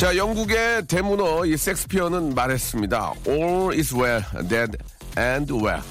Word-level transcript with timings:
자, 0.00 0.16
영국의 0.16 0.86
대문어 0.86 1.44
이 1.44 1.58
섹스피어는 1.58 2.34
말했습니다. 2.34 3.12
All 3.28 3.78
is 3.78 3.94
well, 3.94 4.22
dead 4.48 4.78
and 5.18 5.52
well. 5.52 5.82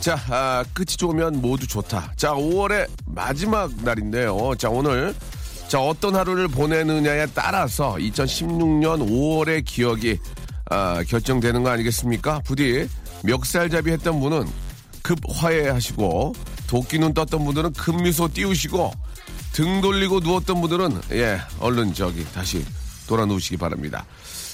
자, 0.00 0.20
아, 0.28 0.62
끝이 0.74 0.88
좋으면 0.98 1.40
모두 1.40 1.66
좋다. 1.66 2.12
자, 2.14 2.34
5월의 2.34 2.90
마지막 3.06 3.74
날인데요. 3.82 4.54
자, 4.58 4.68
오늘 4.68 5.14
자 5.68 5.80
어떤 5.80 6.14
하루를 6.14 6.46
보내느냐에 6.48 7.28
따라서 7.32 7.94
2016년 7.94 9.08
5월의 9.08 9.64
기억이 9.64 10.18
아, 10.68 11.02
결정되는 11.02 11.62
거 11.62 11.70
아니겠습니까? 11.70 12.40
부디 12.44 12.86
멱살잡이 13.22 13.92
했던 13.92 14.20
분은 14.20 14.46
급 15.00 15.18
화해하시고 15.26 16.34
도끼눈 16.66 17.14
떴던 17.14 17.42
분들은 17.42 17.72
급 17.72 18.02
미소 18.02 18.28
띄우시고 18.28 18.92
등 19.54 19.80
돌리고 19.80 20.20
누웠던 20.20 20.60
분들은 20.60 21.00
예 21.12 21.40
얼른 21.60 21.94
저기 21.94 22.30
다시 22.34 22.62
돌아 23.08 23.24
누우시기 23.26 23.56
바랍니다. 23.56 24.04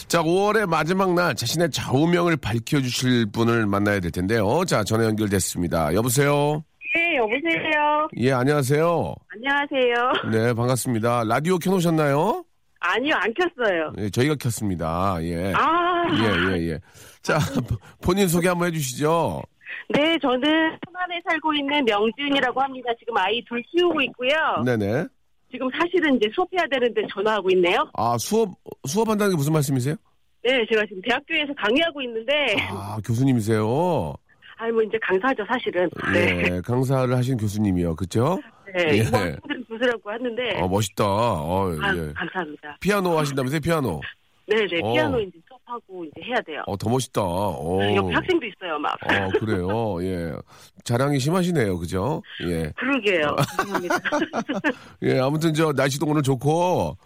자, 0.08 0.22
5월의 0.22 0.66
마지막 0.66 1.14
날 1.14 1.34
자신의 1.36 1.70
좌우명을 1.70 2.36
밝혀주실 2.36 3.26
분을 3.32 3.66
만나야 3.66 4.00
될 4.00 4.10
텐데요. 4.10 4.64
자, 4.66 4.82
전화 4.82 5.04
연결됐습니다. 5.04 5.94
여보세요? 5.94 6.64
네, 6.94 7.16
여보세요. 7.16 8.08
예, 8.16 8.32
안녕하세요. 8.32 9.14
안녕하세요. 9.32 10.32
네, 10.32 10.54
반갑습니다. 10.54 11.22
라디오 11.24 11.58
켜놓으셨나요? 11.58 12.44
아니요, 12.80 13.14
안 13.16 13.32
켰어요. 13.34 13.92
예, 13.98 14.10
저희가 14.10 14.34
켰습니다. 14.34 15.16
예. 15.22 15.52
아, 15.54 16.02
예, 16.12 16.56
예, 16.58 16.70
예. 16.70 16.80
자, 17.22 17.38
본인 18.02 18.26
소개 18.26 18.48
한번 18.48 18.68
해주시죠. 18.68 19.42
네, 19.90 20.18
저는 20.20 20.40
천안에 20.40 21.20
살고 21.28 21.54
있는 21.54 21.84
명지은이라고 21.84 22.60
합니다. 22.60 22.90
지금 22.98 23.16
아이 23.16 23.44
둘 23.48 23.62
키우고 23.70 24.00
있고요. 24.02 24.62
네네. 24.64 25.06
지금 25.50 25.68
사실은 25.78 26.16
이제 26.16 26.28
수업해야 26.34 26.64
되는데 26.70 27.02
전화하고 27.12 27.50
있네요. 27.50 27.88
아, 27.94 28.16
수업, 28.18 28.50
수업한다는 28.86 29.32
게 29.32 29.36
무슨 29.36 29.52
말씀이세요? 29.52 29.96
네, 30.42 30.64
제가 30.70 30.84
지금 30.86 31.02
대학교에서 31.02 31.52
강의하고 31.54 32.00
있는데, 32.02 32.56
아, 32.70 32.98
교수님이세요? 33.04 34.14
아니, 34.56 34.72
뭐 34.72 34.82
이제 34.82 34.98
강사죠, 35.02 35.44
사실은. 35.46 35.88
네. 36.12 36.44
예, 36.50 36.60
강사를 36.60 37.14
하신 37.14 37.36
교수님이요. 37.36 37.96
그쵸? 37.96 38.38
네, 38.74 38.98
예. 38.98 39.02
학생들은 39.02 39.64
교수라고 39.64 40.10
하는데, 40.10 40.60
어, 40.60 40.68
멋있다. 40.68 41.04
어, 41.04 41.70
아, 41.80 41.96
예. 41.96 42.12
감사합니다. 42.12 42.76
피아노 42.80 43.18
하신다면서요, 43.18 43.60
피아노? 43.60 44.00
네네, 44.46 44.80
어. 44.82 44.92
피아노 44.92 45.20
이제 45.20 45.38
수업하고 45.70 46.04
이제 46.04 46.26
해야 46.26 46.40
돼요. 46.40 46.62
어, 46.66 46.76
더 46.76 46.90
멋있다. 46.90 47.22
어. 47.22 47.78
옆에 47.96 48.14
학생도 48.14 48.46
있어요, 48.46 48.78
막. 48.78 48.92
어, 49.04 49.38
그래요. 49.38 50.02
예. 50.02 50.32
자랑이 50.84 51.18
심하시네요. 51.18 51.78
그죠? 51.78 52.22
예. 52.46 52.70
그러게요. 52.76 53.36
죄송합니다. 53.58 53.96
예, 55.02 55.18
아무튼 55.20 55.54
저 55.54 55.72
날씨도 55.72 56.06
오늘 56.06 56.22
좋고, 56.22 56.96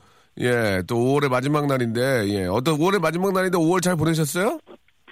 예, 0.41 0.83
또 0.87 0.97
5월의 0.97 1.29
마지막 1.29 1.67
날인데, 1.67 2.29
예. 2.29 2.47
어떤 2.47 2.77
5월의 2.79 3.01
마지막 3.01 3.33
날인데 3.33 3.59
5월 3.59 3.83
잘 3.83 3.97
보내셨어요? 3.97 4.59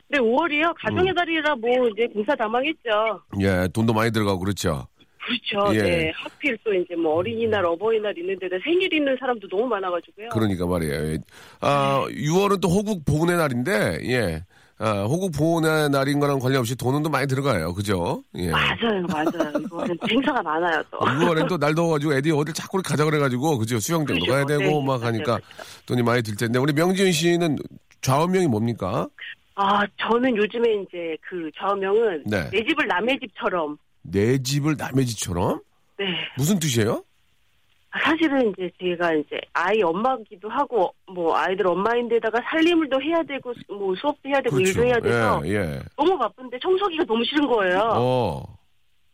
네, 0.08 0.18
5월이요. 0.18 0.68
음. 0.68 0.74
가정의 0.76 1.14
달이라 1.14 1.54
뭐 1.56 1.70
이제 1.88 2.06
공사 2.12 2.34
다 2.34 2.46
망했죠. 2.46 3.22
예, 3.40 3.68
돈도 3.72 3.94
많이 3.94 4.10
들어가고 4.10 4.40
그렇죠. 4.40 4.86
그렇죠. 5.24 5.74
예. 5.76 5.82
네. 5.82 6.12
하필 6.16 6.58
또 6.64 6.74
이제 6.74 6.94
뭐 6.96 7.14
어린이날, 7.16 7.64
어버이날 7.64 8.16
있는데다 8.18 8.56
생일 8.64 8.92
있는 8.92 9.16
사람도 9.20 9.48
너무 9.48 9.66
많아가지고요. 9.66 10.28
그러니까 10.30 10.66
말이에요. 10.66 11.12
예. 11.12 11.18
아, 11.60 12.04
6월은 12.08 12.60
또 12.60 12.68
호국 12.68 13.04
보훈의 13.04 13.36
날인데, 13.36 13.98
예. 14.10 14.44
아, 14.78 15.04
호국 15.04 15.30
보훈의 15.30 15.90
날인 15.90 16.18
거랑 16.18 16.40
관련없이 16.40 16.74
돈은 16.76 17.04
또 17.04 17.08
많이 17.08 17.28
들어가요. 17.28 17.72
그죠? 17.72 18.24
예. 18.36 18.50
맞아요, 18.50 19.06
맞아요. 19.08 19.52
이거는 19.64 19.96
행사가 20.10 20.42
많아요 20.42 20.82
또. 20.90 20.98
6월엔 20.98 21.48
또 21.48 21.56
날 21.56 21.72
더워가지고 21.74 22.14
애들이 22.14 22.32
어딜 22.34 22.52
자꾸 22.52 22.82
가자 22.82 23.04
그래가지고, 23.04 23.58
그죠? 23.58 23.78
수영장도 23.78 24.20
그죠. 24.22 24.32
가야 24.32 24.44
되고, 24.44 24.62
네, 24.80 24.84
막 24.84 25.02
하니까. 25.04 25.38
돈이 25.86 26.02
많이 26.02 26.22
들 26.22 26.34
텐데, 26.36 26.58
우리 26.58 26.72
명지은 26.72 27.12
씨는 27.12 27.58
좌우명이 28.00 28.48
뭡니까? 28.48 29.06
아, 29.54 29.82
저는 30.00 30.36
요즘에 30.36 30.64
이제 30.82 31.16
그 31.20 31.48
좌우명은 31.56 32.24
네. 32.26 32.50
내 32.50 32.64
집을 32.64 32.88
남의 32.88 33.20
집처럼. 33.20 33.76
내 34.02 34.38
집을 34.42 34.76
남의 34.76 35.06
집처럼? 35.06 35.60
네. 35.98 36.06
무슨 36.36 36.58
뜻이에요? 36.58 37.04
사실은 37.92 38.50
이제 38.50 38.70
제가 38.80 39.12
이제 39.14 39.38
아이 39.52 39.82
엄마기도 39.82 40.48
하고 40.48 40.94
뭐 41.06 41.36
아이들 41.36 41.66
엄마인데다가 41.66 42.40
살림을 42.50 42.88
또 42.88 43.00
해야 43.02 43.22
되고 43.22 43.52
뭐 43.68 43.94
수업도 43.96 44.28
해야 44.30 44.40
되고 44.40 44.58
일도 44.58 44.82
해야 44.82 44.98
돼서 44.98 45.42
예, 45.44 45.56
예. 45.56 45.80
너무 45.96 46.16
바쁜데 46.16 46.58
청소기가 46.60 47.04
너무 47.04 47.22
싫은 47.24 47.46
거예요. 47.46 47.78
어, 47.94 48.58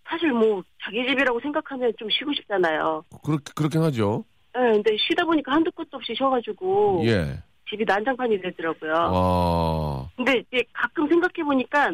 사실 0.09 0.31
뭐 0.31 0.63
자기 0.85 1.05
집이라고 1.09 1.41
생각하면 1.41 1.93
좀 1.99 2.09
쉬고 2.09 2.33
싶잖아요. 2.35 3.03
그렇게, 3.25 3.53
그렇긴 3.57 3.83
하죠. 3.83 4.25
네, 4.55 4.61
근데 4.73 4.97
쉬다 4.97 5.25
보니까 5.25 5.53
한두 5.53 5.73
끝도 5.73 5.97
없이 5.97 6.15
쉬어가지고 6.17 7.03
예. 7.07 7.43
집이 7.71 7.85
난장판이 7.85 8.41
되더라고요. 8.41 8.95
어, 9.13 10.09
근데 10.17 10.43
이제 10.51 10.63
가끔 10.73 11.07
생각해 11.09 11.45
보니까 11.45 11.91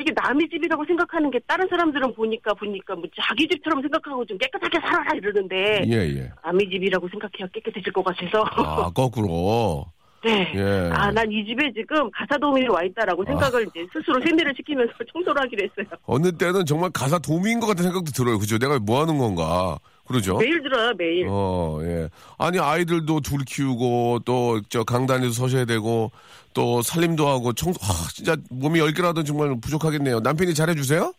이게 0.00 0.12
남의 0.14 0.48
집이라고 0.48 0.84
생각하는 0.84 1.30
게 1.30 1.38
다른 1.46 1.66
사람들은 1.68 2.14
보니까 2.14 2.54
보니까 2.54 2.94
뭐 2.94 3.04
자기 3.20 3.48
집처럼 3.48 3.82
생각하고 3.82 4.24
좀 4.24 4.38
깨끗하게 4.38 4.78
살아라 4.80 5.10
이러는데 5.16 5.82
예, 5.86 5.92
예. 5.92 6.30
남의 6.44 6.68
집이라고 6.70 7.08
생각해야 7.08 7.48
깨끗해질 7.52 7.92
것 7.92 8.04
같아서 8.04 8.44
아, 8.56 8.90
거꾸로. 8.90 9.86
네. 10.24 10.52
예. 10.56 10.90
아, 10.92 11.10
난 11.12 11.30
이 11.30 11.44
집에 11.44 11.72
지금 11.72 12.10
가사 12.10 12.36
도우미로 12.38 12.72
와 12.74 12.82
있다라고 12.82 13.24
생각을 13.24 13.62
이제 13.68 13.86
스스로 13.92 14.20
세뇌를 14.24 14.54
시키면서 14.56 14.92
청소를 15.12 15.42
하기로 15.42 15.68
했어요. 15.68 15.96
어느 16.04 16.32
때는 16.32 16.64
정말 16.66 16.90
가사 16.92 17.18
도미인 17.18 17.60
것 17.60 17.66
같은 17.66 17.84
생각도 17.84 18.10
들어요. 18.12 18.38
그죠? 18.38 18.58
내가 18.58 18.78
뭐 18.80 19.00
하는 19.02 19.18
건가. 19.18 19.78
그러죠? 20.06 20.36
매일 20.38 20.62
들어요, 20.62 20.92
매일. 20.96 21.26
어, 21.28 21.78
예. 21.82 22.08
아니, 22.38 22.58
아이들도 22.58 23.20
둘 23.20 23.40
키우고, 23.44 24.20
또, 24.24 24.60
저, 24.68 24.84
강단에서 24.84 25.32
서셔야 25.32 25.64
되고, 25.64 26.10
또, 26.54 26.80
살림도 26.82 27.26
하고, 27.28 27.52
청소, 27.52 27.78
아, 27.82 28.08
진짜 28.14 28.36
몸이 28.50 28.78
열 28.78 28.92
개라도 28.92 29.22
정말 29.24 29.54
부족하겠네요. 29.60 30.20
남편이 30.20 30.54
잘해주세요? 30.54 31.12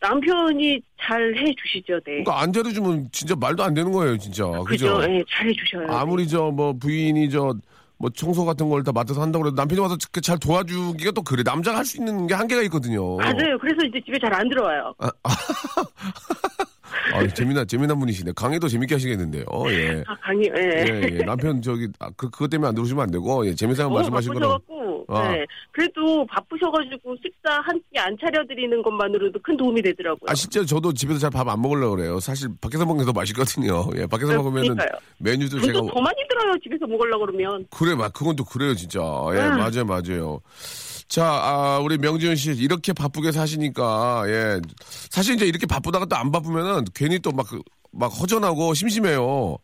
남편이 0.00 0.80
잘 1.00 1.34
해주시죠, 1.34 1.94
네. 2.00 2.22
그러니까 2.22 2.40
안 2.42 2.52
잘해주면 2.52 3.08
진짜 3.12 3.34
말도 3.34 3.64
안 3.64 3.72
되는 3.72 3.90
거예요, 3.92 4.18
진짜. 4.18 4.44
그죠? 4.66 4.98
그죠? 4.98 5.02
예, 5.10 5.24
잘 5.30 5.48
해주셔요. 5.48 5.86
아무리 5.96 6.28
저, 6.28 6.50
뭐, 6.50 6.74
부인이 6.74 7.30
저, 7.30 7.54
뭐, 7.98 8.10
청소 8.10 8.44
같은 8.44 8.68
걸 8.68 8.84
다 8.84 8.92
맡아서 8.92 9.22
한다고 9.22 9.46
해도 9.46 9.54
남편이 9.56 9.80
와서 9.80 9.96
그잘 10.12 10.38
도와주기가 10.38 11.12
또 11.12 11.22
그래. 11.22 11.42
남자가 11.42 11.78
할 11.78 11.84
수 11.86 11.96
있는 11.96 12.26
게 12.26 12.34
한계가 12.34 12.60
있거든요. 12.64 13.16
맞아요. 13.16 13.56
그래서 13.58 13.78
이제 13.88 13.98
집에 14.04 14.18
잘 14.18 14.34
안 14.34 14.46
들어와요. 14.50 14.92
아, 14.98 15.10
재미난, 17.34 17.66
재미난 17.66 17.98
분이시네. 17.98 18.32
강의도 18.34 18.68
재밌게 18.68 18.94
하시겠는데요. 18.94 19.44
예. 19.70 20.02
아, 20.08 20.14
강의, 20.20 20.50
예. 20.56 20.84
예, 20.88 21.18
예. 21.20 21.24
남편 21.24 21.60
저기, 21.62 21.88
아, 21.98 22.10
그, 22.16 22.28
그것 22.30 22.48
때문에 22.48 22.68
안 22.68 22.74
들어오시면 22.74 23.02
안 23.04 23.10
되고, 23.10 23.46
예. 23.46 23.54
재미삼아 23.54 23.88
너무 23.88 23.94
말씀하신 23.96 24.34
거는. 24.34 24.58
아. 25.08 25.28
네. 25.30 25.44
그래도 25.70 26.26
바쁘셔가지고 26.26 27.16
식사 27.22 27.60
한 27.60 27.78
끼 27.92 27.98
안 27.98 28.16
차려드리는 28.20 28.82
것만으로도 28.82 29.38
큰 29.42 29.56
도움이 29.56 29.80
되더라고요. 29.82 30.26
아, 30.28 30.34
실제 30.34 30.64
저도 30.64 30.92
집에서 30.92 31.18
잘 31.20 31.30
밥 31.30 31.48
안 31.48 31.62
먹으려고 31.62 31.94
그래요. 31.96 32.18
사실 32.20 32.48
밖에서 32.60 32.84
먹는 32.84 33.04
게 33.04 33.06
더 33.06 33.12
맛있거든요. 33.12 33.88
예, 33.96 34.06
밖에서 34.06 34.32
네, 34.32 34.36
먹으면은 34.38 34.74
그러니까요. 34.74 34.98
메뉴도 35.18 35.60
제가. 35.60 35.78
더 35.78 36.00
많이 36.00 36.16
들어요, 36.28 36.54
집에서 36.62 36.86
먹으려고 36.86 37.26
그러면. 37.26 37.66
그래, 37.70 37.94
막, 37.94 38.12
그건 38.12 38.34
또 38.36 38.44
그래요, 38.44 38.74
진짜. 38.74 38.98
예, 39.34 39.38
음. 39.40 39.56
맞아요, 39.58 39.84
맞아요. 39.86 40.40
자, 41.08 41.24
아, 41.24 41.78
우리 41.82 41.98
명지은 41.98 42.34
씨, 42.36 42.50
이렇게 42.52 42.92
바쁘게 42.92 43.30
사시니까, 43.32 44.24
예. 44.26 44.60
사실 45.10 45.36
이제 45.36 45.46
이렇게 45.46 45.66
바쁘다가 45.66 46.06
또 46.06 46.16
안 46.16 46.32
바쁘면은 46.32 46.84
괜히 46.94 47.18
또 47.20 47.30
막, 47.32 47.46
그막 47.92 48.08
허전하고 48.20 48.74
심심해요. 48.74 49.56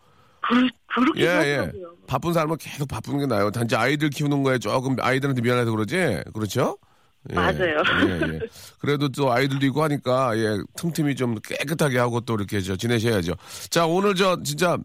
그, 0.49 0.69
그렇게 0.95 1.23
예, 1.23 1.27
예. 1.27 1.73
바쁜 2.07 2.33
사람은 2.33 2.57
계속 2.59 2.87
바쁜 2.89 3.19
게 3.19 3.27
나아요. 3.27 3.51
단지 3.51 3.75
아이들 3.75 4.11
키우는 4.11 4.43
거에 4.43 4.59
조금 4.59 4.97
아이들한테 5.01 5.41
미안해서 5.43 5.71
그러지? 5.71 6.23
그렇죠? 6.35 6.77
예, 7.31 7.35
맞아요. 7.35 7.83
예, 8.09 8.35
예. 8.35 8.41
그래도 8.79 9.09
또 9.09 9.33
아이들도 9.33 9.65
있고 9.67 9.83
하니까, 9.85 10.37
예, 10.37 10.59
틈틈이 10.77 11.15
좀 11.17 11.37
깨끗하게 11.41 11.99
하고 11.99 12.21
또 12.21 12.35
이렇게 12.35 12.61
저 12.61 12.77
지내셔야죠. 12.77 13.35
자, 13.71 13.87
오늘 13.87 14.15
저 14.15 14.41
진짜, 14.43 14.77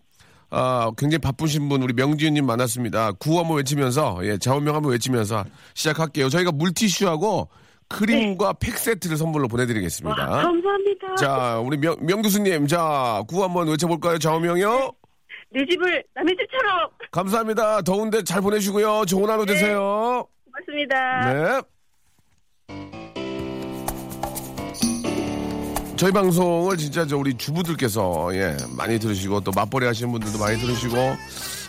아, 0.50 0.92
굉장히 0.98 1.20
바쁘신 1.20 1.68
분, 1.68 1.84
우리 1.84 1.94
명지윤님 1.94 2.46
만났습니다. 2.46 3.12
구호 3.14 3.40
한번 3.40 3.58
외치면서, 3.58 4.20
예, 4.24 4.38
자원명 4.38 4.76
한번 4.76 4.94
외치면서 4.94 5.44
시작할게요. 5.74 6.30
저희가 6.30 6.52
물티슈하고 6.52 7.50
크림과 7.90 8.54
팩 8.54 8.78
세트를 8.78 9.18
선물로 9.18 9.48
보내드리겠습니다. 9.48 10.30
와, 10.30 10.44
감사합니다. 10.44 11.16
자, 11.16 11.60
우리 11.60 11.78
명, 11.78 11.96
명 12.02 12.22
교수님, 12.22 12.68
자, 12.68 13.24
구호 13.28 13.44
한번 13.44 13.68
외쳐볼까요? 13.68 14.20
자원명이요? 14.20 14.92
내 15.50 15.66
집을 15.70 16.04
남의 16.14 16.36
집처럼 16.38 16.90
감사합니다. 17.12 17.82
더운데 17.82 18.24
잘 18.24 18.42
보내시고요. 18.42 19.06
좋은 19.06 19.30
하루 19.30 19.46
되세요. 19.46 20.28
고맙습니다. 20.46 21.34
네. 21.34 21.62
저희 25.98 26.12
방송을 26.12 26.78
진짜 26.78 27.08
저 27.08 27.18
우리 27.18 27.36
주부들께서 27.36 28.30
예 28.34 28.56
많이 28.70 29.00
들으시고 29.00 29.42
또 29.42 29.52
맞벌이 29.52 29.86
하시는 29.88 30.12
분들도 30.12 30.38
많이 30.38 30.60
들으시고 30.60 30.96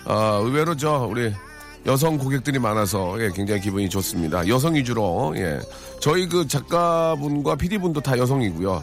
어, 0.05 0.41
의외로 0.45 0.77
저 0.77 1.07
우리 1.11 1.33
여성 1.87 2.19
고객들이 2.19 2.59
많아서 2.59 3.17
예 3.23 3.31
굉장히 3.35 3.63
기분이 3.63 3.89
좋습니다. 3.89 4.47
여성 4.47 4.75
위주로 4.75 5.33
예 5.37 5.59
저희 6.01 6.29
그 6.29 6.47
작가분과 6.47 7.55
PD분도 7.57 8.03
다 8.03 8.19
여성이고요. 8.19 8.83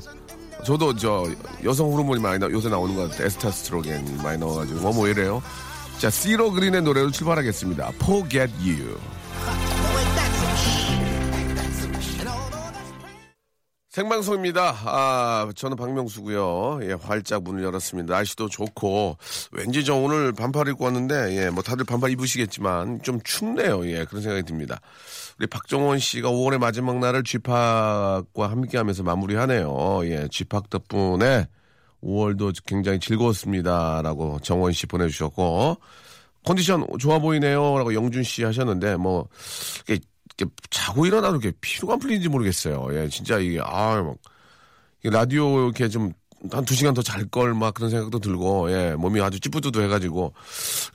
저도 0.65 0.95
저 0.95 1.25
여성 1.63 1.93
호르몬이 1.93 2.19
많이 2.19 2.39
나, 2.39 2.49
요새 2.49 2.69
나오는 2.69 2.95
것 2.95 3.11
같아요. 3.11 3.27
에스타스트로겐 3.27 4.17
많이 4.23 4.39
나와가지고 4.39 4.79
뭐뭐 4.79 5.07
이래요. 5.09 5.43
자 5.99 6.09
시로 6.09 6.51
그린의 6.51 6.81
노래로 6.81 7.11
출발하겠습니다. 7.11 7.91
Forget 8.01 8.51
You. 8.61 8.97
생방송입니다. 13.95 14.75
아, 14.83 15.49
저는 15.55 15.77
박명수고요. 15.77 16.79
예, 16.81 16.97
활짝 17.01 17.43
문을 17.43 17.63
열었습니다. 17.63 18.13
날씨도 18.13 18.49
좋고 18.49 19.17
왠지 19.53 19.85
저 19.85 19.95
오늘 19.95 20.33
반팔 20.33 20.67
입고 20.67 20.83
왔는데 20.83 21.37
예, 21.37 21.49
뭐 21.49 21.63
다들 21.63 21.85
반팔 21.85 22.11
입으시겠지만 22.11 23.01
좀 23.03 23.21
춥네요. 23.23 23.89
예, 23.89 24.03
그런 24.03 24.21
생각이 24.21 24.43
듭니다. 24.43 24.81
우리 25.39 25.47
박정원 25.47 25.99
씨가 25.99 26.29
5월의 26.29 26.57
마지막 26.57 26.99
날을 26.99 27.23
쥐팍과 27.23 28.25
함께 28.35 28.77
하면서 28.77 29.01
마무리하네요. 29.01 30.01
예, 30.03 30.27
쥐팍 30.29 30.69
덕분에 30.69 31.47
5월도 32.03 32.53
굉장히 32.65 32.99
즐거웠습니다라고 32.99 34.41
정원 34.41 34.73
씨 34.73 34.87
보내 34.87 35.07
주셨고 35.07 35.77
컨디션 36.43 36.85
좋아 36.99 37.19
보이네요라고 37.19 37.93
영준 37.93 38.23
씨 38.23 38.43
하셨는데 38.43 38.97
뭐 38.97 39.29
자고 40.69 41.05
일어나도 41.05 41.37
이렇게 41.37 41.55
피로가 41.61 41.97
풀리는지 41.97 42.29
모르겠어요. 42.29 42.87
예, 42.91 43.07
진짜 43.09 43.39
이게, 43.39 43.59
아, 43.63 44.01
막, 44.01 44.17
이 45.03 45.09
라디오 45.09 45.63
이렇게 45.65 45.87
좀, 45.87 46.11
한 46.51 46.63
두 46.65 46.75
시간 46.75 46.93
더 46.93 47.01
잘 47.01 47.25
걸, 47.25 47.53
막 47.55 47.73
그런 47.73 47.89
생각도 47.89 48.19
들고, 48.19 48.69
예, 48.71 48.93
몸이 48.95 49.19
아주 49.21 49.39
찌뿌드도 49.39 49.81
해가지고. 49.81 50.33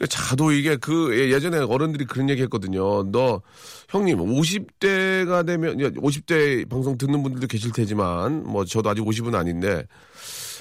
자도 0.09 0.53
이게 0.53 0.77
그, 0.77 1.19
예, 1.19 1.33
예전에 1.33 1.59
어른들이 1.59 2.05
그런 2.05 2.29
얘기 2.29 2.43
했거든요. 2.43 3.11
너, 3.11 3.41
형님, 3.89 4.19
50대가 4.19 5.45
되면, 5.45 5.77
50대 5.79 6.69
방송 6.69 6.97
듣는 6.99 7.23
분들도 7.23 7.47
계실 7.49 7.73
테지만, 7.73 8.45
뭐, 8.45 8.65
저도 8.65 8.91
아직 8.91 9.03
50은 9.03 9.35
아닌데, 9.35 9.85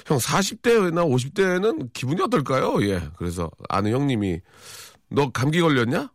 형 0.06 0.18
40대나 0.18 1.06
50대는 1.06 1.92
기분이 1.92 2.20
어떨까요? 2.22 2.82
예, 2.88 3.00
그래서 3.16 3.48
아는 3.68 3.92
형님이, 3.92 4.40
너 5.08 5.30
감기 5.30 5.60
걸렸냐? 5.60 6.10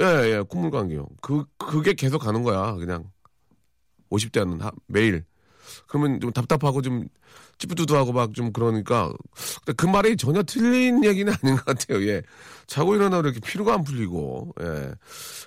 예, 0.00 0.04
예, 0.04 0.42
콧물 0.48 0.70
감기요. 0.70 1.06
그, 1.22 1.44
그게 1.58 1.94
계속 1.94 2.18
가는 2.20 2.42
거야, 2.42 2.74
그냥. 2.74 3.10
50대는 4.10 4.60
하, 4.60 4.70
매일. 4.86 5.24
그러면 5.88 6.20
좀 6.20 6.32
답답하고 6.32 6.82
좀 6.82 7.08
찌뿌두두하고 7.58 8.12
막 8.12 8.32
좀 8.34 8.52
그러니까. 8.52 9.12
그 9.76 9.86
말이 9.86 10.16
전혀 10.16 10.42
틀린 10.42 11.04
얘기는 11.04 11.32
아닌 11.42 11.56
것 11.56 11.64
같아요, 11.64 12.06
예. 12.08 12.22
자고 12.66 12.94
일어나면 12.94 13.24
이렇게 13.26 13.40
피로가 13.40 13.74
안 13.74 13.84
풀리고, 13.84 14.54
예. 14.62 14.92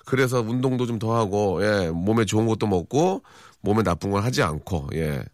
그래서 0.06 0.40
운동도 0.40 0.86
좀 0.86 0.98
더 0.98 1.16
하고, 1.16 1.60
예. 1.64 1.90
몸에 1.90 2.24
좋은 2.24 2.46
것도 2.46 2.66
먹고, 2.66 3.22
몸에 3.62 3.82
나쁜 3.82 4.10
걸 4.10 4.22
하지 4.24 4.42
않고, 4.42 4.88
예. 4.94 5.24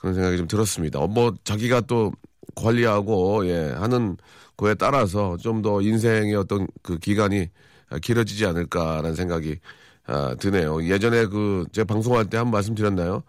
그런 0.00 0.14
생각이 0.14 0.36
좀 0.38 0.48
들었습니다. 0.48 0.98
어, 1.00 1.06
뭐, 1.08 1.34
자기가 1.44 1.82
또 1.82 2.12
관리하고, 2.56 3.46
예. 3.48 3.70
하는 3.72 4.16
거에 4.56 4.74
따라서 4.74 5.36
좀 5.38 5.62
더 5.62 5.80
인생의 5.82 6.34
어떤 6.34 6.66
그 6.82 6.98
기간이 6.98 7.48
길어지지 7.98 8.46
않을까라는 8.46 9.14
생각이 9.14 9.58
아, 10.06 10.34
드네요. 10.40 10.84
예전에 10.88 11.26
그 11.26 11.66
제가 11.72 11.84
방송할 11.86 12.28
때한번 12.30 12.52
말씀 12.52 12.74
드렸나요? 12.74 13.22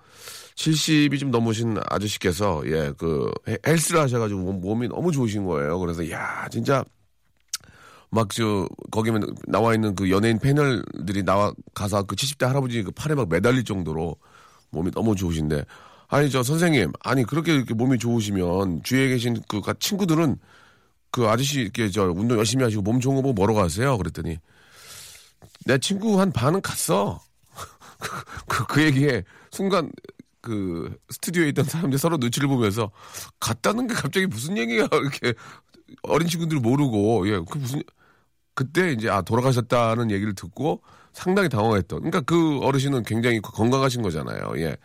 70이 0.56 1.20
좀 1.20 1.32
넘으신 1.32 1.78
아저씨께서 1.90 2.62
예 2.66 2.92
그 2.98 3.32
헬스를 3.66 4.00
하셔가지고 4.02 4.40
몸- 4.42 4.62
몸이 4.62 4.88
너무 4.90 5.12
좋으신 5.12 5.46
거예요. 5.46 5.80
그래서 5.80 6.10
야 6.12 6.48
진짜 6.52 6.84
막 8.10 8.30
저 8.34 8.68
거기면 8.92 9.36
나와 9.48 9.74
있는 9.74 9.96
그 9.96 10.10
연예인 10.12 10.38
패널들이 10.40 11.24
나와 11.24 11.54
가서 11.74 12.04
그 12.04 12.16
70대 12.16 12.46
할아버지 12.46 12.84
그 12.84 12.92
팔에 12.92 13.16
막 13.16 13.30
매달릴 13.30 13.64
정도로 13.64 14.16
몸이 14.72 14.92
너무 14.92 15.16
좋으신데 15.16 15.64
아니 16.10 16.30
저 16.30 16.44
선생님 16.44 16.92
아니 17.04 17.24
그렇게 17.24 17.56
이렇게 17.56 17.74
몸이 17.74 17.98
좋으시면 18.00 18.84
주위에 18.84 19.08
계신 19.10 19.42
그 19.48 19.62
가- 19.62 19.74
친구들은 19.80 20.38
그 21.12 21.28
아저씨 21.28 21.62
이렇게 21.62 21.90
저 21.90 22.04
운동 22.12 22.38
열심히 22.38 22.64
하시고 22.64 22.82
몸 22.82 23.00
좋은 23.00 23.16
거 23.16 23.22
보고 23.22 23.34
뭐러 23.34 23.54
가세요? 23.54 23.98
그랬더니 23.98 24.38
내 25.66 25.78
친구 25.78 26.20
한 26.20 26.32
반은 26.32 26.62
갔어. 26.62 27.22
그, 28.00 28.26
그, 28.48 28.66
그 28.68 28.84
얘기에 28.84 29.24
순간 29.52 29.92
그 30.42 30.96
스튜디오에 31.10 31.50
있던 31.50 31.66
사람들이 31.66 32.00
서로 32.00 32.18
눈치를 32.18 32.48
보면서 32.48 32.92
갔다는 33.40 33.88
게 33.88 33.94
갑자기 33.94 34.26
무슨 34.28 34.58
얘기야 34.58 34.88
이렇게 34.94 35.34
어린 36.04 36.28
친구들이 36.28 36.60
모르고 36.62 37.28
예 37.30 37.40
그 37.50 37.58
무슨 37.60 37.84
그때 38.56 38.92
이제 38.94 39.10
아 39.10 39.22
돌아가셨다는 39.22 40.12
얘기를 40.12 40.36
듣고 40.36 40.82
상당히 41.14 41.50
당황했던. 41.50 42.00
그러니까 42.00 42.22
그 42.22 42.60
어르신은 42.60 43.04
굉장히 43.04 43.40
건강하신 43.42 44.02
거잖아요. 44.02 44.54
예, 44.56 44.76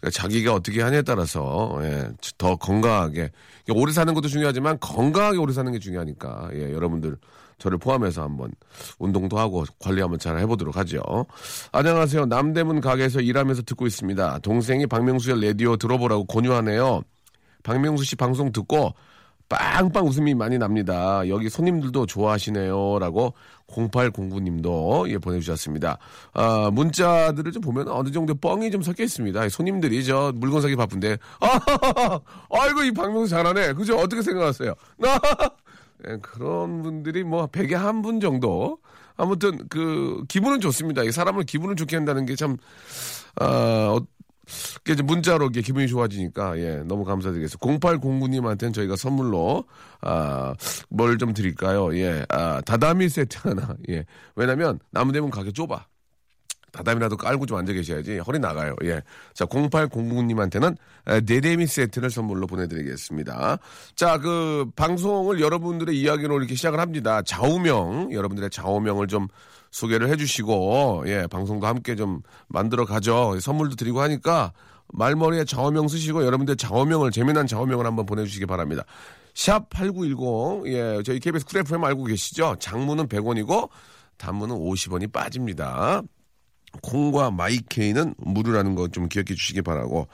그러니까 0.00 0.10
자기가 0.12 0.54
어떻게 0.54 0.82
하냐에 0.82 1.02
따라서 1.02 1.78
예, 1.82 2.08
더 2.36 2.56
건강하게 2.56 3.30
오래 3.74 3.92
사는 3.92 4.12
것도 4.14 4.28
중요하지만 4.28 4.78
건강하게 4.80 5.38
오래 5.38 5.52
사는 5.52 5.70
게 5.70 5.78
중요하니까 5.78 6.50
예, 6.54 6.72
여러분들 6.72 7.16
저를 7.58 7.78
포함해서 7.78 8.22
한번 8.22 8.52
운동도 8.98 9.38
하고 9.38 9.64
관리 9.80 10.00
한번 10.00 10.18
잘 10.18 10.38
해보도록 10.38 10.76
하죠. 10.76 11.00
안녕하세요. 11.72 12.26
남대문 12.26 12.80
가게에서 12.80 13.20
일하면서 13.20 13.62
듣고 13.62 13.86
있습니다. 13.86 14.38
동생이 14.40 14.86
박명수의 14.86 15.44
라디오 15.44 15.76
들어보라고 15.76 16.24
권유하네요. 16.26 17.02
박명수 17.64 18.04
씨 18.04 18.16
방송 18.16 18.52
듣고 18.52 18.94
빵빵 19.48 20.06
웃음이 20.06 20.34
많이 20.34 20.58
납니다. 20.58 21.26
여기 21.28 21.48
손님들도 21.48 22.06
좋아하시네요. 22.06 22.98
라고 22.98 23.34
0809님도 23.68 25.08
예, 25.10 25.18
보내주셨습니다. 25.18 25.98
아, 26.34 26.70
문자들을 26.72 27.52
좀 27.52 27.62
보면 27.62 27.88
어느 27.88 28.10
정도 28.10 28.34
뻥이 28.34 28.70
좀 28.70 28.82
섞여 28.82 29.02
있습니다. 29.04 29.48
손님들이 29.48 30.04
저 30.04 30.32
물건 30.34 30.60
사기 30.62 30.76
바쁜데, 30.76 31.18
아, 31.40 32.20
아이고, 32.50 32.82
이 32.84 32.92
박명수 32.92 33.30
잘하네. 33.30 33.72
그죠? 33.74 33.96
어떻게 33.96 34.22
생각하세요? 34.22 34.74
예, 36.08 36.16
그런 36.22 36.82
분들이 36.82 37.24
뭐, 37.24 37.46
100에 37.46 37.74
한 37.74 38.02
분 38.02 38.20
정도? 38.20 38.78
아무튼, 39.16 39.66
그, 39.68 40.22
기분은 40.28 40.60
좋습니다. 40.60 41.02
이 41.02 41.10
사람을 41.10 41.44
기분을 41.44 41.74
좋게 41.76 41.96
한다는 41.96 42.24
게 42.24 42.36
참, 42.36 42.56
아, 43.36 43.44
어, 43.96 44.00
그 44.00 44.06
이제 44.88 45.02
문자로 45.02 45.44
이렇게 45.46 45.60
기분이 45.62 45.88
좋아지니까 45.88 46.58
예 46.58 46.76
너무 46.86 47.04
감사드리겠습니다. 47.04 47.58
0809님한테는 47.66 48.72
저희가 48.74 48.96
선물로 48.96 49.64
아 50.00 50.54
뭘 50.90 51.18
좀 51.18 51.34
드릴까요? 51.34 51.94
예 51.96 52.24
아, 52.28 52.60
다다미 52.62 53.08
세트 53.08 53.38
하나 53.48 53.76
예 53.90 54.04
왜냐면 54.36 54.78
나무대문 54.90 55.30
가게 55.30 55.52
좁아. 55.52 55.86
다담이라도 56.72 57.16
깔고 57.16 57.46
좀 57.46 57.58
앉아 57.58 57.72
계셔야지 57.72 58.18
허리 58.18 58.38
나가요. 58.38 58.74
예. 58.84 59.02
자, 59.34 59.44
0809님한테는 59.46 60.76
네데미 61.26 61.66
세트를 61.66 62.10
선물로 62.10 62.46
보내드리겠습니다. 62.46 63.58
자, 63.96 64.18
그 64.18 64.66
방송을 64.76 65.40
여러분들의 65.40 65.98
이야기로 65.98 66.38
이렇게 66.38 66.54
시작을 66.54 66.80
합니다. 66.80 67.22
좌우명, 67.22 68.12
여러분들의 68.12 68.50
좌우명을 68.50 69.06
좀 69.06 69.28
소개를 69.70 70.08
해주시고, 70.08 71.04
예, 71.06 71.26
방송도 71.30 71.66
함께 71.66 71.94
좀 71.94 72.22
만들어 72.48 72.84
가죠. 72.84 73.38
선물도 73.40 73.76
드리고 73.76 74.00
하니까 74.00 74.52
말머리에 74.88 75.44
좌우명 75.44 75.88
쓰시고 75.88 76.24
여러분들 76.24 76.56
좌우명을, 76.56 77.10
재미난 77.10 77.46
좌우명을 77.46 77.84
한번 77.84 78.06
보내주시기 78.06 78.46
바랍니다. 78.46 78.84
샵 79.34 79.68
8910, 79.70 80.66
예, 80.72 81.02
저희 81.04 81.20
KBS 81.20 81.44
쿨 81.46 81.60
FM 81.60 81.84
알고 81.84 82.04
계시죠? 82.04 82.56
장문은 82.58 83.08
100원이고, 83.08 83.68
단문은 84.16 84.56
50원이 84.56 85.12
빠집니다. 85.12 86.02
콩과 86.82 87.30
마이케이는 87.30 88.14
무료라는 88.18 88.74
거 88.74 88.88
좀 88.88 89.08
기억해 89.08 89.34
주시기 89.34 89.62
바라고. 89.62 90.08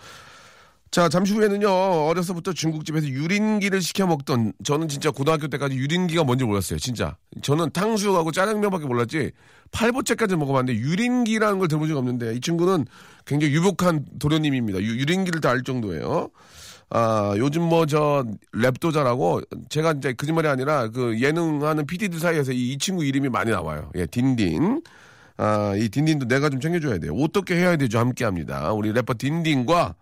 자, 0.90 1.08
잠시 1.08 1.32
후에는요, 1.34 1.68
어려서부터 1.68 2.52
중국집에서 2.52 3.08
유린기를 3.08 3.82
시켜 3.82 4.06
먹던, 4.06 4.52
저는 4.62 4.86
진짜 4.86 5.10
고등학교 5.10 5.48
때까지 5.48 5.74
유린기가 5.76 6.22
뭔지 6.22 6.44
몰랐어요, 6.44 6.78
진짜. 6.78 7.16
저는 7.42 7.70
탕수육하고 7.72 8.30
짜장면밖에 8.30 8.86
몰랐지, 8.86 9.32
팔보채까지 9.72 10.36
먹어봤는데, 10.36 10.78
유린기라는 10.80 11.58
걸 11.58 11.66
들어본 11.66 11.88
적이 11.88 11.98
없는데, 11.98 12.34
이 12.36 12.40
친구는 12.40 12.86
굉장히 13.26 13.54
유복한 13.54 14.04
도련님입니다. 14.20 14.80
유, 14.82 14.96
유린기를 15.00 15.40
다 15.40 15.50
알 15.50 15.64
정도예요. 15.64 16.30
아, 16.90 17.34
요즘 17.38 17.62
뭐 17.62 17.86
저 17.86 18.24
랩도 18.54 18.92
잘하고, 18.92 19.40
제가 19.70 19.94
이제 19.98 20.12
거짓말이 20.12 20.46
아니라 20.46 20.86
그 20.90 21.20
예능하는 21.20 21.86
PD들 21.86 22.20
사이에서 22.20 22.52
이, 22.52 22.70
이 22.72 22.78
친구 22.78 23.04
이름이 23.04 23.30
많이 23.30 23.50
나와요. 23.50 23.90
예, 23.96 24.06
딘딘. 24.06 24.80
아, 25.36 25.74
이 25.76 25.88
딘딘도 25.88 26.26
내가 26.28 26.48
좀 26.48 26.60
챙겨줘야 26.60 26.98
돼요. 26.98 27.14
어떻게 27.14 27.56
해야 27.56 27.76
되죠? 27.76 27.98
함께 27.98 28.24
합니다. 28.24 28.72
우리 28.72 28.92
래퍼 28.92 29.14
딘딘과 29.14 29.94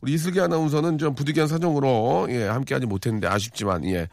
우리 0.00 0.14
이슬기 0.14 0.40
아나운서는 0.40 0.98
좀 0.98 1.14
부득이한 1.14 1.48
사정으로 1.48 2.26
예, 2.30 2.46
함께 2.46 2.74
하지 2.74 2.86
못했는데 2.86 3.26
아쉽지만 3.26 3.84
예. 3.86 4.08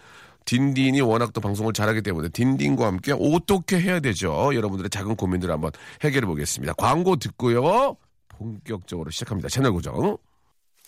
딘딘이 0.46 1.02
워낙 1.02 1.34
또 1.34 1.42
방송을 1.42 1.72
잘하기 1.74 2.02
때문에 2.02 2.30
딘딘과 2.30 2.88
함께 2.88 3.14
어떻게 3.14 3.80
해야 3.80 4.00
되죠? 4.00 4.52
여러분들의 4.54 4.90
작은 4.90 5.16
고민들을 5.16 5.54
한번 5.54 5.72
해결해 6.04 6.26
보겠습니다. 6.26 6.74
광고 6.74 7.16
듣고요. 7.16 7.96
본격적으로 8.30 9.12
시작합니다. 9.12 9.50
채널 9.50 9.72
고정. 9.74 10.18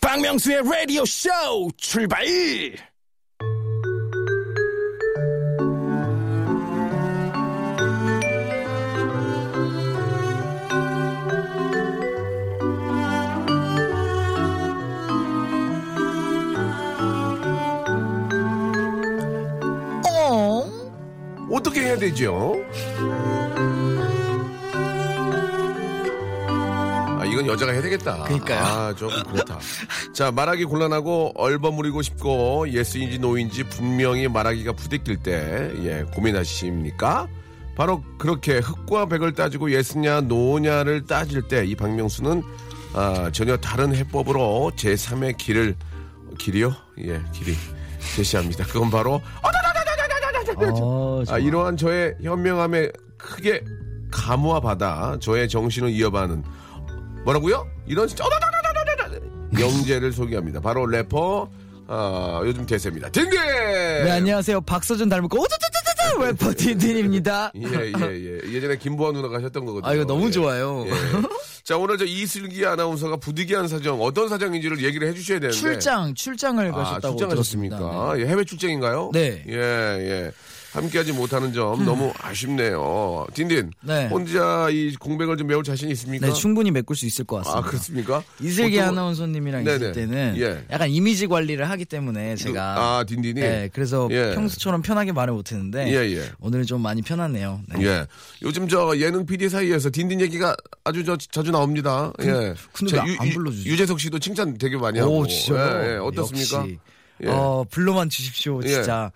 박명수의 0.01 0.63
라디오 0.63 1.05
쇼 1.05 1.29
출발! 1.77 2.25
어떻게 21.73 21.87
해야 21.87 21.97
되죠? 21.97 22.53
아, 27.19 27.25
이건 27.25 27.47
여자가 27.47 27.71
해야 27.71 27.81
되겠다. 27.81 28.23
그러니까요. 28.25 28.59
아, 28.63 28.93
좀 28.95 29.09
그렇다. 29.31 29.57
자, 30.13 30.31
말하기 30.31 30.65
곤란하고 30.65 31.31
얼버무리고 31.35 32.03
싶고 32.03 32.69
yes인지 32.69 33.17
no인지 33.17 33.63
분명히 33.63 34.27
말하기가 34.27 34.73
부대낄 34.73 35.17
때, 35.17 35.71
예, 35.83 36.03
고민하십니까? 36.13 37.27
바로 37.75 38.03
그렇게 38.19 38.59
흑과 38.59 39.07
백을 39.07 39.33
따지고 39.33 39.71
yes냐 39.71 40.21
no냐를 40.21 41.07
따질 41.07 41.47
때 41.47 41.65
이 41.65 41.73
박명수는 41.75 42.43
아, 42.93 43.31
전혀 43.33 43.57
다른 43.57 43.95
해법으로 43.95 44.73
제3의 44.75 45.37
길을 45.37 45.75
길이요? 46.37 46.75
예, 46.99 47.19
길이 47.31 47.55
제시합니다. 48.15 48.63
그건 48.65 48.91
바로 48.91 49.13
어, 49.15 49.21
아, 51.29 51.37
이러한 51.37 51.77
저의 51.77 52.15
현명함에 52.21 52.89
크게 53.17 53.63
감화 54.11 54.59
받아 54.59 55.17
저의 55.19 55.49
정신을 55.49 55.89
이어가는 55.89 56.43
뭐라고요? 57.25 57.67
이런 57.87 58.07
영재를 59.59 60.11
소개합니다. 60.11 60.59
바로 60.59 60.85
래퍼 60.85 61.49
아, 61.87 62.41
요즘 62.43 62.65
대세입니다. 62.65 63.09
딘딘! 63.09 63.39
네, 63.39 64.11
안녕하세요. 64.11 64.61
박서준 64.61 65.09
닮고 65.09 65.39
오자자자자자 65.39 66.25
래퍼 66.25 66.53
딘딘입니다. 66.53 67.51
예, 67.55 67.61
예, 67.61 67.91
예. 68.01 68.39
예 68.45 68.61
전에 68.61 68.77
김보아 68.77 69.11
누나가 69.11 69.37
하셨던 69.37 69.65
거거든요. 69.65 69.91
아, 69.91 69.93
이거 69.93 70.05
너무 70.05 70.27
예. 70.27 70.31
좋아요. 70.31 70.85
예. 70.87 70.91
자, 71.63 71.77
오늘 71.77 71.97
저 71.97 72.03
이슬기 72.03 72.65
아나운서가 72.65 73.15
부득이한 73.17 73.69
사정, 73.69 74.01
어떤 74.01 74.27
사정인지를 74.27 74.83
얘기를 74.83 75.07
해주셔야 75.07 75.39
되는데. 75.39 75.57
출장, 75.57 76.13
출장을 76.13 76.67
아, 76.67 76.71
가셨다고 76.73 77.15
출장하셨습니까? 77.15 77.77
들었습니다. 77.77 78.13
네. 78.15 78.21
예, 78.21 78.27
해외 78.27 78.43
출장인가요? 78.43 79.11
네. 79.13 79.43
예, 79.47 79.53
예. 79.55 80.31
함께하지 80.73 81.13
못하는 81.13 81.53
점 81.53 81.85
너무 81.85 82.11
아쉽네요. 82.19 83.27
딘딘. 83.33 83.71
네. 83.81 84.07
혼자 84.07 84.67
이 84.71 84.95
공백을 84.95 85.37
좀 85.37 85.47
메울 85.47 85.63
자신 85.63 85.89
있습니까? 85.91 86.25
네, 86.27 86.33
충분히 86.33 86.71
메꿀 86.71 86.95
수 86.95 87.05
있을 87.05 87.25
것 87.25 87.37
같습니다. 87.37 87.59
아, 87.59 87.69
그렇습니까? 87.69 88.23
이슬기 88.41 88.77
보통- 88.77 88.89
아나운서님이랑 88.89 89.63
네네. 89.63 89.75
있을 89.75 89.91
때는 89.91 90.35
예. 90.37 90.63
약간 90.71 90.89
이미지 90.89 91.27
관리를 91.27 91.69
하기 91.69 91.85
때문에 91.85 92.35
제가 92.35 92.75
아, 92.99 93.03
딘딘이? 93.03 93.39
네, 93.39 93.69
그래서 93.71 94.07
예. 94.11 94.33
평소처럼 94.33 94.81
편하게 94.81 95.11
말을 95.11 95.33
못했는데 95.33 95.89
예, 95.89 96.15
예. 96.17 96.29
오늘 96.39 96.65
좀 96.65 96.81
많이 96.81 97.01
편하네요. 97.03 97.61
네. 97.75 97.85
예. 97.85 98.07
요즘 98.41 98.67
저 98.67 98.97
예능 98.97 99.25
PD 99.27 99.49
사이에서 99.49 99.91
딘딘 99.91 100.21
얘기가 100.21 100.55
아주 100.83 101.03
저 101.05 101.15
자주 101.17 101.51
나옵니다. 101.51 102.11
예. 102.21 102.55
근데 102.73 102.95
자, 102.97 103.03
왜안 103.05 103.29
불러주지? 103.29 103.69
유재석 103.69 103.99
씨도 103.99 104.17
칭찬 104.19 104.57
되게 104.57 104.75
많이 104.77 104.99
하고. 104.99 105.19
오, 105.19 105.27
진짜요? 105.27 105.85
예, 105.87 105.93
예. 105.93 105.97
어떻습니까? 105.97 106.57
역시. 106.61 106.79
예. 107.25 107.27
어, 107.29 107.63
불러만 107.69 108.09
주십시오. 108.09 108.59
예. 108.63 108.67
진짜 108.67 109.11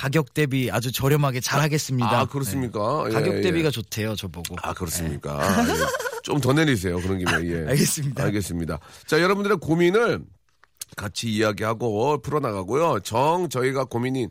가격 0.00 0.32
대비 0.32 0.70
아주 0.70 0.90
저렴하게 0.90 1.40
잘하겠습니다. 1.40 2.20
아, 2.20 2.24
그렇습니까? 2.24 3.02
네. 3.04 3.10
예, 3.10 3.12
가격 3.12 3.34
예. 3.36 3.40
대비가 3.42 3.70
좋대요, 3.70 4.16
저보고. 4.16 4.56
아, 4.62 4.72
그렇습니까? 4.72 5.38
좀더 6.22 6.54
내리세요. 6.54 6.96
그런 7.02 7.18
김에. 7.18 7.32
예. 7.52 7.66
알겠습니다. 7.68 8.24
알겠습니다. 8.24 8.78
자, 9.06 9.20
여러분들의 9.20 9.58
고민을 9.58 10.22
같이 10.96 11.28
이야기하고 11.28 12.22
풀어나가고요. 12.22 13.00
정 13.00 13.50
저희가 13.50 13.84
고민이 13.84 14.28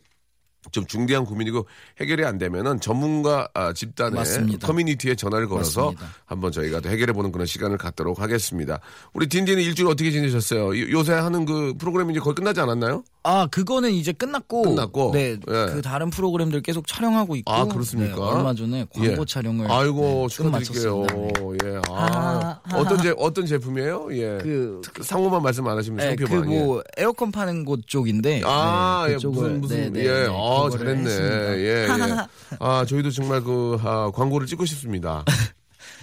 좀 0.72 0.86
중대한 0.88 1.24
고민이고 1.24 1.68
해결이 2.02 2.26
안 2.26 2.38
되면은 2.40 2.82
전문가 2.82 3.48
아, 3.54 3.72
집단의 3.72 4.16
맞습니다. 4.16 4.66
커뮤니티에 4.68 5.16
전화를 5.16 5.48
걸어서 5.48 5.92
맞습니다. 5.92 6.08
한번 6.26 6.52
저희가 6.52 6.80
또 6.82 6.90
해결해 6.90 7.14
보는 7.14 7.32
그런 7.32 7.46
시간을 7.46 7.78
갖도록 7.78 8.20
하겠습니다. 8.20 8.80
우리 9.14 9.28
딘딘이 9.28 9.64
일주일 9.64 9.88
어떻게 9.88 10.12
지내셨어요? 10.12 10.78
요- 10.80 10.92
요새 10.92 11.14
하는 11.14 11.46
그 11.46 11.76
프로그램이 11.78 12.12
이제 12.14 12.20
거의 12.20 12.34
끝나지 12.36 12.60
않았나요? 12.60 13.04
아, 13.24 13.48
그거는 13.48 13.92
이제 13.92 14.12
끝났고. 14.14 14.62
끝났고? 14.62 15.12
네. 15.14 15.32
예. 15.32 15.38
그 15.46 15.82
다른 15.82 16.10
프로그램들 16.10 16.62
계속 16.62 16.88
촬영하고 16.88 17.36
있고. 17.38 17.52
아, 17.52 17.66
그렇습니까? 17.66 18.16
네, 18.16 18.22
얼마 18.22 18.54
전에 18.54 18.86
광고 18.94 19.22
예. 19.22 19.26
촬영을. 19.28 19.70
아이고 19.70 20.02
네, 20.02 20.22
끝 20.24 20.30
축하드릴게요. 20.30 21.06
네. 21.06 21.58
예. 21.66 21.82
아, 21.90 22.60
어떤 22.74 22.98
제 23.02 23.14
어떤 23.18 23.46
제품이에요? 23.46 24.08
예. 24.14 24.38
그- 24.42 24.82
상호만 25.02 25.42
말씀 25.44 25.68
안 25.68 25.78
하시면 25.78 25.98
네, 25.98 26.16
상표만. 26.16 26.48
그뭐 26.48 26.82
에어컨 26.98 27.32
파는 27.32 27.66
곳 27.66 27.82
쪽인데. 27.86 28.42
아, 28.46 29.04
네, 29.08 29.14
예, 29.22 29.28
무슨, 29.28 29.60
무슨, 29.62 29.78
네, 29.78 29.90
네, 29.90 30.06
예, 30.06 30.14
네, 30.24 30.28
아, 30.30 30.64
그거를 30.64 30.78
잘했네. 30.78 31.04
했습니다. 31.10 31.58
예, 31.58 31.64
예. 31.66 31.88
아, 32.60 32.86
저희도 32.86 33.12
정말 33.12 33.44
그, 33.44 33.78
아, 33.84 34.12
광고를 34.14 34.48
찍고 34.48 34.64
싶습니다. 34.66 35.26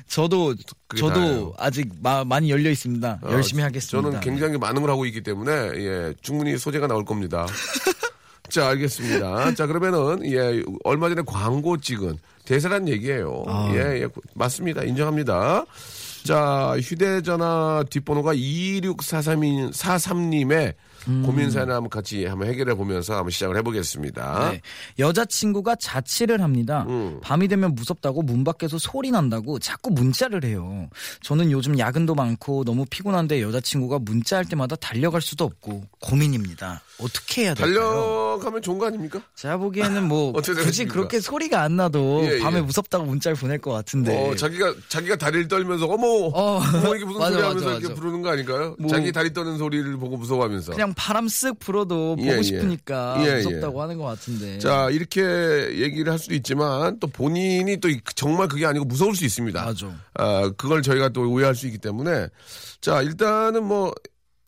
저도 0.09 0.55
저도 0.97 1.15
다예요. 1.15 1.53
아직 1.59 1.89
마- 2.01 2.25
많이 2.25 2.51
열려 2.51 2.71
있습니다. 2.71 3.19
어, 3.23 3.31
열심히 3.33 3.63
하겠습니다. 3.63 4.09
저는 4.11 4.21
굉장히 4.21 4.57
많은 4.59 4.81
걸 4.83 4.91
하고 4.91 5.05
있기 5.07 5.23
때문에, 5.23 5.53
예, 5.53 6.15
충분히 6.23 6.57
소재가 6.57 6.87
나올 6.87 7.05
겁니다. 7.05 7.47
자, 8.49 8.69
알겠습니다. 8.69 9.55
자, 9.55 9.67
그러면은, 9.67 10.25
예, 10.31 10.63
얼마 10.85 11.09
전에 11.09 11.23
광고 11.27 11.77
찍은 11.77 12.19
대세란 12.45 12.89
얘기예요. 12.89 13.43
아. 13.49 13.73
예, 13.75 14.03
예, 14.03 14.09
맞습니다. 14.35 14.85
인정합니다. 14.85 15.65
자, 16.25 16.77
휴대전화 16.81 17.85
뒷번호가 17.91 18.35
2643243님의 18.35 20.75
음. 21.09 21.23
고민 21.25 21.51
사연을 21.51 21.75
한번 21.75 21.89
같이 21.91 22.25
한번 22.27 22.49
해결해 22.49 22.75
보면서 22.75 23.15
한번 23.17 23.31
시작을 23.31 23.57
해보겠습니다. 23.59 24.51
네. 24.51 24.61
여자친구가 24.99 25.77
자취를 25.77 26.43
합니다. 26.43 26.85
음. 26.89 27.19
밤이 27.23 27.49
되면 27.49 27.75
무섭다고 27.75 28.23
문 28.23 28.45
밖에서 28.45 28.79
소리 28.79 29.11
난다고 29.11 29.59
자꾸 29.59 29.91
문자를 29.91 30.45
해요. 30.45 30.89
저는 31.23 31.51
요즘 31.51 31.79
야근도 31.79 32.15
많고 32.15 32.65
너무 32.65 32.85
피곤한데 32.89 33.43
여자친구가 33.43 34.01
문자할 34.01 34.45
때마다 34.47 34.77
달려갈 34.77 35.21
수도 35.21 35.45
없고 35.45 35.85
고민입니다. 36.01 36.81
어떻게 36.99 37.43
해야 37.45 37.55
될까요? 37.55 37.75
달려가면 37.75 38.63
좋은 38.63 38.79
거 38.79 38.87
아닙니까? 38.87 39.21
제가 39.35 39.59
보기에는 39.59 40.09
뭐 40.09 40.33
굳이 40.37 40.47
생각하십니까? 40.55 40.93
그렇게 40.95 41.21
소리가 41.21 41.63
안 41.63 41.77
나도 41.77 42.25
예, 42.25 42.37
예. 42.37 42.39
밤에 42.41 42.61
무섭다고 42.63 43.05
문자를 43.05 43.37
보낼 43.37 43.59
것 43.59 43.71
같은데. 43.73 44.31
어, 44.31 44.35
자기가, 44.35 44.75
자기가 44.89 45.17
다리를 45.17 45.47
떨면서, 45.49 45.87
어머, 45.87 46.07
어. 46.33 46.57
어머, 46.59 46.97
이게 46.97 47.05
무슨 47.05 47.21
맞아, 47.21 47.33
소리 47.33 47.43
맞아, 47.43 47.49
하면서 47.51 47.79
이렇게. 47.81 47.95
부르는 47.95 48.23
거 48.23 48.31
아닐까요? 48.31 48.77
뭐. 48.79 48.89
자기 48.91 49.13
다리 49.13 49.33
떠는 49.33 49.59
소리를 49.59 49.97
보고 49.99 50.17
무서워하면서. 50.17 50.73
그냥 50.73 50.95
바람 50.97 51.27
쓱 51.27 51.61
불어도 51.61 52.17
보고 52.17 52.27
예, 52.27 52.39
예. 52.39 52.43
싶으니까 52.43 53.17
예, 53.21 53.27
예. 53.27 53.35
무섭다고 53.37 53.81
하는 53.83 53.99
것 53.99 54.05
같은데. 54.05 54.59
자, 54.59 54.89
이렇게 54.91 55.21
얘기를 55.79 56.11
할 56.11 56.19
수도 56.19 56.35
있지만, 56.35 56.99
또 56.99 57.07
본인이 57.07 57.77
또 57.77 57.89
정말 58.17 58.49
그게 58.49 58.67
아니고 58.67 58.87
무서울 58.87 59.15
수 59.15 59.25
있습니다. 59.25 59.63
맞아. 59.65 59.95
아, 60.15 60.51
그걸 60.57 60.83
저희가 60.83 61.11
또 61.11 61.31
오해할 61.31 61.55
수 61.55 61.67
있기 61.67 61.79
때문에. 61.79 62.29
자, 62.81 63.03
일단은 63.03 63.63
뭐, 63.65 63.93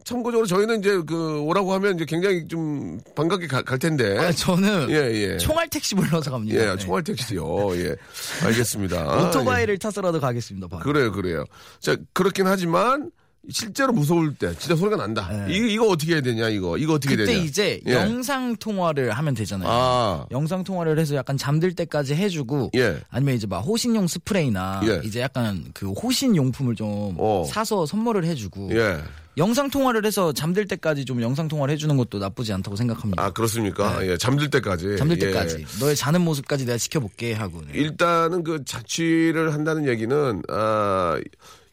참고적으로 0.05 0.47
저희는 0.47 0.79
이제 0.81 0.99
그, 1.07 1.41
오라고 1.43 1.75
하면 1.75 1.97
이제 1.97 2.07
굉장히 2.07 2.49
좀 2.49 2.99
반갑게 3.15 3.47
가- 3.47 3.61
갈 3.61 3.79
텐데. 3.79 4.17
아, 4.19 4.33
저는 4.33 4.89
예, 4.89 4.95
예. 4.95 5.37
총알 5.37 5.69
택시 5.69 5.95
불러서 5.95 6.31
갑니다. 6.31 6.59
예, 6.59 6.65
네. 6.71 6.77
총알 6.79 7.05
택시요. 7.05 7.77
예. 7.77 7.95
알겠습니다. 8.43 8.97
예. 9.21 9.27
오토바이를 9.27 9.77
타서라도 9.77 10.19
가겠습니다. 10.19 10.67
바로. 10.69 10.83
그래요, 10.83 11.13
그래요. 11.13 11.45
자, 11.79 11.95
그렇긴 12.15 12.47
하지만 12.47 13.11
실제로 13.51 13.93
무서울 13.93 14.35
때 14.35 14.55
진짜 14.59 14.77
소리가 14.77 14.97
난다. 14.97 15.29
네. 15.31 15.55
이거 15.55 15.67
이거 15.67 15.89
어떻게 15.89 16.15
해야 16.15 16.21
되냐 16.21 16.49
이거 16.49 16.77
이거 16.77 16.95
어떻게 16.95 17.17
그때 17.17 17.33
되냐. 17.33 17.45
이제 17.45 17.81
예. 17.87 17.95
영상 17.95 18.57
통화를 18.57 19.13
하면 19.13 19.35
되잖아요. 19.35 19.69
아 19.71 20.27
영상 20.31 20.65
통화를 20.65 20.99
해서 20.99 21.15
약간 21.15 21.39
잠들 21.39 21.75
때까지 21.75 22.15
해주고 22.15 22.73
예. 22.77 23.01
아니면 23.09 23.37
이제 23.37 23.47
막 23.47 23.61
호신용 23.61 24.07
스프레이나 24.07 24.83
예. 24.85 25.01
이제 25.05 25.21
약간 25.21 25.65
그 25.73 25.91
호신 25.93 26.37
용품을 26.37 26.75
좀 26.75 27.15
어. 27.19 27.45
사서 27.49 27.87
선물을 27.87 28.25
해주고 28.25 28.71
예. 28.73 28.99
영상 29.39 29.71
통화를 29.71 30.05
해서 30.05 30.33
잠들 30.33 30.67
때까지 30.67 31.05
좀 31.05 31.23
영상 31.23 31.47
통화를 31.47 31.73
해주는 31.75 31.97
것도 31.97 32.19
나쁘지 32.19 32.53
않다고 32.53 32.77
생각합니다. 32.77 33.23
아 33.23 33.31
그렇습니까? 33.31 34.05
예. 34.05 34.17
잠들 34.19 34.51
때까지. 34.51 34.97
잠들 34.99 35.17
예. 35.23 35.27
때까지 35.27 35.65
너의 35.81 35.95
자는 35.97 36.21
모습까지 36.23 36.67
내가 36.67 36.77
지켜볼게 36.77 37.35
하고 37.35 37.63
네. 37.63 37.79
일단은 37.79 38.43
그 38.43 38.65
자취를 38.65 39.55
한다는 39.55 39.87
얘기는 39.87 40.43
아 40.49 41.19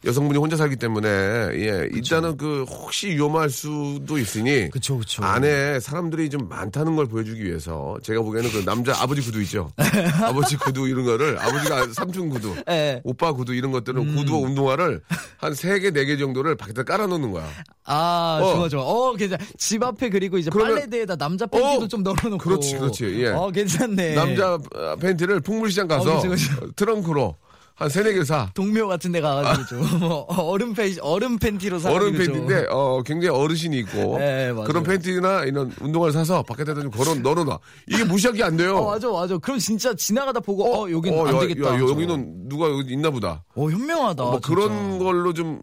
여성분이 0.06 0.38
혼자 0.38 0.56
살기 0.56 0.76
때문에 0.76 1.08
예 1.08 1.88
일단은 1.92 2.36
그 2.36 2.64
혹시 2.68 3.08
위험할 3.08 3.50
수도 3.50 4.18
있으니 4.18 4.70
그쵸 4.70 4.98
그쵸. 4.98 5.24
안에 5.24 5.80
사람들이 5.80 6.30
좀 6.30 6.48
많다는 6.48 6.94
걸 6.96 7.06
보여주기 7.06 7.44
위해서 7.44 7.96
제가 8.02 8.22
보기에는 8.22 8.50
그 8.52 8.64
남자 8.64 8.94
아버지 9.02 9.20
구두 9.20 9.42
있죠 9.42 9.70
아버지 10.22 10.56
구두 10.56 10.86
이런 10.88 11.04
거를 11.04 11.38
아버지가 11.38 11.88
삼촌 11.92 12.28
구두 12.30 12.54
예. 12.70 13.00
오빠 13.04 13.32
구두 13.32 13.52
이런 13.54 13.72
것들은 13.72 14.00
음. 14.02 14.16
구두와 14.16 14.38
운동화를 14.40 15.00
한 15.38 15.52
세 15.54 15.78
개 15.80 15.90
네 15.90 16.04
개 16.06 16.16
정도를 16.16 16.54
밖에다 16.56 16.84
깔아놓는 16.84 17.32
거야 17.32 17.46
아 17.84 18.38
어. 18.42 18.54
좋아 18.54 18.68
좋아. 18.68 18.82
어 18.82 19.12
괜찮. 19.14 19.38
집 19.58 19.82
앞에 19.82 20.08
그리고 20.10 20.38
이제 20.38 20.50
그러면- 20.50 20.74
빨래대에다 20.76 21.16
남자 21.16 21.46
팬티도 21.46 21.84
어. 21.84 21.88
좀 21.88 22.02
널어놓고. 22.02 22.38
그렇지, 22.38 22.76
그렇지, 22.78 23.04
예. 23.22 23.28
어 23.28 23.50
괜찮네. 23.50 24.14
남자 24.14 24.54
어, 24.54 24.96
팬티를 25.00 25.40
풍물시장 25.40 25.86
가서 25.88 26.18
어, 26.18 26.22
그치, 26.22 26.28
그치. 26.28 26.50
어, 26.64 26.68
트렁크로 26.74 27.36
한 27.78 27.90
세네 27.90 28.14
개 28.14 28.24
사. 28.24 28.48
동묘 28.54 28.88
같은 28.88 29.12
데 29.12 29.20
가가지고 29.20 29.66
좀 29.66 30.02
어, 30.02 30.24
얼음 30.50 30.72
팬 30.72 30.96
얼음 31.02 31.38
팬티로 31.38 31.78
사. 31.78 31.92
어른 31.92 32.12
팬티인데 32.16 32.68
어 32.70 33.02
굉장히 33.04 33.36
어르신이 33.38 33.78
있고 33.80 34.16
네, 34.18 34.50
맞아요. 34.50 34.66
그런 34.66 34.82
팬티나 34.82 35.44
이런 35.44 35.70
운동화를 35.82 36.10
사서 36.14 36.42
밖에다 36.42 36.72
좀 36.72 36.90
걸어 36.90 37.14
널어놔 37.14 37.58
이게 37.86 38.02
무시하기 38.04 38.42
안 38.42 38.56
돼요. 38.56 38.76
어 38.78 38.86
맞아 38.92 39.10
맞아. 39.10 39.36
그럼 39.36 39.58
진짜 39.58 39.92
지나가다 39.92 40.40
보고 40.40 40.64
어, 40.64 40.90
여긴 40.90 41.18
어, 41.18 41.26
안 41.26 41.34
야, 41.36 41.40
되겠다. 41.40 41.74
야. 41.74 41.78
여기는 41.78 42.48
누가 42.48 42.66
여기 42.70 42.94
있나 42.94 43.10
보다. 43.10 43.44
어 43.54 43.68
현명하다. 43.68 44.22
뭐 44.22 44.40
진짜. 44.40 44.48
그런 44.48 44.98
걸로 44.98 45.34
좀 45.34 45.60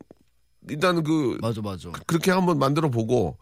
일단 0.70 1.03
그 1.03 1.38
맞아 1.41 1.62
맞아. 1.62 1.89
그렇게 2.05 2.32
한번 2.32 2.60
만들어 2.60 2.89
보고 2.89 3.38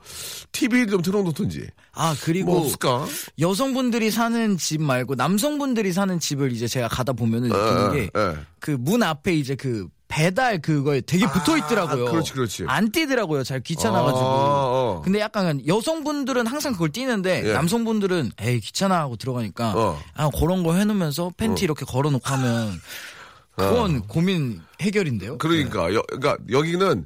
TV를 0.51 0.87
좀 0.87 1.01
틀어놓든지 1.01 1.67
아 1.93 2.15
그리고 2.23 2.51
뭐 2.51 2.61
없을까? 2.61 3.05
여성분들이 3.39 4.11
사는 4.11 4.57
집 4.57 4.81
말고 4.81 5.15
남성분들이 5.15 5.93
사는 5.93 6.19
집을 6.19 6.51
이제 6.51 6.67
제가 6.67 6.87
가다 6.87 7.13
보면은 7.13 7.49
느끼는 7.49 7.95
예, 7.95 8.09
예. 8.15 8.37
게그 8.61 8.77
문 8.79 9.03
앞에 9.03 9.35
이제 9.35 9.55
그 9.55 9.87
배달 10.11 10.59
그거에 10.61 10.99
되게 10.99 11.25
붙어 11.25 11.57
있더라고요. 11.57 12.05
그렇지, 12.05 12.33
그렇지. 12.33 12.65
안 12.67 12.91
뛰더라고요. 12.91 13.43
잘 13.43 13.61
귀찮아가지고. 13.61 14.19
아, 14.19 14.65
어. 14.65 15.01
근데 15.05 15.21
약간 15.21 15.65
여성분들은 15.65 16.47
항상 16.47 16.73
그걸 16.73 16.91
뛰는데 16.91 17.43
예. 17.45 17.53
남성분들은 17.53 18.33
에이 18.41 18.59
귀찮아 18.59 18.99
하고 18.99 19.15
들어가니까 19.15 19.73
어. 19.73 19.99
아 20.13 20.29
그런 20.37 20.63
거 20.63 20.73
해놓으면서 20.73 21.31
팬티 21.37 21.63
이렇게 21.63 21.85
걸어놓고 21.85 22.27
하면 22.27 22.81
그건 23.55 24.01
고민 24.07 24.61
해결인데요. 24.79 25.37
그러니까 25.37 25.93
여, 25.93 26.01
그러니까 26.03 26.37
여기는 26.49 27.05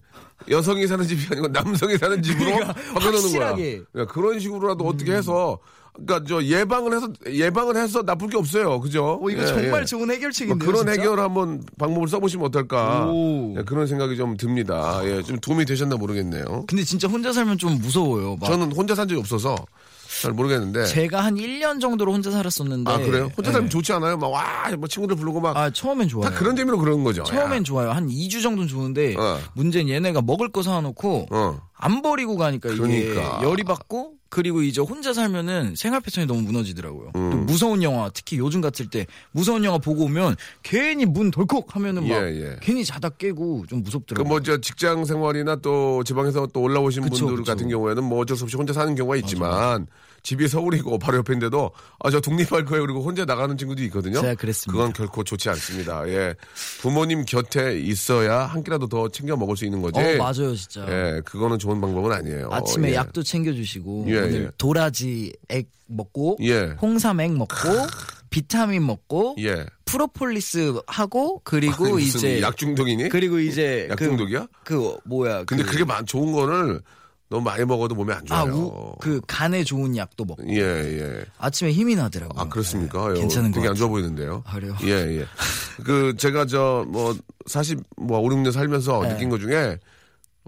여성이 0.49 0.87
사는 0.87 1.05
집이 1.05 1.27
아니고 1.31 1.47
남성이 1.49 1.97
사는 1.97 2.21
집으로 2.21 2.45
그러니까 2.45 2.73
바꿔놓는 2.73 3.37
거야. 3.37 3.51
음. 3.51 3.85
그러니까 3.91 4.13
그런 4.13 4.39
식으로라도 4.39 4.85
어떻게 4.85 5.13
해서 5.13 5.59
그러니까 5.95 6.25
저 6.27 6.43
예방을 6.43 6.93
해서 6.93 7.07
예방을 7.25 7.77
해서 7.77 8.01
나쁠 8.03 8.29
게 8.29 8.37
없어요. 8.37 8.79
그죠? 8.81 9.19
어, 9.21 9.29
이거 9.29 9.41
예, 9.41 9.45
정말 9.45 9.81
예. 9.81 9.85
좋은 9.85 10.05
뭐 10.05 10.13
해결책인데요. 10.13 10.69
그런 10.69 10.85
진짜? 10.85 10.91
해결 10.91 11.19
한번 11.19 11.63
방법을 11.79 12.07
써보시면 12.09 12.47
어떨까 12.47 13.07
오. 13.07 13.55
예, 13.57 13.63
그런 13.63 13.87
생각이 13.87 14.17
좀 14.17 14.35
듭니다. 14.37 15.01
예, 15.05 15.23
좀 15.23 15.39
도움이 15.39 15.65
되셨나 15.65 15.95
모르겠네요. 15.95 16.65
근데 16.67 16.83
진짜 16.83 17.07
혼자 17.07 17.31
살면 17.31 17.57
좀 17.57 17.79
무서워요. 17.79 18.37
막 18.39 18.47
저는 18.47 18.73
혼자 18.73 18.93
산 18.93 19.07
적이 19.07 19.19
없어서 19.21 19.55
잘 20.21 20.31
모르겠는데. 20.33 20.85
제가 20.85 21.23
한 21.23 21.35
1년 21.35 21.79
정도로 21.81 22.13
혼자 22.13 22.31
살았었는데 22.31 22.91
아 22.91 22.97
그래요? 22.97 23.31
혼자 23.35 23.51
살면 23.51 23.69
네. 23.69 23.69
좋지 23.69 23.93
않아요? 23.93 24.17
막 24.17 24.27
와, 24.31 24.43
뭐 24.77 24.87
친구들 24.87 25.15
부르고 25.15 25.41
막다아 25.41 25.69
처음엔 25.71 26.07
좋아요. 26.07 26.31
그런 26.35 26.55
재미로 26.55 26.77
그러는 26.77 27.03
거죠. 27.03 27.23
처음엔 27.23 27.59
야. 27.59 27.63
좋아요. 27.63 27.91
한 27.91 28.07
2주 28.07 28.41
정도는 28.41 28.67
좋은데 28.67 29.15
어. 29.17 29.39
문제는 29.53 29.89
얘네가 29.89 30.21
먹을 30.21 30.49
거 30.49 30.63
사놓고 30.63 31.27
어. 31.31 31.59
안 31.77 32.01
버리고 32.01 32.37
가니까 32.37 32.69
이게 32.69 32.77
그러니까. 32.77 33.41
열이 33.43 33.63
받고 33.63 34.13
그리고 34.29 34.61
이제 34.61 34.81
혼자 34.81 35.13
살면은 35.13 35.75
생활 35.75 36.01
패턴이 36.01 36.27
너무 36.27 36.41
무너지더라고요. 36.41 37.11
음. 37.15 37.29
또 37.29 37.37
무서운 37.37 37.83
영화 37.83 38.09
특히 38.13 38.37
요즘 38.37 38.61
같을 38.61 38.89
때 38.89 39.05
무서운 39.31 39.63
영화 39.63 39.77
보고 39.77 40.05
오면 40.05 40.35
괜히 40.63 41.05
문 41.05 41.31
덜컥 41.31 41.75
하면은 41.75 42.07
막 42.07 42.15
예, 42.15 42.41
예. 42.41 42.57
괜히 42.61 42.83
자다 42.83 43.09
깨고 43.09 43.65
좀그 43.67 43.83
무섭더라고요. 43.83 44.27
뭐저 44.27 44.61
직장 44.61 45.05
생활이나 45.05 45.57
또 45.57 46.03
지방에서 46.03 46.47
또 46.47 46.61
올라오신 46.61 47.03
그쵸, 47.03 47.25
분들 47.25 47.43
그쵸. 47.43 47.51
같은 47.51 47.69
경우에는 47.69 48.03
뭐 48.03 48.19
어쩔 48.19 48.35
수 48.35 48.43
없이 48.43 48.57
혼자 48.57 48.73
사는 48.73 48.93
경우가 48.95 49.17
있지만 49.17 49.87
집이 50.25 50.47
서울이고 50.47 50.97
바로 50.97 51.19
옆인데도 51.19 51.71
아 51.99 52.09
저 52.09 52.19
독립할 52.19 52.65
거예요 52.65 52.81
그리고 52.83 53.01
혼자 53.01 53.25
나가는 53.25 53.55
친구도 53.57 53.83
있거든요. 53.83 54.19
제가 54.21 54.35
그랬습니다. 54.35 54.71
그건 54.77 54.93
결코 54.93 55.23
좋지 55.23 55.49
않습니다. 55.49 56.07
예, 56.09 56.33
부모님 56.81 57.25
곁에 57.25 57.77
있어야 57.79 58.45
한 58.45 58.63
끼라도 58.63 58.87
더 58.87 59.07
챙겨 59.09 59.35
먹을 59.37 59.55
수 59.55 59.65
있는 59.65 59.81
거지. 59.81 59.99
어 59.99 60.17
맞아요 60.17 60.55
진짜. 60.55 60.85
예, 60.89 61.21
그거는 61.23 61.59
좋은 61.59 61.79
방법은 61.79 62.11
아니에요. 62.11 62.49
아침에 62.51 62.89
예. 62.91 62.95
약도 62.95 63.21
챙겨주시고 63.23 64.05
예, 64.09 64.17
오늘 64.17 64.43
예. 64.45 64.51
도라지 64.57 65.31
액 65.49 65.67
먹고 65.87 66.37
예. 66.41 66.75
홍삼액 66.81 67.33
먹고 67.33 67.55
비타민 68.29 68.85
먹고 68.85 69.35
예. 69.39 69.65
프로폴리스 69.85 70.79
하고 70.87 71.41
그리고 71.43 71.85
아니, 71.95 72.05
이제 72.05 72.41
약 72.41 72.57
중독이니? 72.57 73.09
그리고 73.09 73.39
이제 73.39 73.87
약 73.89 73.97
그- 73.97 74.05
중독이야? 74.05 74.47
그 74.63 74.97
뭐야 75.05 75.43
근데 75.45 75.63
그, 75.63 75.71
그게 75.71 75.83
많 75.85 76.05
좋은 76.05 76.31
거를 76.31 76.81
너무 77.29 77.43
많이 77.43 77.65
먹어도 77.65 77.95
몸에 77.95 78.13
안 78.13 78.21
아, 78.29 78.43
좋아요. 78.43 78.53
우, 78.55 78.95
그 78.99 79.19
간에 79.27 79.63
좋은 79.63 79.97
약도 79.97 80.25
먹고 80.25 80.47
예, 80.47 80.59
예. 80.61 81.25
아침에 81.39 81.71
힘이 81.71 81.95
나더라고요. 81.95 82.39
아, 82.39 82.47
그렇습니까? 82.47 83.13
네, 83.13 83.21
괜찮은 83.21 83.51
거 83.51 83.55
되게 83.55 83.69
안. 83.69 83.75
좋아 83.75 83.87
보이는데요. 83.87 84.43
아, 84.45 84.53
그래요? 84.53 84.75
예, 84.83 85.19
예. 85.19 85.25
그, 85.83 86.13
제가 86.17 86.45
저, 86.45 86.85
뭐, 86.87 87.15
40, 87.47 87.79
뭐, 87.97 88.19
5, 88.19 88.29
6년 88.29 88.51
살면서 88.51 89.01
네. 89.01 89.09
느낀 89.13 89.29
것 89.29 89.39
중에 89.39 89.77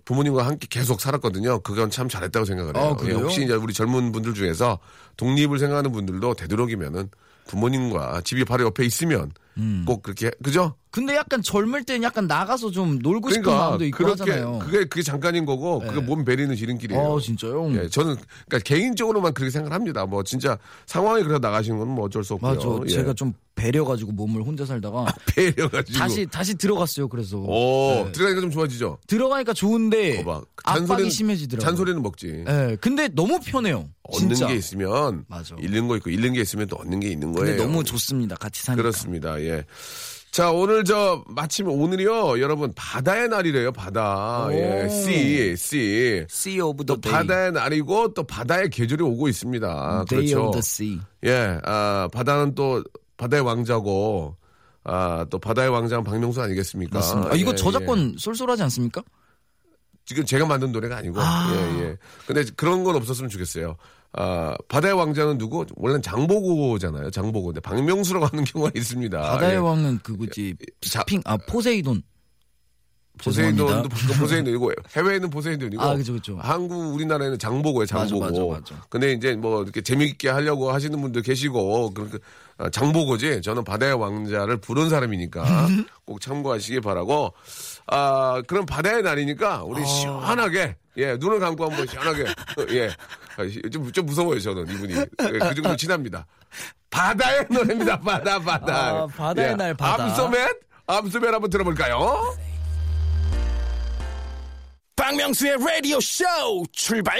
부모님과 0.06 0.46
함께 0.46 0.68
계속 0.70 1.02
살았거든요. 1.02 1.60
그건 1.62 1.90
참 1.90 2.08
잘했다고 2.08 2.46
생각을 2.46 2.78
해요. 2.78 2.96
아? 2.98 3.06
예, 3.08 3.12
혹시 3.12 3.44
이제 3.44 3.54
우리 3.54 3.74
젊은 3.74 4.12
분들 4.12 4.36
중에서 4.36 4.80
독립을 5.18 5.60
생각하는 5.60 5.92
분들도 5.92 6.36
되도록이면은 6.36 7.10
부모님과 7.48 8.22
집이 8.24 8.46
바로 8.46 8.66
옆에 8.66 8.86
있으면 8.86 9.32
음. 9.58 9.84
꼭 9.86 10.04
그렇게, 10.04 10.32
그죠? 10.44 10.76
근데 10.90 11.16
약간 11.16 11.42
젊을 11.44 11.84
땐 11.84 12.02
약간 12.02 12.26
나가서 12.26 12.72
좀 12.72 12.98
놀고 13.00 13.30
싶은 13.30 13.44
그러니까, 13.44 13.66
마음도 13.68 13.86
있고 13.86 13.98
그렇게, 13.98 14.24
하잖아요. 14.32 14.60
그게, 14.60 14.86
그게 14.86 15.02
잠깐인 15.04 15.46
거고, 15.46 15.80
그게 15.80 16.00
네. 16.00 16.02
몸 16.02 16.26
베리는 16.26 16.56
지름길이에요. 16.56 17.00
어 17.02 17.20
진짜요? 17.20 17.72
예, 17.74 17.88
저는 17.90 18.16
그러니까 18.48 18.60
개인적으로만 18.66 19.34
그렇게 19.34 19.52
생각합니다. 19.52 20.06
뭐 20.08 20.24
진짜 20.24 20.58
상황이 20.88 21.22
그래서 21.24 21.40
나가시는 21.40 21.78
건 21.78 21.88
뭐 21.88 22.06
어쩔 22.06 22.24
수 22.24 22.34
없고요. 22.36 22.54
맞아. 22.56 22.68
예. 22.86 22.90
제가 22.90 23.14
좀 23.14 23.34
배려가지고 23.56 24.12
몸을 24.12 24.42
혼자 24.44 24.66
살다가 24.66 25.06
배려가지고 25.36 25.98
다시 26.00 26.26
다시 26.26 26.56
들어갔어요. 26.56 27.08
그래서 27.08 27.38
오 27.38 28.04
네. 28.06 28.12
들어가니까 28.14 28.42
좀 28.42 28.52
좋아지죠. 28.52 28.98
들어가니까 29.08 29.54
좋은데 29.54 30.24
거봐. 30.24 30.42
압박이 30.64 31.10
심해지더라고요. 31.12 31.66
잔소리는 31.66 32.02
먹지. 32.02 32.44
예. 32.48 32.78
근데 32.82 33.08
너무 33.10 33.40
편해요. 33.44 33.88
얻는 34.04 34.36
진짜. 34.36 34.48
게 34.48 34.56
있으면 34.56 35.26
맞아. 35.28 35.56
잃는 35.60 35.88
거 35.88 35.98
있고 35.98 36.10
잃는 36.10 36.34
게 36.34 36.42
있으면 36.42 36.68
또 36.68 36.78
얻는 36.78 37.00
게 37.02 37.10
있는 37.10 37.34
거예요. 37.34 37.58
너무 37.64 37.84
좋습니다. 37.84 38.36
같이 38.38 38.64
사니까. 38.64 38.82
그렇습니다. 38.82 39.40
예. 39.42 39.47
자, 40.32 40.52
오늘 40.52 40.84
저 40.84 41.24
마침 41.28 41.68
오늘이요. 41.68 42.40
여러분 42.42 42.72
바다의 42.76 43.28
날이래요. 43.30 43.72
바다. 43.72 44.46
오. 44.46 44.54
예. 44.54 44.86
sea, 44.86 45.52
sea. 45.54 46.26
Sea 46.30 46.62
of 46.62 46.86
the 46.86 46.86
또 46.86 47.02
day. 47.02 47.12
바다의 47.12 47.52
날이고 47.54 48.14
또 48.14 48.24
바다의 48.24 48.70
계절이 48.70 49.04
오고 49.04 49.30
있습니다. 49.30 50.06
Day 50.08 50.32
그렇죠. 50.32 50.46
of 50.46 50.52
the 50.52 50.60
sea. 50.60 51.00
예, 51.24 51.60
아, 51.64 52.08
바다는 52.14 52.54
또 52.54 52.84
바다의 53.18 53.42
왕자고, 53.42 54.36
아, 54.84 55.26
또 55.32 55.40
바다의 55.40 55.70
왕자는 55.70 56.04
박명수 56.04 56.40
아니겠습니까? 56.42 57.00
맞습니다. 57.00 57.32
아, 57.32 57.36
이거 57.36 57.52
예, 57.52 57.56
저작권 57.56 58.16
쏠쏠하지 58.20 58.62
않습니까? 58.64 59.02
예. 59.02 59.18
지금 60.06 60.24
제가 60.24 60.46
만든 60.46 60.72
노래가 60.72 60.98
아니고, 60.98 61.16
아. 61.20 61.52
예, 61.52 61.82
예. 61.82 61.98
근데 62.28 62.44
그런 62.56 62.84
건 62.84 62.96
없었으면 62.96 63.30
좋겠어요. 63.30 63.76
아, 64.20 64.56
바다의 64.68 64.94
왕자는 64.96 65.38
누구? 65.38 65.66
원래는 65.76 66.02
장보고잖아요. 66.02 67.12
장보고. 67.12 67.48
근데 67.48 67.60
박명수라고 67.62 68.26
하는 68.26 68.44
경우가 68.44 68.72
있습니다. 68.76 69.20
바다의 69.22 69.54
예. 69.54 69.58
왕은 69.58 70.00
그거지. 70.04 70.56
자- 70.82 71.00
스핑 71.02 71.22
아 71.26 71.38
포세이돈. 71.38 72.02
포세이돈도. 73.20 73.90
포세이돈이고 74.20 74.72
해외에는 74.96 75.30
포세이돈이고 75.32 75.82
아, 75.82 75.96
그죠, 75.96 76.14
그죠. 76.14 76.38
한국 76.40 76.94
우리나라에는 76.94 77.40
장보고예요 77.40 77.86
장보고 77.88 78.20
맞아, 78.20 78.40
맞아, 78.42 78.46
맞아. 78.76 78.86
근데 78.90 79.12
이제 79.14 79.36
뭐 79.36 79.64
이렇게 79.64 79.82
재미있게 79.82 80.30
하려고 80.30 80.72
하시는 80.72 81.00
분들 81.02 81.24
계시고 81.24 81.94
그러니까 81.96 82.20
아, 82.58 82.70
장보고지 82.70 83.42
저는 83.42 83.64
바다의 83.64 83.96
왕자를 83.96 84.58
부른 84.58 84.90
사람이니까 84.90 85.44
꼭 86.06 86.22
참고하시기 86.22 86.82
바라고 86.82 87.34
아 87.88 88.42
그럼 88.46 88.68
바다의 88.68 89.02
날이니까 89.02 89.64
우리 89.64 89.84
시원하게 89.86 90.76
예 90.98 91.16
눈을 91.18 91.40
감고 91.40 91.70
한번 91.70 91.86
시원하게. 91.88 92.26
예 92.72 92.90
좀 93.72 93.92
좀 93.92 94.06
무서워요 94.06 94.40
저는 94.40 94.68
이분이. 94.68 94.94
예, 94.96 95.06
그 95.40 95.54
정도 95.56 95.76
친합니다. 95.76 96.26
바다의 96.90 97.46
노래입니다. 97.50 98.00
바다 98.00 98.40
바다. 98.40 98.90
아, 99.04 99.08
바다의 99.08 99.50
예, 99.52 99.56
날 99.56 99.74
바다. 99.76 100.06
암소맨? 100.06 100.50
암소맨 100.88 101.34
한번 101.34 101.50
들어볼까요? 101.50 102.36
박명수의 104.96 105.58
라디오 105.60 106.00
쇼 106.00 106.26
출발! 106.72 107.20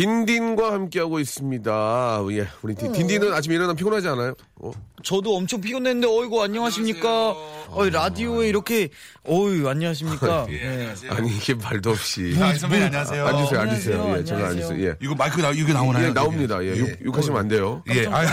딘딘과 0.00 0.74
함께하고 0.74 1.20
있습니다. 1.20 2.20
예, 2.32 2.46
우리 2.60 2.74
딘, 2.74 2.92
딘딘은 2.92 3.32
아침에 3.32 3.54
일어나면 3.54 3.76
피곤하지 3.76 4.06
않아요? 4.08 4.34
어? 4.56 4.70
저도 5.02 5.34
엄청 5.34 5.62
피곤했는데 5.62 6.06
어이구 6.06 6.42
안녕하십니까? 6.42 7.34
어이 7.70 7.88
라디오에 7.88 8.46
이렇게 8.46 8.90
어이 9.24 9.66
안녕하십니까? 9.66 10.48
예. 10.50 10.92
아니 11.08 11.34
이게 11.34 11.54
말도 11.54 11.92
없이 11.92 12.36
아, 12.38 12.52
선배님 12.52 12.86
안녕하세요. 12.88 13.26
앉으세요, 13.26 13.60
앉으세요. 13.60 13.94
안녕하세요. 14.02 14.18
예, 14.20 14.24
저는 14.26 14.44
안녕하세요. 14.44 14.66
앉으세요. 14.68 14.86
예. 14.90 14.96
이거 15.00 15.14
마이크 15.14 15.40
나, 15.40 15.50
이거 15.52 15.72
나오나요? 15.72 16.08
예, 16.08 16.12
나옵니다. 16.12 16.62
예, 16.62 16.78
욕, 16.78 16.90
욕하시면 17.06 17.38
안 17.40 17.48
돼요. 17.48 17.82
예, 17.88 18.06
아유, 18.06 18.28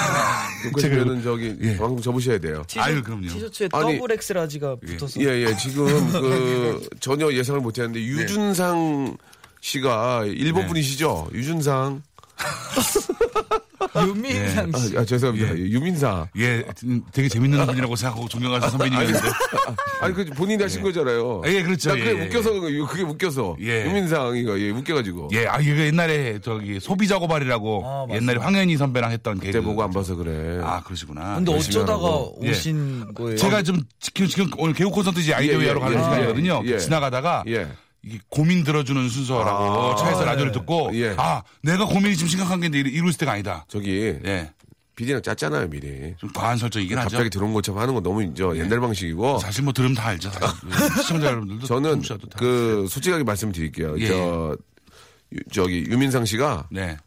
욕하시면은 0.66 1.24
저기 1.24 1.56
예. 1.62 1.78
방송 1.78 2.02
접으셔야 2.02 2.40
돼요. 2.40 2.64
티셔- 2.68 2.82
아유, 2.82 3.02
그럼요. 3.02 3.28
티셔츠에 3.30 3.70
아니, 3.72 3.98
double 4.00 4.12
X 4.12 4.34
large가 4.34 4.76
붙어서 4.86 5.22
예, 5.22 5.46
예, 5.48 5.56
지금 5.56 5.86
그 6.12 6.90
전혀 7.00 7.32
예상을 7.32 7.62
못 7.62 7.78
했는데 7.78 8.02
유준상 8.02 9.16
씨가 9.64 10.26
일본 10.26 10.64
네. 10.64 10.68
분이시죠? 10.68 11.30
유준상. 11.34 12.04
유민상 14.08 14.72
씨. 14.74 14.98
아, 14.98 15.02
아, 15.02 15.06
죄송합니다. 15.06 15.58
유민상. 15.58 16.28
예, 16.38 16.64
되게 17.14 17.30
재밌는 17.30 17.66
분이라고 17.66 17.96
생각하고 17.96 18.28
존경하는 18.28 18.70
선배님이었는데. 18.70 19.20
아니 20.02 20.14
그 20.14 20.26
본인이 20.36 20.62
하신 20.62 20.82
거잖아요. 20.82 21.44
예, 21.46 21.64
그렇죠. 21.64 21.90
나 21.92 21.96
그게 21.96 22.10
예, 22.10 22.20
예. 22.20 22.26
웃겨서 22.26 22.52
그거, 22.54 22.88
그게 22.88 23.04
웃겨서. 23.04 23.56
예. 23.62 23.86
유민상이가 23.86 24.60
예, 24.60 24.70
웃겨가지고. 24.72 25.30
예, 25.34 25.46
아, 25.48 25.60
이거 25.62 25.82
옛날에 25.82 26.40
저기 26.42 26.80
소비자 26.82 27.18
고발이라고 27.20 27.84
아. 27.86 28.08
옛날에 28.14 28.40
황현희 28.40 28.76
선배랑 28.76 29.12
했던 29.12 29.36
그때 29.36 29.54
개그. 29.54 29.64
보고 29.64 29.82
안 29.84 29.92
봐서 29.92 30.16
그래. 30.16 30.60
아, 30.62 30.82
그러시구나. 30.84 31.36
근데 31.36 31.54
어쩌다가. 31.54 32.26
예. 32.42 32.50
오신 32.50 33.14
거예요? 33.14 33.38
제가 33.38 33.62
좀 33.64 33.80
지금, 34.00 34.28
지금 34.28 34.50
오늘 34.58 34.74
개국 34.74 34.94
콘서트지 34.94 35.34
아이디어 35.34 35.60
예, 35.62 35.64
예, 35.64 35.68
하러 35.70 35.80
가는 35.80 35.98
예, 35.98 36.04
시간이거든요. 36.04 36.62
예, 36.66 36.72
예. 36.72 36.80
지나가다가 36.80 37.44
예. 37.48 37.68
이게 38.06 38.20
고민 38.30 38.64
들어주는 38.64 39.08
순서라고 39.10 39.94
아, 39.94 39.96
차에서 39.96 40.20
네. 40.20 40.26
라디오를 40.26 40.52
듣고 40.52 40.92
예. 40.94 41.16
아 41.18 41.42
내가 41.62 41.86
고민이 41.86 42.16
지금 42.16 42.28
심각한 42.28 42.60
게 42.60 42.68
있는데 42.68 42.90
이럴 42.90 43.14
때가 43.14 43.32
아니다. 43.34 43.66
저기 43.70 44.20
예, 44.26 44.52
피디랑 44.96 45.22
짰잖아요 45.22 45.70
미리. 45.70 46.14
좀 46.18 46.30
과한 46.34 46.58
설정이긴 46.58 46.98
하죠. 46.98 47.10
갑자기 47.10 47.30
들어온 47.30 47.54
것처럼 47.54 47.82
하는 47.82 47.94
거 47.94 48.02
너무 48.02 48.22
이제 48.24 48.44
옛날 48.56 48.82
방식이고. 48.82 49.40
사실 49.40 49.64
뭐 49.64 49.72
들으면 49.72 49.96
다 49.96 50.08
알죠. 50.08 50.30
사실. 50.32 50.70
시청자 51.02 51.28
여러분들도 51.28 51.66
저는 51.66 52.02
그 52.38 52.86
솔직하게 52.90 53.24
말씀드릴게요. 53.24 53.98
예. 54.00 54.08
저 54.08 54.58
유- 55.34 55.40
저기 55.52 55.86
유민상 55.88 56.26
씨가 56.26 56.68
네. 56.72 56.98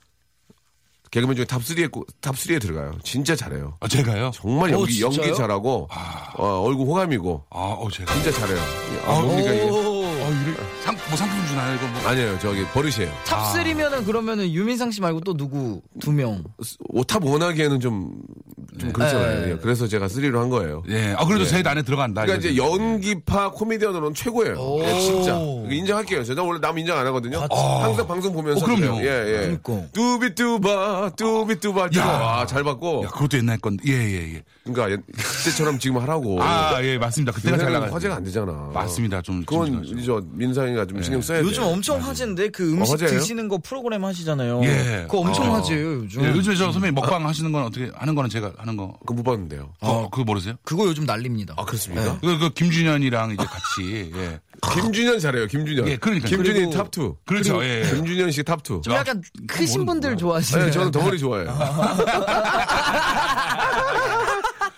개그맨 1.12 1.36
중에 1.36 1.44
top 1.44 1.62
3에 1.62 1.90
top 2.20 2.34
3에 2.34 2.60
들어가요. 2.60 2.98
진짜 3.04 3.36
잘해요. 3.36 3.76
아, 3.80 3.86
제가요? 3.86 4.32
정말 4.34 4.70
어, 4.74 4.80
연기 4.80 5.00
연기 5.02 5.16
진짜요? 5.16 5.34
잘하고 5.34 5.88
어, 6.36 6.62
얼굴 6.64 6.86
호감이고 6.88 7.44
아, 7.50 7.58
어, 7.58 7.88
제가. 7.90 8.12
진짜 8.14 8.30
잘해요. 8.32 8.58
아, 9.06 9.20
뭡니까 9.20 9.52
이게? 9.52 9.62
어, 9.70 10.30
이래. 10.42 10.56
이거 11.76 11.86
뭐. 11.86 12.08
아니에요. 12.10 12.38
저기 12.40 12.64
버릇이에요. 12.66 13.12
탑3면은 13.24 14.04
그러면은 14.04 14.50
유민상 14.50 14.90
씨 14.90 15.00
말고 15.00 15.20
또 15.20 15.36
누구 15.36 15.80
두 16.00 16.12
명? 16.12 16.42
오탑 16.88 17.24
원하기에는 17.24 17.80
좀, 17.80 18.12
좀 18.80 18.92
그렇잖아요. 18.92 19.40
네. 19.46 19.50
예, 19.52 19.56
그래서 19.56 19.86
제가 19.86 20.06
3로 20.06 20.38
한 20.38 20.48
거예요. 20.48 20.82
예. 20.88 21.14
아, 21.16 21.24
그래도 21.26 21.44
제 21.44 21.62
안에 21.64 21.82
들어간다. 21.82 22.22
그러니까 22.24 22.48
이제. 22.48 22.56
연기파 22.56 23.50
코미디언으로는 23.52 24.14
최고예요. 24.14 24.54
오. 24.56 24.82
예, 24.82 25.00
진짜. 25.00 25.36
인정할게요. 25.70 26.24
제가 26.24 26.42
원래 26.42 26.60
남 26.60 26.76
인정 26.78 26.98
안 26.98 27.06
하거든요. 27.06 27.46
아, 27.50 27.82
항상 27.84 28.06
방송 28.06 28.32
보면서. 28.32 28.60
어, 28.60 28.64
그럼요. 28.64 28.96
그래요. 28.98 29.10
예, 29.10 29.28
예. 29.28 29.58
그러니까. 29.60 29.88
뚜비뚜바, 29.92 31.10
뚜비뚜바. 31.16 31.88
야. 31.96 32.06
와, 32.06 32.46
잘 32.46 32.64
받고. 32.64 33.04
야, 33.04 33.08
그것도 33.08 33.38
옛날 33.38 33.58
건데. 33.58 33.84
예, 33.86 33.92
예, 33.92 34.34
예. 34.34 34.42
그러니까 34.64 34.90
옛- 34.90 35.00
그때처럼 35.16 35.78
지금 35.78 35.98
하라고. 36.00 36.42
아, 36.42 36.82
예, 36.82 36.98
맞습니다. 36.98 37.32
그때가 37.32 37.56
잘 37.58 37.72
나가. 37.72 37.92
화제가 37.92 38.16
안 38.16 38.24
되잖아. 38.24 38.70
맞습니다. 38.74 39.22
좀. 39.22 39.44
그건 39.44 39.82
좀저 39.84 40.22
민상이가 40.32 40.84
좀 40.86 41.02
신경 41.02 41.20
써야 41.20 41.38
돼. 41.40 41.44
요즘 41.44 41.62
엄청 41.68 42.00
화제인데 42.00 42.48
그 42.50 42.72
음식 42.72 42.92
화제예요? 42.92 43.18
드시는 43.18 43.48
거 43.48 43.58
프로그램 43.58 44.04
하시잖아요. 44.04 44.62
예. 44.64 45.02
그거 45.08 45.18
엄청 45.20 45.46
아. 45.52 45.58
화제예요 45.58 45.94
요즘. 46.02 46.22
예, 46.24 46.28
요즘에 46.30 46.54
저 46.56 46.72
선배님 46.72 46.94
먹방 46.94 47.26
하시는 47.26 47.50
건 47.52 47.64
어떻게 47.64 47.90
하는 47.94 48.14
거는 48.14 48.30
제가 48.30 48.52
하는 48.58 48.76
거. 48.76 48.96
그거 49.00 49.14
못 49.14 49.22
봤는데요. 49.22 49.72
어, 49.80 50.08
그거 50.10 50.24
모르세요? 50.24 50.54
그거 50.64 50.84
요즘 50.86 51.04
난립니다. 51.04 51.54
아, 51.56 51.64
그렇습니까? 51.64 52.18
그, 52.20 52.38
그 52.38 52.50
김준현이랑 52.50 53.32
이제 53.32 53.44
같이. 53.44 54.12
예. 54.14 54.40
김준현 54.72 55.18
잘해요, 55.18 55.46
김준현. 55.48 55.86
예, 55.88 55.96
그러니까요. 55.96 56.30
김준현 56.30 56.70
그리고- 56.70 56.84
top 56.84 57.04
2. 57.04 57.16
그렇죠. 57.26 57.62
예. 57.62 57.82
예. 57.84 57.90
김준현 57.94 58.30
씨 58.30 58.42
top 58.42 58.66
2. 58.66 58.82
좀 58.82 58.94
약간 58.94 59.22
크신 59.46 59.80
뭔- 59.84 60.00
분들. 60.00 60.16
좋아하시는. 60.16 60.64
네, 60.66 60.70
저는 60.70 60.90
덩어리 60.90 61.18
좋아해요. 61.20 61.56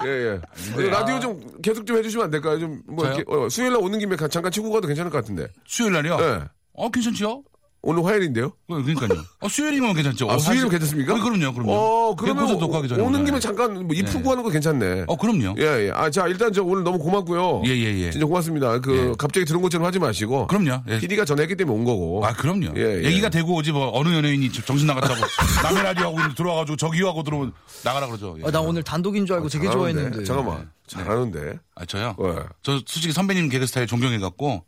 예, 0.05 0.09
예. 0.09 0.41
네. 0.77 0.89
라디오 0.91 1.19
좀 1.19 1.41
계속 1.61 1.85
좀 1.87 1.97
해주시면 1.97 2.27
안 2.27 2.31
될까요? 2.31 2.59
좀, 2.59 2.81
뭐? 2.87 3.05
이렇게, 3.05 3.25
어, 3.27 3.49
수요일 3.49 3.73
날 3.73 3.83
오는 3.83 3.99
김에 3.99 4.15
가- 4.17 4.29
잠깐 4.29 4.53
치고 4.53 4.71
가도 4.71 4.87
괜찮을 4.87 5.11
것 5.11 5.19
같은데. 5.19 5.49
수요일 5.67 5.93
날이요? 5.95 6.19
예. 6.21 6.41
어, 6.79 6.89
괜찮지요? 6.91 7.43
오늘 7.81 8.05
화요일인데요? 8.05 8.51
그, 8.69 8.83
그러니까요. 8.83 9.23
어, 9.41 9.49
수요일이면 9.49 9.95
괜찮죠. 9.95 10.29
아, 10.29 10.35
어, 10.35 10.39
수요일은 10.39 10.69
사실- 10.69 10.71
괜찮습니까? 10.71 11.15
어, 11.15 11.23
그럼요, 11.23 11.55
그럼요. 11.55 11.73
어, 11.73 12.15
그러면 12.17 12.43
콘서트 12.45 12.61
녹화하기 12.61 12.89
전에 12.89 13.03
오는. 13.03 13.25
김에 13.25 13.39
잠깐 13.39 13.87
뭐 13.87 13.95
이쁘고 13.95 14.25
예. 14.25 14.29
하는 14.31 14.43
거 14.43 14.51
괜찮네. 14.51 15.05
어, 15.07 15.17
그럼요. 15.17 15.55
예, 15.59 15.87
예. 15.87 15.91
아, 15.95 16.11
자, 16.11 16.27
일단 16.27 16.53
저 16.53 16.65
오늘 16.65 16.83
너무 16.83 16.99
고맙고요. 16.99 17.63
예, 17.67 17.71
예, 17.71 17.99
예. 18.01 18.11
진짜 18.11 18.27
고맙습니다. 18.27 18.81
그, 18.81 18.97
예. 19.11 19.15
갑자기 19.17 19.47
들은 19.47 19.63
것처럼 19.63 19.87
하지 19.87 20.01
마시고. 20.01 20.49
그럼요. 20.49 20.83
예. 20.89 20.99
PD가 20.99 21.25
전화했기 21.25 21.55
때문에 21.55 21.79
온 21.79 21.85
거고. 21.85 22.27
아, 22.27 22.33
그럼요. 22.33 22.73
예, 22.77 22.99
예. 23.01 23.05
얘기가 23.05 23.29
되고 23.29 23.55
오지 23.55 23.71
뭐 23.71 23.97
어느 23.97 24.09
연예인이 24.13 24.51
정신 24.51 24.89
나갔다고 24.89 25.15
남의 25.63 25.83
라디오 25.85 26.07
하고 26.07 26.35
들어와가지고 26.35 26.77
저기요 26.77 27.09
하고 27.09 27.23
들어오면 27.23 27.53
나가라 27.85 28.09
그러죠. 28.09 28.37
예. 28.41 28.49
아, 28.49 28.51
나 28.51 28.61
오늘 28.61 28.83
단독인 28.83 29.25
줄 29.25 29.37
알고 29.37 29.49
되게 29.49 29.67
잘하는데. 29.69 29.93
좋아했는데. 29.95 30.25
잠깐만. 30.25 30.71
잘하는데. 30.89 31.59
아, 31.77 31.85
저요? 31.87 32.17
예. 32.25 32.35
저 32.65 32.73
솔직히 32.87 33.13
선배님 33.13 33.49
개그 33.51 33.67
스타일 33.67 33.87
존경해갖고 33.87 34.65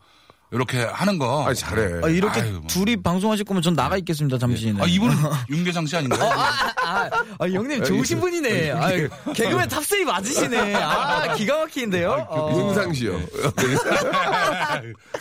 이렇게 0.52 0.82
하는 0.82 1.18
거. 1.18 1.46
아, 1.48 1.54
잘해. 1.54 2.00
아, 2.04 2.08
이렇게 2.08 2.40
아유, 2.40 2.52
뭐. 2.54 2.62
둘이 2.66 2.96
방송하실 2.96 3.44
거면 3.44 3.62
전 3.62 3.74
나가 3.74 3.96
있겠습니다 3.98 4.36
잠시는. 4.38 4.80
아, 4.82 4.86
이분은 4.86 5.14
윤계상 5.48 5.86
씨 5.86 5.96
아닌가요? 5.96 6.28
아, 6.28 6.72
아, 6.84 7.10
아, 7.38 7.46
형님 7.48 7.84
좋으신 7.84 8.18
분이네. 8.20 8.72
아, 8.72 8.88
개그맨 9.32 9.68
top 9.68 9.95
3 9.95 10.04
맞으시네. 10.04 10.74
아, 10.74 11.34
기가 11.34 11.58
막히는데요. 11.58 12.26
어. 12.28 12.50
윤상 12.68 12.92
씨요. 12.94 13.20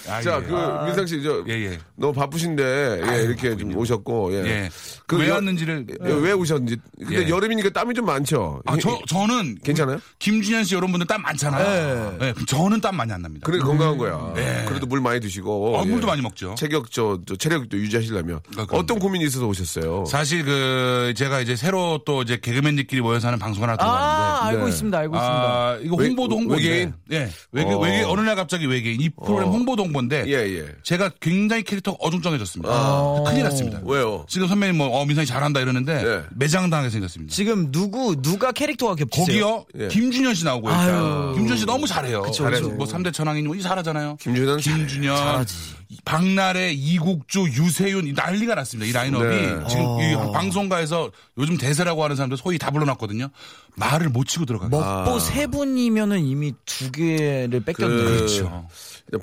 아, 0.08 0.22
자, 0.22 0.38
예. 0.38 0.46
그, 0.48 0.86
민상 0.86 1.06
씨, 1.06 1.22
저, 1.22 1.44
예, 1.48 1.54
예. 1.54 1.80
너무 1.96 2.14
바쁘신데, 2.14 3.02
예, 3.08 3.24
이렇게 3.24 3.56
좀 3.56 3.76
오셨고, 3.76 4.34
예. 4.34 4.38
예. 4.46 4.70
그왜 5.06 5.30
여- 5.30 5.36
왔는지를. 5.36 5.86
예, 6.06 6.12
왜 6.12 6.32
오셨는지. 6.32 6.78
근데 6.98 7.26
예. 7.26 7.30
여름이니까 7.30 7.70
땀이 7.70 7.94
좀 7.94 8.06
많죠? 8.06 8.62
아, 8.66 8.76
저, 8.82 8.98
저는. 9.08 9.60
괜찮아요? 9.64 10.00
김준현 10.20 10.64
씨 10.64 10.76
여러분들 10.76 11.06
땀 11.08 11.22
많잖아요. 11.22 12.18
예. 12.22 12.34
저는 12.48 12.82
땀 12.82 12.96
많이 12.96 13.12
안 13.12 13.22
납니다. 13.22 13.46
그래, 13.46 13.60
건강한 13.60 13.98
거야. 13.98 14.34
예. 14.38 14.66
그래도 14.68 14.86
물 14.88 15.02
많이 15.02 15.19
드시고. 15.20 15.78
아, 15.80 15.84
예. 15.84 15.90
물도 15.90 16.08
많이 16.08 16.22
먹죠. 16.22 16.56
체격, 16.58 16.92
저, 16.92 17.20
저 17.26 17.36
체력도 17.36 17.78
유지하시려면. 17.78 18.38
아, 18.58 18.66
그럼요. 18.66 18.78
어떤 18.78 19.00
고민이 19.00 19.26
있어서 19.26 19.46
오셨어요? 19.48 20.06
사실 20.06 20.44
그 20.46 21.14
제가 21.16 21.42
이제 21.42 21.56
새로 21.56 22.02
또 22.06 22.22
이제 22.22 22.38
개그맨들끼리 22.42 23.02
모여서 23.02 23.28
하는 23.28 23.40
방송 23.40 23.64
하나 23.64 23.74
아, 23.74 23.78
들어갔는데. 23.78 24.48
알고 24.50 24.64
네. 24.66 24.70
있습니다. 24.72 24.98
알고 24.98 25.16
있습니다. 25.16 25.42
아, 25.44 25.78
이거 25.84 25.96
홍보도 26.04 26.36
외- 26.36 26.42
홍보인데. 26.42 26.68
외계인? 26.70 26.94
예. 27.12 27.30
외계, 27.52 27.72
어. 27.74 27.80
외계, 27.80 28.04
어느 28.04 28.22
날 28.22 28.36
갑자기 28.36 28.66
외계인. 28.66 29.02
이 29.02 29.10
프로그램 29.10 29.50
어. 29.50 29.52
홍보도 29.52 29.84
홍보인데. 29.84 30.26
예, 30.28 30.34
예. 30.34 30.66
제가 30.84 31.10
굉장히 31.22 31.64
캐릭터가 31.64 31.98
어중쩡해졌습니다. 32.02 32.72
아. 32.72 33.24
큰일 33.28 33.44
났습니다. 33.44 33.80
왜요? 33.84 34.26
지금 34.30 34.48
선배님 34.48 34.78
뭐, 34.78 34.88
어, 35.00 35.06
민상이 35.06 35.26
잘한다 35.26 35.60
이러는데. 35.60 36.04
네. 36.04 36.22
매장당하게 36.36 36.90
생겼습니다. 36.90 37.34
지금 37.34 37.72
누구 37.72 38.22
누가 38.22 38.52
캐릭터가 38.52 38.96
겹치세요? 38.96 39.66
거기요? 39.66 39.66
예. 39.80 39.88
김준현 39.90 40.34
씨 40.34 40.46
나오고 40.46 40.70
있다. 40.70 41.34
김준현 41.34 41.58
씨 41.58 41.66
너무 41.66 41.88
잘해요. 41.88 42.22
그쵸, 42.22 42.46
그쵸. 42.46 42.70
뭐 42.70 42.86
3대 42.88 43.14
천왕이니 43.14 43.48
뭐 43.48 43.58
잘하잖아요. 43.60 44.18
김준현은 44.20 44.58
김준현, 44.60 45.09
잘하지. 45.16 45.80
박나래, 46.06 46.72
이국주, 46.72 47.42
유세윤 47.50 48.08
이 48.08 48.14
난리가 48.14 48.54
났습니다. 48.56 48.88
이 48.88 48.94
라인업이 48.94 49.26
네. 49.26 49.68
지금 49.68 49.86
어. 49.86 50.00
이 50.02 50.34
방송가에서 50.34 51.12
요즘 51.38 51.58
대세라고 51.58 52.04
하는 52.04 52.16
사람들 52.16 52.38
소위 52.38 52.58
다 52.60 52.70
불러놨거든요. 52.70 53.30
말을 53.76 54.10
못 54.10 54.26
치고 54.26 54.46
들어가요. 54.46 54.70
먹보 54.70 55.20
세 55.20 55.48
분이면은 55.48 56.24
이미 56.26 56.54
두 56.66 56.92
개를 56.92 57.62
뺏겼네요. 57.62 57.98
그- 58.06 58.16
그렇죠. 58.18 58.68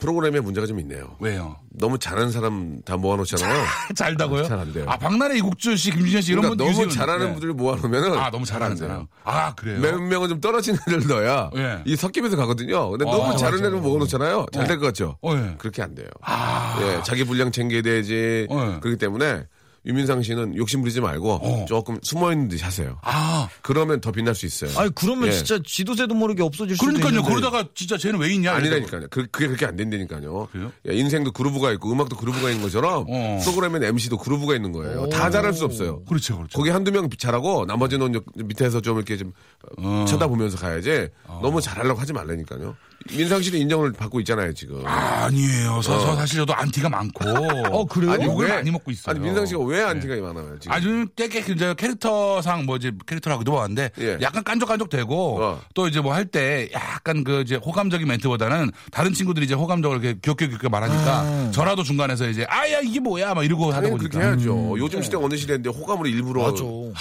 프로그램에 0.00 0.40
문제가 0.40 0.66
좀 0.66 0.80
있네요. 0.80 1.16
왜요? 1.20 1.56
너무 1.70 1.98
잘하는 1.98 2.30
사람 2.32 2.80
다 2.84 2.96
모아놓잖아요. 2.96 3.64
잘다고요? 3.94 4.44
잘안 4.44 4.72
돼요. 4.72 4.84
아 4.88 4.96
박나래, 4.98 5.36
이국주 5.38 5.76
씨, 5.76 5.90
김준현 5.92 6.22
씨 6.22 6.32
이런 6.32 6.42
그러니까 6.42 6.64
분들 6.64 6.82
너무. 6.82 6.92
잘하는 6.94 7.26
네. 7.26 7.32
분들을 7.32 7.54
모아놓으면은 7.54 8.18
아 8.18 8.30
너무 8.30 8.44
잘하는. 8.44 8.76
사람. 8.76 9.06
아 9.24 9.54
그래요? 9.54 9.78
몇 9.80 9.98
명은 10.00 10.28
좀 10.28 10.40
떨어지는 10.40 10.78
애를 10.88 11.06
넣어야 11.06 11.50
예. 11.56 11.82
이 11.84 11.94
섞이면서 11.94 12.36
가거든요. 12.36 12.90
근데 12.90 13.04
어, 13.06 13.10
너무 13.12 13.24
맞아, 13.28 13.38
잘하는. 13.38 13.64
애를 13.66 13.78
모아놓잖아요. 13.80 14.46
잘 14.52 14.66
될 14.66 14.78
것 14.78 14.86
같죠? 14.86 15.18
어, 15.22 15.34
예. 15.36 15.54
그렇게 15.58 15.82
안 15.82 15.94
돼요. 15.94 16.08
아. 16.22 16.78
예, 16.82 17.02
자기 17.04 17.24
분량 17.24 17.52
챙겨야 17.52 17.82
되지. 17.82 18.46
어, 18.50 18.72
예. 18.74 18.80
그렇기 18.80 18.98
때문에 18.98 19.44
유민상 19.86 20.22
씨는 20.22 20.56
욕심 20.56 20.80
부리지 20.80 21.00
말고 21.00 21.32
어. 21.34 21.64
조금 21.66 21.98
숨어 22.02 22.32
있는 22.32 22.48
듯이 22.48 22.64
하세요. 22.64 22.98
아 23.02 23.48
그러면 23.62 24.00
더 24.00 24.10
빛날 24.10 24.34
수 24.34 24.44
있어요. 24.46 24.70
아니 24.78 24.90
그러면 24.94 25.28
예. 25.28 25.32
진짜 25.32 25.58
지도새도 25.64 26.14
모르게 26.14 26.42
없어질 26.42 26.76
수도 26.76 26.86
그러니까요. 26.86 27.10
있는데. 27.20 27.28
그러다가 27.28 27.68
진짜 27.74 27.96
쟤는 27.96 28.18
왜 28.18 28.32
있냐? 28.34 28.52
아니라니까요. 28.54 29.06
그, 29.10 29.26
그게 29.30 29.46
그렇게 29.46 29.64
안 29.66 29.76
된다니까요. 29.76 30.48
그래요? 30.50 30.72
야, 30.88 30.92
인생도 30.92 31.32
그루브가 31.32 31.72
있고 31.72 31.92
음악도 31.92 32.16
그루브가 32.16 32.50
있는 32.50 32.62
것처럼 32.62 33.06
어. 33.08 33.40
프로그램엔 33.42 33.84
MC도 33.84 34.18
그루브가 34.18 34.54
있는 34.56 34.72
거예요. 34.72 35.08
다 35.08 35.30
잘할 35.30 35.52
수 35.52 35.64
없어요. 35.64 36.02
그렇죠, 36.04 36.36
그렇죠. 36.36 36.58
거기 36.58 36.70
한두 36.70 36.90
명 36.90 37.08
잘하고 37.16 37.64
나머지는 37.66 38.12
좀 38.12 38.22
밑에서 38.34 38.80
좀 38.80 38.96
이렇게 38.96 39.16
좀 39.16 39.32
어. 39.78 40.04
쳐다보면서 40.08 40.58
가야지 40.58 41.08
너무 41.42 41.60
잘하려고 41.60 42.00
하지 42.00 42.12
말라니까요. 42.12 42.76
민상 43.14 43.40
씨도 43.40 43.56
인정을 43.56 43.92
받고 43.92 44.18
있잖아요, 44.20 44.52
지금. 44.52 44.84
아니에요. 44.84 45.80
서, 45.82 45.98
서 46.00 46.16
사실 46.16 46.38
저도 46.38 46.54
안티가 46.54 46.88
많고. 46.88 47.24
어, 47.70 47.84
그래요? 47.84 48.12
아니, 48.12 48.24
욕을 48.24 48.48
왜? 48.48 48.54
많이 48.54 48.70
먹고 48.70 48.90
있어요. 48.90 49.12
아니, 49.14 49.20
민상 49.20 49.46
씨가 49.46 49.60
왜 49.60 49.82
안티가 49.82 50.16
많아요, 50.16 50.58
지금? 50.58 50.74
아주 50.74 51.06
되게 51.14 51.38
이제 51.40 51.74
캐릭터상 51.78 52.66
뭐 52.66 52.76
이제 52.76 52.90
캐릭터라고도 53.06 53.52
봤는데 53.52 53.90
예. 54.00 54.18
약간 54.22 54.42
깐족깐족되고 54.42 55.40
어. 55.42 55.60
또 55.74 55.86
이제 55.88 56.00
뭐 56.00 56.12
할 56.16 56.26
때 56.26 56.68
약간 56.72 57.22
그 57.22 57.42
이제 57.42 57.54
호감적인 57.56 58.08
멘트보다는 58.08 58.72
다른 58.90 59.12
친구들이 59.12 59.44
이제 59.46 59.54
호감적으로 59.54 60.00
이렇게 60.00 60.18
귀엽게 60.20 60.48
귀엽게 60.48 60.68
말하니까 60.68 61.50
저라도 61.52 61.84
중간에서 61.84 62.26
이제 62.28 62.44
아야 62.48 62.80
이게 62.80 62.98
뭐야 62.98 63.34
막 63.34 63.44
이러고 63.44 63.66
하다 63.72 63.88
보니까 63.90 64.08
그렇게 64.08 64.18
해야죠. 64.18 64.74
요즘 64.78 65.02
시대가 65.02 65.22
어느 65.24 65.36
시대인데 65.36 65.70
호감으로 65.70 66.08
일부러 66.08 66.50
맞아. 66.50 66.64
어? 66.64 66.92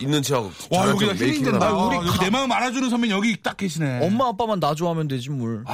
있는 0.00 0.22
척와 0.22 0.50
여기다 0.88 1.14
메이킹을 1.14 1.50
된다. 1.52 1.72
우리 1.72 1.96
여기 1.96 2.18
내 2.20 2.30
마음 2.30 2.50
알아주는 2.52 2.88
선배님 2.90 3.16
여기 3.16 3.36
딱 3.42 3.56
계시네. 3.56 4.06
엄마 4.06 4.28
아빠만 4.28 4.60
나 4.60 4.74
좋아하면 4.74 5.08
되지 5.08 5.30
뭘. 5.30 5.64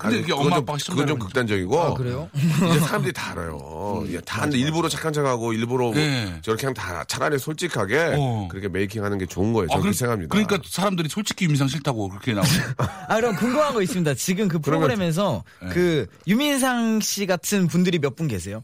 근데 0.00 0.18
이게 0.20 0.32
엄마 0.32 0.56
시청 0.78 0.94
그건 0.96 1.06
좀 1.06 1.18
극단적이고. 1.18 1.80
아, 1.80 1.94
그래요? 1.94 2.28
이제 2.34 2.80
사람들이 2.80 3.12
다 3.12 3.32
알아요. 3.32 4.04
예, 4.08 4.20
다 4.20 4.42
근데 4.42 4.58
일부러 4.58 4.88
착한 4.88 5.12
척하고 5.12 5.52
일부러 5.52 5.86
뭐 5.86 5.96
예. 5.96 6.38
저렇게 6.42 6.66
하면 6.66 6.74
다 6.74 7.04
차라리 7.08 7.38
솔직하게 7.38 8.14
어. 8.18 8.48
그렇게 8.50 8.68
메이킹하는 8.68 9.18
게 9.18 9.26
좋은 9.26 9.52
거예요. 9.52 9.66
아, 9.70 9.76
저는 9.76 9.80
그, 9.80 9.82
그렇게 9.82 9.98
생각합니다. 9.98 10.32
그러니까 10.32 10.58
사람들이 10.68 11.08
솔직히 11.08 11.44
유민상 11.44 11.68
싫다고 11.68 12.08
그렇게 12.08 12.32
나오네. 12.34 12.48
아 13.08 13.14
그럼 13.16 13.36
궁금한 13.36 13.72
거 13.74 13.82
있습니다. 13.82 14.14
지금 14.14 14.48
그 14.48 14.58
프로그램에서 14.58 15.42
네. 15.62 15.68
그 15.70 16.06
유민상 16.26 17.00
씨 17.00 17.26
같은 17.26 17.66
분들이 17.66 17.98
몇 17.98 18.14
분 18.14 18.28
계세요? 18.28 18.62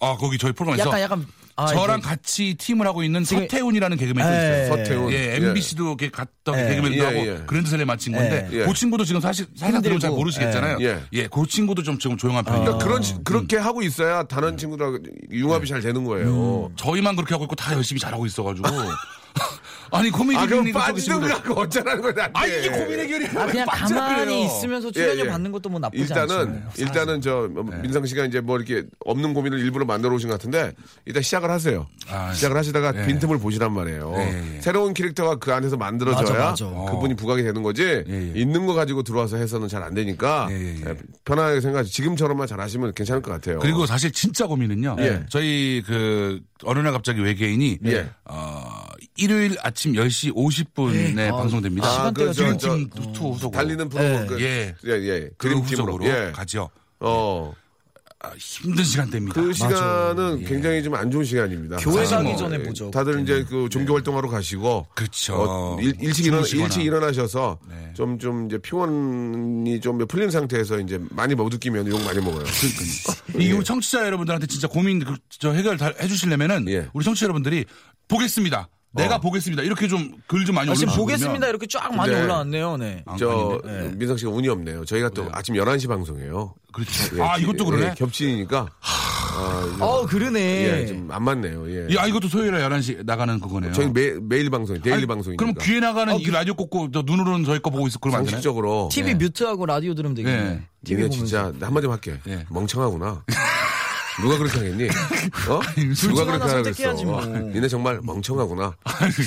아 0.00 0.16
거기 0.16 0.38
저희 0.38 0.52
프로그램에서 0.52 0.88
약간 0.88 1.00
약간 1.00 1.26
아, 1.60 1.66
저랑 1.66 1.98
이제- 1.98 2.08
같이 2.08 2.54
팀을 2.56 2.86
하고 2.86 3.02
있는 3.02 3.24
지금- 3.24 3.42
서태훈이라는 3.42 3.96
개그맨이 3.96 4.28
또 4.28 4.32
예. 4.34 4.38
있어요. 4.64 4.68
서태훈. 4.76 5.12
예, 5.12 5.36
MBC도 5.36 5.86
이렇게 5.88 6.08
갔던 6.10 6.56
예. 6.58 6.68
개그맨도 6.68 6.96
예, 6.98 7.00
하고 7.04 7.16
예. 7.18 7.42
그랜드 7.46 7.68
셀레 7.68 7.84
마친 7.84 8.12
건데 8.12 8.48
예. 8.52 8.64
그 8.64 8.72
친구도 8.74 9.04
지금 9.04 9.20
사실 9.20 9.46
사실 9.56 9.82
들으면 9.82 9.98
잘 10.00 10.10
모르시겠잖아요. 10.12 10.78
예. 10.82 11.00
예. 11.14 11.26
그 11.26 11.46
친구도 11.48 11.82
좀 11.82 11.98
지금 11.98 12.16
조용한 12.16 12.44
편이에요. 12.44 12.64
그러니까 12.64 12.84
그런 12.86 13.02
시- 13.02 13.14
음. 13.14 13.24
그렇게 13.24 13.56
하고 13.56 13.82
있어야 13.82 14.22
다른 14.22 14.56
친구들하고 14.56 14.98
융합이 15.32 15.66
잘 15.66 15.80
되는 15.80 16.04
거예요. 16.04 16.70
저희만 16.76 17.16
그렇게 17.16 17.34
하고 17.34 17.44
있고 17.44 17.56
다 17.56 17.74
열심히 17.74 18.00
잘하고 18.00 18.24
있어가지고 18.26 18.62
아니 19.90 20.10
고민 20.10 20.36
아 20.36 20.46
저기 20.46 20.72
친구들- 20.72 20.72
빠지든가 20.72 21.42
그 21.42 21.52
어쩌라는 21.54 22.02
거야. 22.14 22.28
아 22.34 22.46
이게 22.46 22.68
고민 22.70 22.98
해결이야. 23.00 23.30
아 23.36 23.46
그냥 23.46 23.66
가만히 23.70 24.44
있으면서 24.44 24.90
출연료 24.90 25.20
예, 25.22 25.24
예. 25.24 25.28
받는 25.28 25.52
것도 25.52 25.68
뭐 25.68 25.80
나쁘지 25.80 26.02
일단은 26.02 26.38
않죠. 26.66 26.82
일단은 26.82 27.20
저 27.20 27.48
네. 27.70 27.78
민상 27.82 28.04
씨가 28.06 28.24
이제 28.26 28.40
뭐 28.40 28.56
이렇게 28.58 28.84
없는 29.04 29.34
고민을 29.34 29.58
일부러 29.60 29.84
만들어 29.84 30.14
오신 30.14 30.28
것 30.28 30.34
같은데 30.38 30.72
일단 31.06 31.22
시작을 31.22 31.50
하세요. 31.50 31.86
아, 32.10 32.32
시작을 32.32 32.56
하시다가 32.56 32.92
예. 33.02 33.06
빈틈을 33.06 33.38
보시란 33.38 33.72
말이에요. 33.72 34.14
예, 34.18 34.56
예. 34.56 34.60
새로운 34.60 34.94
캐릭터가 34.94 35.36
그 35.36 35.52
안에서 35.52 35.76
만들어져야 35.76 36.38
맞아, 36.50 36.64
맞아. 36.66 36.90
그분이 36.92 37.14
부각이 37.16 37.42
되는 37.42 37.62
거지 37.62 37.82
예, 37.82 38.04
예. 38.08 38.32
있는 38.40 38.66
거 38.66 38.74
가지고 38.74 39.02
들어와서 39.02 39.36
해서는 39.36 39.68
잘 39.68 39.78
안 39.82 39.94
되니까 39.94 40.48
예, 40.50 40.54
예, 40.54 40.74
예. 40.74 40.90
예, 40.90 40.96
편하게 41.24 41.60
생각하시 41.60 41.92
지금처럼만 41.92 42.46
잘 42.48 42.60
하시면 42.60 42.92
괜찮을 42.94 43.22
것 43.22 43.30
같아요. 43.30 43.58
그리고 43.60 43.86
사실 43.86 44.10
진짜 44.12 44.46
고민은요. 44.46 44.96
예. 44.98 45.22
저희 45.30 45.82
그 45.86 46.40
어느 46.64 46.80
날 46.80 46.92
갑자기 46.92 47.20
외계인이 47.22 47.78
예. 47.86 48.10
어, 48.24 48.68
일요일 49.18 49.56
아침 49.62 49.92
10시 49.92 50.34
50분에 50.34 51.32
아, 51.32 51.36
방송됩니다. 51.36 51.90
시간대가 51.90 52.30
그, 52.30 52.36
저, 52.36 52.56
지금 52.56 52.88
저, 52.90 53.02
투 53.12 53.32
후속으로 53.32 53.50
달리는 53.50 53.88
프로 53.88 54.04
예. 54.04 54.26
그, 54.28 54.40
예. 54.40 54.74
예, 54.86 54.90
예. 54.90 55.30
그 55.36 55.48
드림팀으로 55.48 55.92
후속으로 55.94 56.06
예. 56.06 56.32
가죠. 56.32 56.70
어. 57.00 57.52
아, 58.20 58.32
힘든 58.36 58.82
시간대입니다. 58.82 59.40
그 59.40 59.52
시간은 59.52 60.40
예. 60.40 60.44
굉장히 60.44 60.82
좀 60.82 60.92
안 60.96 61.08
좋은 61.08 61.24
시간입니다. 61.24 61.76
교회 61.76 62.04
가기 62.04 62.30
뭐, 62.30 62.36
전에 62.36 62.56
예, 62.56 62.62
보죠, 62.64 62.90
다들 62.90 63.20
이제 63.20 63.44
그 63.48 63.68
종교 63.70 63.94
활동하러 63.94 64.28
가시고 64.28 64.88
그렇죠. 64.96 65.34
어, 65.36 65.80
일, 65.80 65.94
일찍 66.00 66.26
일어나. 66.26 66.44
일찍 66.44 66.82
일어나셔서 66.82 67.60
네. 67.68 67.92
좀 67.94 68.18
좀 68.18 68.46
이제 68.46 68.58
피곤이 68.58 69.80
좀 69.80 69.98
풀린 70.08 70.30
상태에서 70.32 70.80
이제 70.80 70.98
많이 71.10 71.36
못 71.36 71.48
느끼면 71.48 71.86
욕 71.86 72.02
많이 72.04 72.18
먹어요. 72.20 72.42
이 73.38 73.52
우리 73.52 73.64
청취자 73.64 74.04
여러분들한테 74.06 74.48
진짜 74.48 74.66
고민 74.66 74.98
그, 74.98 75.14
저 75.28 75.52
해결 75.52 75.76
다 75.76 75.92
해주시려면은 76.02 76.68
예. 76.70 76.88
우리 76.94 77.04
청취자 77.04 77.26
여러분들이 77.26 77.66
보겠습니다. 78.08 78.68
내가 78.92 79.16
어. 79.16 79.20
보겠습니다. 79.20 79.62
이렇게 79.62 79.86
좀 79.86 80.12
글 80.28 80.44
좀 80.46 80.54
많이 80.54 80.70
아, 80.70 80.74
지금 80.74 80.88
올려주시면 80.88 80.96
보겠습니다 81.04 81.48
이렇게 81.48 81.66
쫙 81.66 81.94
많이 81.94 82.12
네. 82.12 82.22
올라왔네요. 82.22 82.76
네. 82.78 83.02
아, 83.06 83.16
저 83.18 83.60
아닌데? 83.64 83.96
민상 83.96 84.16
씨가 84.16 84.30
운이 84.30 84.48
없네요. 84.48 84.84
저희가 84.86 85.10
또 85.10 85.28
아침 85.32 85.54
11시 85.56 85.88
방송이에요. 85.88 86.54
그렇죠. 86.72 87.16
예, 87.18 87.22
아 87.22 87.36
기- 87.36 87.42
이것도 87.42 87.64
그러네. 87.66 87.86
예, 87.90 87.94
겹치니까 87.96 88.68
아, 88.82 89.76
어 89.80 90.06
그러네. 90.06 90.40
예, 90.40 90.86
좀 90.86 91.08
안 91.10 91.22
맞네요. 91.22 91.70
예. 91.70 91.94
야 91.94 92.06
이것도 92.06 92.28
토요일에 92.28 92.58
11시 92.66 93.04
나가는 93.04 93.38
그거네요. 93.40 93.72
저희 93.72 93.88
매, 93.90 94.12
매일 94.20 94.50
방송, 94.50 94.80
daily 94.80 94.96
아니, 94.98 95.06
방송이니까. 95.06 95.42
그럼 95.42 95.54
귀에 95.60 95.80
나가는 95.80 96.18
이 96.18 96.24
라디오 96.30 96.54
꽂고 96.54 96.90
저 96.92 97.02
눈으로는 97.02 97.44
저희 97.44 97.60
거 97.60 97.70
보고 97.70 97.86
있을 97.86 97.98
그러면? 98.00 98.24
상식적으로 98.26 98.88
TV 98.92 99.14
mute하고 99.14 99.66
라디오 99.66 99.94
들으면 99.94 100.14
되겠네. 100.14 100.60
예. 100.88 100.94
보면서. 100.94 101.16
진짜 101.16 101.52
한마디만 101.60 101.92
할게. 101.94 102.18
예. 102.26 102.44
멍청하구나. 102.50 103.24
누가 104.20 104.36
그렇게 104.38 104.58
하겠니? 104.58 104.88
어? 105.48 105.60
둘 105.94 106.10
누가 106.10 106.24
그렇게 106.24 106.72
그랬어? 106.72 107.04
뭐. 107.04 107.24
니네 107.24 107.68
정말 107.68 108.00
멍청하구나. 108.02 108.76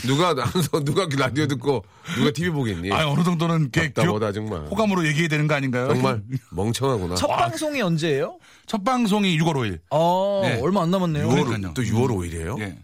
누가 0.05 0.33
나서 0.33 0.83
누가 0.83 1.07
라디오 1.17 1.47
듣고 1.47 1.83
누가 2.17 2.31
TV 2.31 2.51
보겠니? 2.51 2.91
아 2.91 3.07
어느 3.07 3.23
정도는 3.23 3.71
개, 3.71 3.91
답답하다 3.93 4.33
정말. 4.33 4.65
호감으로 4.67 5.05
얘기해야 5.07 5.29
되는 5.29 5.47
거 5.47 5.55
아닌가요? 5.55 5.87
정말 5.87 6.21
멍청하구나. 6.51 7.15
첫 7.15 7.27
방송이 7.27 7.81
언제예요? 7.81 8.37
첫 8.65 8.83
방송이 8.83 9.37
6월 9.39 9.53
5일. 9.55 9.79
어 9.91 10.41
네. 10.43 10.59
얼마 10.61 10.81
안 10.83 10.91
남았네요. 10.91 11.27
6월, 11.29 11.45
그러니까요. 11.45 11.73
또 11.73 11.81
6월 11.81 12.09
5일이에요? 12.09 12.59
예. 12.59 12.77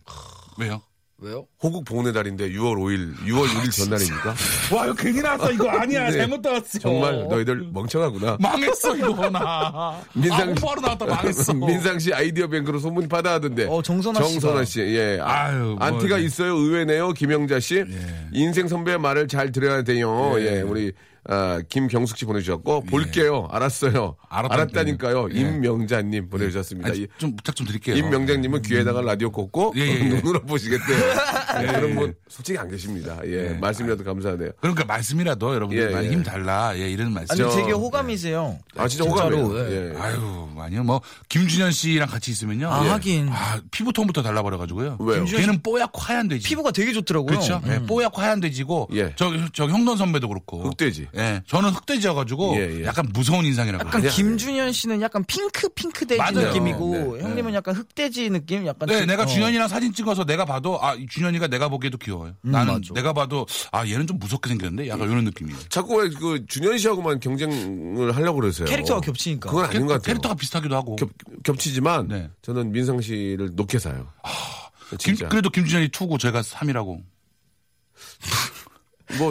왜요? 0.58 0.82
왜요? 1.20 1.48
호국 1.64 1.84
봉헌의 1.86 2.14
달인데 2.14 2.50
6월 2.52 2.76
5일, 2.76 3.16
6월 3.26 3.46
6일 3.48 3.72
전날입니까? 3.76 4.36
와 4.76 4.86
이거 4.86 4.94
괜히 4.94 5.20
나왔어 5.20 5.52
이거 5.52 5.68
아니야 5.68 6.12
네. 6.12 6.18
잘못 6.18 6.42
나왔어. 6.42 6.78
정말 6.78 7.28
너희들 7.28 7.70
멍청하구나. 7.74 8.38
망했어 8.40 8.96
이거 8.96 9.28
나. 9.32 10.00
민상- 10.14 10.42
아, 10.42 10.46
홍보하러 10.46 10.82
나왔다 10.82 11.06
망했어. 11.08 11.54
민상 11.58 11.98
씨 11.98 12.14
아이디어 12.14 12.48
뱅크로 12.48 12.78
소문 12.78 13.10
받아하던데. 13.10 13.66
어, 13.68 13.82
정선아 13.82 14.22
씨가. 14.22 14.40
정선아 14.42 14.66
씨, 14.66 14.82
예. 14.82 15.18
아, 15.20 15.46
아유, 15.48 15.76
뭐, 15.76 15.78
안티가 15.80 16.18
네. 16.18 16.24
있어요. 16.24 16.54
의외네요. 16.56 17.14
김영자 17.14 17.60
씨. 17.62 17.84
인생 18.32 18.68
선배의 18.68 19.00
말을 19.00 19.28
잘 19.28 19.52
들어야 19.52 19.82
돼요. 19.82 20.34
예. 20.38 20.58
예. 20.58 20.62
우리 20.62 20.94
아, 21.30 21.62
김경숙 21.68 22.18
씨 22.18 22.26
보내주셨고 22.26 22.82
볼게요. 22.86 23.48
알았어요. 23.52 24.16
예. 24.18 24.28
알았다니까요. 24.30 25.30
예. 25.34 25.40
임명자님 25.40 26.30
보내주셨습니다. 26.30 26.90
아니, 26.90 27.00
이- 27.00 27.08
좀 27.18 27.36
부탁 27.36 27.56
좀 27.56 27.68
드릴게요. 27.68 27.96
임명장님은 27.98 28.62
귀에다가 28.62 29.02
라디오 29.02 29.32
꽂고 29.32 29.74
예, 29.76 29.82
예, 29.82 29.88
예. 30.00 30.04
눈으로 30.06 30.42
보시겠대요. 30.44 30.98
예, 30.98 31.64
예, 31.64 31.68
그런 31.68 31.90
예. 31.92 31.96
분 31.96 32.16
솔직히 32.30 32.58
안 32.58 32.70
계십니다. 32.70 33.18
예, 33.26 33.50
예. 33.52 33.54
말씀이라도 33.60 34.04
감사하네요. 34.04 34.52
그러니까 34.62 34.86
말씀이라도 34.86 35.54
여러분들 35.56 35.90
예, 35.92 35.94
많이 35.94 36.08
예. 36.08 36.12
힘 36.12 36.24
달라. 36.24 36.72
예, 36.78 36.90
이런 36.90 37.14
말씀. 37.14 37.34
아니 37.34 37.42
저- 37.42 37.58
되게 37.58 37.72
호감이세요. 37.74 38.58
아 38.78 38.88
진짜 38.88 39.04
호감이에요. 39.10 39.58
예. 39.60 39.94
예. 39.96 40.00
아유, 40.00 40.48
아니요. 40.58 40.84
뭐 40.84 41.02
김준현 41.30 41.72
씨랑 41.72 42.08
같이 42.08 42.32
있으면요. 42.32 42.70
아, 42.72 42.86
예. 42.86 42.90
하긴. 42.90 43.30
아, 43.30 43.60
피부톤부터 43.72 44.22
달라버려가지고요. 44.24 44.98
왜요? 45.00 45.26
걔는 45.26 45.62
뽀얗고 45.62 46.00
하얀 46.00 46.28
돼지. 46.28 46.48
피부가 46.48 46.72
되게 46.72 46.94
좋더라고요. 46.94 47.28
그렇죠. 47.28 47.62
예, 47.68 47.80
뽀얗고 47.86 48.22
하얀 48.22 48.40
돼지고 48.40 48.88
예. 48.94 49.14
저, 49.16 49.32
저 49.54 49.68
형돈 49.68 49.98
선배도 49.98 50.28
그렇고. 50.30 50.64
흑돼지. 50.64 51.08
예, 51.18 51.42
저는 51.48 51.70
흑돼지여가지고 51.72 52.56
예, 52.58 52.80
예. 52.82 52.86
약간 52.86 53.08
무서운 53.14 53.46
인상이라고. 53.46 53.86
약간 53.88 54.02
그래요. 54.02 54.14
김준현 54.14 54.72
씨는 54.72 55.02
약간 55.02 55.24
핑크 55.26 55.68
핑크 55.70 56.06
돼지 56.06 56.18
맞아요. 56.20 56.48
느낌이고 56.48 57.18
네, 57.18 57.24
형님은 57.24 57.54
약간 57.54 57.76
흑돼지 57.76 58.30
느낌 58.30 58.66
약간 58.66 58.88
네, 58.88 59.00
좀- 59.00 59.08
내가 59.08 59.24
어. 59.24 59.26
준현이랑 59.26 59.68
사진 59.68 59.94
찍어서 59.94 60.24
내가 60.26 60.46
봐도 60.46 60.78
아, 60.84 60.94
이 60.96 61.06
준현이가 61.08 61.48
내가 61.48 61.70
보기에도 61.70 61.98
귀여워요. 61.98 62.34
나는 62.42 62.74
맞아. 62.76 62.94
내가 62.94 63.14
봐도 63.14 63.46
아, 63.72 63.86
얘는 63.88 64.08
좀 64.08 64.20
무섭게 64.20 64.50
생겼는데 64.50 64.90
약간 64.90 65.10
이런 65.10 65.24
느낌이에요. 65.26 65.58
자꾸 65.70 65.96
왜 65.98 66.10
그 66.10 66.46
준현 66.48 66.78
씨하고만 66.78 67.20
경쟁을 67.20 68.16
하려고 68.16 68.40
그러세요. 68.40 68.68
캐릭터가 68.68 69.02
겹치니까. 69.02 69.50
그건 69.50 69.66
아닌 69.66 69.82
것 69.86 69.94
같아요. 69.94 70.02
캐릭터가 70.06 70.36
비슷하기도 70.36 70.76
하고. 70.76 70.96
겹, 70.96 71.10
겹치지만 71.44 72.08
네. 72.08 72.30
저는 72.42 72.72
민상 72.72 73.00
씨를 73.02 73.52
높게 73.54 73.78
사요. 73.80 74.08
김- 74.90 75.16
진짜. 75.16 75.28
그래도 75.28 75.50
김준현이 75.50 75.90
2고 75.90 76.20
제가 76.20 76.42
3이라고. 76.42 77.02
뭐, 79.18 79.30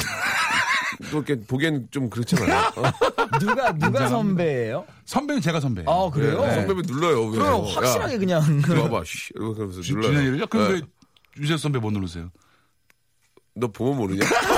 또 1.11 1.19
이렇게 1.19 1.39
보기엔 1.41 1.89
좀 1.91 2.09
그렇잖아요. 2.11 2.73
어? 2.77 3.39
누가 3.39 3.73
누가 3.73 4.09
선배예요? 4.09 4.85
선배는 5.05 5.41
제가 5.43 5.61
선배. 5.61 5.83
아 5.87 6.11
그래요? 6.13 6.41
네. 6.43 6.55
선배면 6.55 6.85
눌러요. 6.87 7.27
왜? 7.27 7.39
그럼 7.39 7.65
확실하게 7.67 8.15
야, 8.15 8.19
그냥 8.19 8.41
들어와봐. 8.63 9.03
쉬. 9.05 9.33
이러면서 9.35 9.81
눌러요. 9.81 9.83
준현이를요? 9.83 10.47
그럼 10.47 10.69
네. 10.69 10.73
왜 10.75 10.81
유재 11.39 11.57
선배 11.57 11.79
못 11.79 11.91
누르세요? 11.93 12.31
너 13.55 13.69
보면 13.69 13.97
모르냐? 13.97 14.21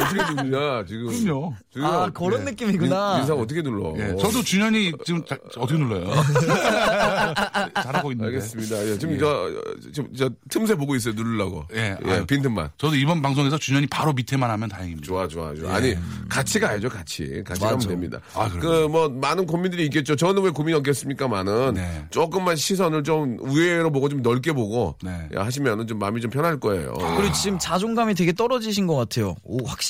어떻게 0.00 0.42
누르냐, 0.42 0.84
지금. 0.86 1.06
그럼요. 1.06 1.54
지금 1.72 1.86
아 1.86 2.10
그런 2.10 2.40
예. 2.40 2.44
느낌이구나. 2.50 3.08
민, 3.10 3.18
민상 3.20 3.38
어떻게 3.38 3.62
눌러? 3.62 3.94
예, 3.98 4.16
저도 4.16 4.42
준현이 4.42 4.92
지금 5.04 5.24
자- 5.24 5.38
어떻게 5.56 5.78
눌러요? 5.78 6.10
잘하고 7.82 8.12
있는데. 8.12 8.26
알겠습니다. 8.36 8.86
예, 8.88 8.98
지금 8.98 9.18
저, 9.18 9.48
지금 9.92 10.14
저 10.14 10.30
틈새 10.48 10.74
보고 10.76 10.94
있어요. 10.94 11.14
누르려고. 11.14 11.64
예, 11.74 11.96
예, 12.04 12.10
아유. 12.10 12.26
빈틈만. 12.26 12.70
저도 12.78 12.94
이번 12.96 13.22
방송에서 13.22 13.58
준현이 13.58 13.86
바로 13.88 14.12
밑에만 14.12 14.50
하면 14.50 14.68
다행입니다. 14.68 15.06
좋아, 15.06 15.26
좋아, 15.28 15.54
좋아. 15.54 15.74
아니, 15.74 15.96
같이 16.28 16.58
가야죠, 16.60 16.88
같이. 16.88 17.42
같이 17.46 17.60
가면 17.60 17.76
맞아. 17.76 17.88
됩니다. 17.88 18.20
아, 18.34 18.48
그럼요. 18.48 18.60
그, 18.60 18.86
뭐, 18.88 19.08
많은 19.08 19.46
고민들이 19.46 19.84
있겠죠. 19.86 20.16
저는 20.16 20.42
왜 20.42 20.50
고민이 20.50 20.76
없겠습니까만은. 20.78 21.74
네. 21.74 22.06
조금만 22.10 22.56
시선을 22.56 23.04
좀 23.04 23.36
우회로 23.40 23.90
보고 23.92 24.08
좀 24.08 24.22
넓게 24.22 24.52
보고. 24.52 24.96
네. 25.02 25.28
야, 25.36 25.44
하시면은 25.44 25.86
좀 25.86 25.98
마음이 25.98 26.20
좀 26.20 26.30
편할 26.30 26.58
거예요. 26.60 26.92
그리고 27.16 27.32
지금 27.32 27.58
자존감이 27.58 28.14
되게 28.14 28.32
떨어지신 28.32 28.86
것 28.86 28.96
같아요. 28.96 29.36
오, 29.44 29.64
확실히 29.64 29.87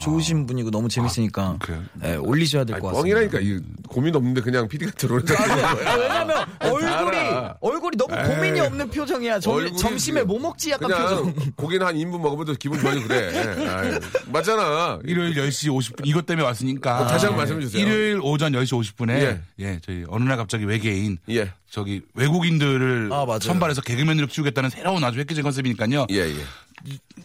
좋으신 0.00 0.46
분이고 0.46 0.70
너무 0.70 0.88
재밌으니까 0.88 1.56
그래요? 1.60 1.82
예, 2.04 2.14
올리셔야 2.16 2.64
될 2.64 2.78
것 2.80 2.88
같습니다. 2.88 3.16
뻥이라니까. 3.18 3.40
이 3.40 3.60
고민 3.88 4.14
없는데 4.14 4.40
그냥 4.40 4.68
PD가 4.68 4.92
들어오니까. 4.92 5.34
아, 5.34 5.96
왜냐면 5.96 6.46
얼굴이. 6.60 7.18
얼굴이 7.60 7.96
너무 7.96 8.14
고민이 8.28 8.60
없는 8.60 8.90
표정이야. 8.90 9.40
점, 9.40 9.76
점심에 9.76 10.22
뭐 10.22 10.38
먹지 10.38 10.70
약간 10.70 10.88
그냥 10.90 11.08
표정. 11.08 11.34
고기는 11.56 11.86
한 11.86 11.96
인분 11.96 12.22
먹으면 12.22 12.56
기분 12.56 12.78
좋아지고 12.80 13.08
그래. 13.08 13.98
맞잖아. 14.32 14.98
일요일 15.04 15.34
10시 15.34 15.68
50분 15.70 16.06
이것 16.06 16.26
때문에 16.26 16.46
왔으니까. 16.46 17.00
어, 17.00 17.06
다시 17.06 17.26
한번 17.26 17.38
말씀해 17.42 17.60
주세요. 17.62 17.82
일요일 17.82 18.20
오전 18.22 18.52
10시 18.52 18.72
50분에 18.96 19.10
예. 19.10 19.40
예. 19.58 19.80
저희 19.84 20.04
어느 20.08 20.24
날 20.24 20.36
갑자기 20.36 20.64
외계인 20.64 21.18
예. 21.30 21.52
저기 21.70 22.02
외국인들을 22.14 23.10
아. 23.12 23.26
선발해서 23.40 23.82
개그맨으로 23.82 24.26
키우겠다는 24.26 24.70
새로운 24.70 25.04
아주 25.04 25.18
획기적인 25.20 25.44
컨셉이니까요. 25.44 26.06
예, 26.10 26.16
예. 26.16 26.36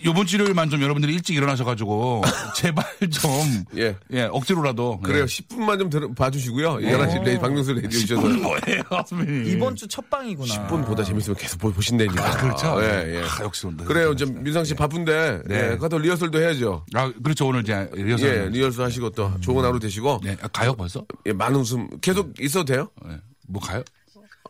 요번 0.04 0.26
주 0.26 0.36
일요일만 0.36 0.70
좀 0.70 0.82
여러분들이 0.82 1.14
일찍 1.14 1.36
일어나셔가지고 1.36 2.22
제발 2.56 2.86
좀 3.10 3.32
예. 3.78 3.96
예, 4.12 4.24
억지로라도 4.24 5.00
그래요. 5.00 5.22
예. 5.22 5.26
10분만 5.26 5.80
좀 5.80 5.90
들어, 5.90 6.12
봐주시고요. 6.14 6.76
11시 6.78 7.24
레이, 7.24 7.40
박명수 7.40 7.74
라디오 7.74 7.90
주셔서. 7.90 8.22
뭐예요, 8.22 8.84
선배님? 9.08 9.46
이번 9.56 9.76
주 9.76 9.88
첫 9.88 10.10
방이구나. 10.10 10.68
10분보다 10.68 11.06
재밌으면 11.06 11.38
계속 11.38 11.60
보, 11.60 11.72
보신다니까. 11.72 12.26
아, 12.28 12.32
그렇죠. 12.38 12.78
예, 12.84 13.16
예. 13.16 13.24
아, 13.24 13.44
역시 13.44 13.66
온다. 13.68 13.86
그래요. 13.86 14.14
좀 14.16 14.44
민상 14.44 14.66
씨 14.66 14.74
바쁜데. 14.74 15.44
네. 15.46 15.72
예. 15.72 15.78
가서 15.78 15.98
리허설도 15.98 16.40
해야죠. 16.42 16.86
아, 16.94 17.12
그렇죠. 17.24 17.48
오늘 17.48 17.62
이제 17.62 17.90
리허설. 17.94 18.28
예, 18.30 18.50
리허설 18.50 18.86
하시고 18.86 19.12
또 19.12 19.32
좋은 19.40 19.64
하루 19.64 19.80
되시고. 19.80 20.20
네, 20.24 20.36
아, 20.42 20.48
가요 20.50 20.74
벌써? 20.74 21.06
예, 21.26 21.32
많은 21.34 21.60
웃음 21.60 21.88
계속 22.02 22.34
있어도 22.42 22.66
돼요? 22.66 22.90
예. 23.10 23.18
뭐 23.48 23.62
가요? 23.62 23.84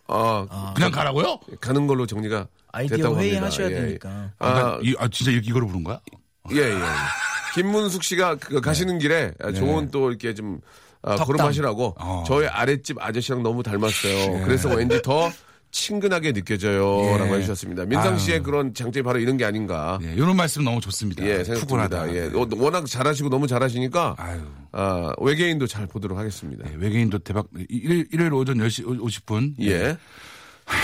아, 0.08 0.74
그냥 0.76 0.92
가라고요? 0.92 1.40
가는 1.60 1.88
걸로 1.88 2.06
정리가 2.06 2.48
아이디어 2.72 2.98
됐다고 2.98 3.16
합니다. 3.16 3.34
회의하셔야 3.36 3.70
예, 3.70 3.72
예. 3.72 3.82
되니까. 3.82 4.32
아, 4.40 4.48
아, 4.48 4.80
이, 4.82 4.96
아, 5.00 5.08
진짜 5.08 5.32
이- 5.32 5.42
이거를 5.44 5.68
부른 5.68 5.84
거야? 5.84 6.00
예, 6.52 6.58
예. 6.58 6.80
김문숙 7.56 8.04
씨가 8.04 8.36
그 8.36 8.62
가시는 8.62 9.00
길에 9.00 9.34
좋은 9.56 9.90
또 9.90 10.10
이렇게 10.10 10.34
좀 10.34 10.60
아, 11.02 11.16
덕담. 11.16 11.38
걸음하시라고 11.38 11.96
어. 12.00 12.24
저희 12.28 12.48
아랫집 12.48 12.98
아저씨랑 13.02 13.44
너무 13.44 13.64
닮았어요. 13.64 14.44
그래서 14.44 14.70
왠지 14.70 15.02
더 15.02 15.32
친근하게 15.80 16.32
느껴져요. 16.32 17.02
예. 17.04 17.18
라고 17.18 17.36
해주셨습니다. 17.36 17.84
민상 17.86 18.14
아유. 18.14 18.20
씨의 18.20 18.44
그런 18.44 18.74
장점이 18.74 19.04
바로 19.04 19.20
이런 19.20 19.36
게 19.36 19.44
아닌가. 19.44 20.00
예, 20.04 20.14
이런 20.14 20.38
말씀 20.38 20.64
너무 20.64 20.80
좋습니다. 20.80 21.22
예, 21.26 21.44
생각합니다. 21.44 21.66
푸근하다. 21.68 22.16
예. 22.16 22.22
어, 22.34 22.48
워낙 22.56 22.86
잘하시고 22.88 23.28
너무 23.28 23.46
잘하시니까 23.46 24.16
아유. 24.18 24.40
아, 24.72 25.12
외계인도 25.20 25.68
잘 25.68 25.86
보도록 25.86 26.18
하겠습니다. 26.18 26.64
예, 26.72 26.76
외계인도 26.78 27.20
대박. 27.20 27.48
일, 27.70 28.08
일요일 28.12 28.34
오전 28.34 28.58
10시 28.58 28.86
50분. 28.86 29.56
예. 29.62 29.98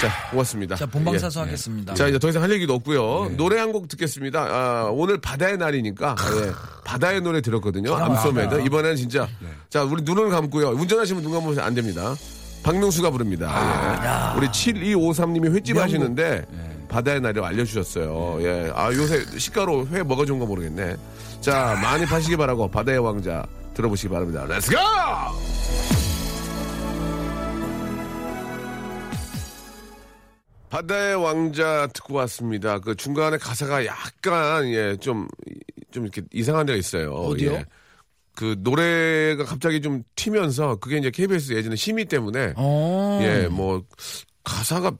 자, 0.02 0.30
고맙습니다. 0.30 0.76
자 0.76 0.86
본방사수 0.86 1.40
예. 1.40 1.44
하겠습니다. 1.44 1.94
자, 1.96 2.08
이제 2.10 2.20
더 2.20 2.28
이상 2.30 2.44
할 2.44 2.52
얘기도 2.52 2.74
없고요. 2.76 3.30
네. 3.30 3.36
노래 3.38 3.60
한 3.60 3.72
곡 3.72 3.88
듣겠습니다. 3.88 4.42
아, 4.42 4.90
오늘 4.92 5.20
바다의 5.22 5.58
날이니까 5.58 6.16
예, 6.46 6.52
바다의 6.84 7.22
노래 7.22 7.40
들었거든요. 7.40 7.96
I'm 7.96 8.18
so 8.18 8.32
mad. 8.32 8.62
이번에는 8.66 8.98
진짜 8.98 9.28
네. 9.40 9.48
자, 9.70 9.84
우리 9.84 10.02
눈을 10.04 10.30
감고요. 10.30 10.72
운전하시면 10.72 11.24
눈 11.24 11.32
감으면 11.32 11.60
안 11.60 11.74
됩니다. 11.74 12.14
박명수가 12.63 13.10
부릅니다. 13.12 13.50
아. 13.52 14.34
예. 14.34 14.38
우리 14.38 14.47
7253님이 14.47 15.52
횟집 15.54 15.74
명곡. 15.76 15.84
하시는데 15.84 16.45
네. 16.50 16.78
바다의 16.88 17.21
날을 17.21 17.43
알려주셨어요. 17.43 18.38
예. 18.41 18.71
아, 18.76 18.91
요새 18.93 19.24
시가로 19.38 19.88
회 19.88 20.04
뭐가 20.04 20.26
좋은가 20.26 20.45
모르겠네. 20.45 20.95
자, 21.39 21.78
많이 21.82 22.06
파시기 22.06 22.38
바라고 22.38 22.67
바다의 22.69 23.00
왕자 23.00 23.45
들어보시기 23.74 24.10
바랍니다. 24.10 24.45
Let's 24.46 24.66
go! 24.66 24.78
바다의 30.69 31.15
왕자 31.21 31.88
듣고 31.93 32.13
왔습니다. 32.15 32.80
그 32.80 32.95
중간에 32.95 33.38
가사가 33.38 33.86
약간 33.86 34.65
예 34.67 34.95
좀 34.97 35.28
좀 35.91 36.04
이렇게 36.06 36.21
이상한 36.32 36.65
데가 36.65 36.78
있어요. 36.78 37.12
어디요? 37.13 37.52
예. 37.52 37.65
그 38.42 38.56
노래가 38.58 39.46
갑자기 39.46 39.82
좀 39.82 40.02
튀면서 40.16 40.78
그게 40.78 40.98
이제 40.98 41.12
KBS 41.12 41.54
예전에 41.54 41.76
심의 41.76 42.06
때문에 42.06 42.54
어. 42.56 43.20
예뭐 43.22 43.84
가사가 44.44 44.94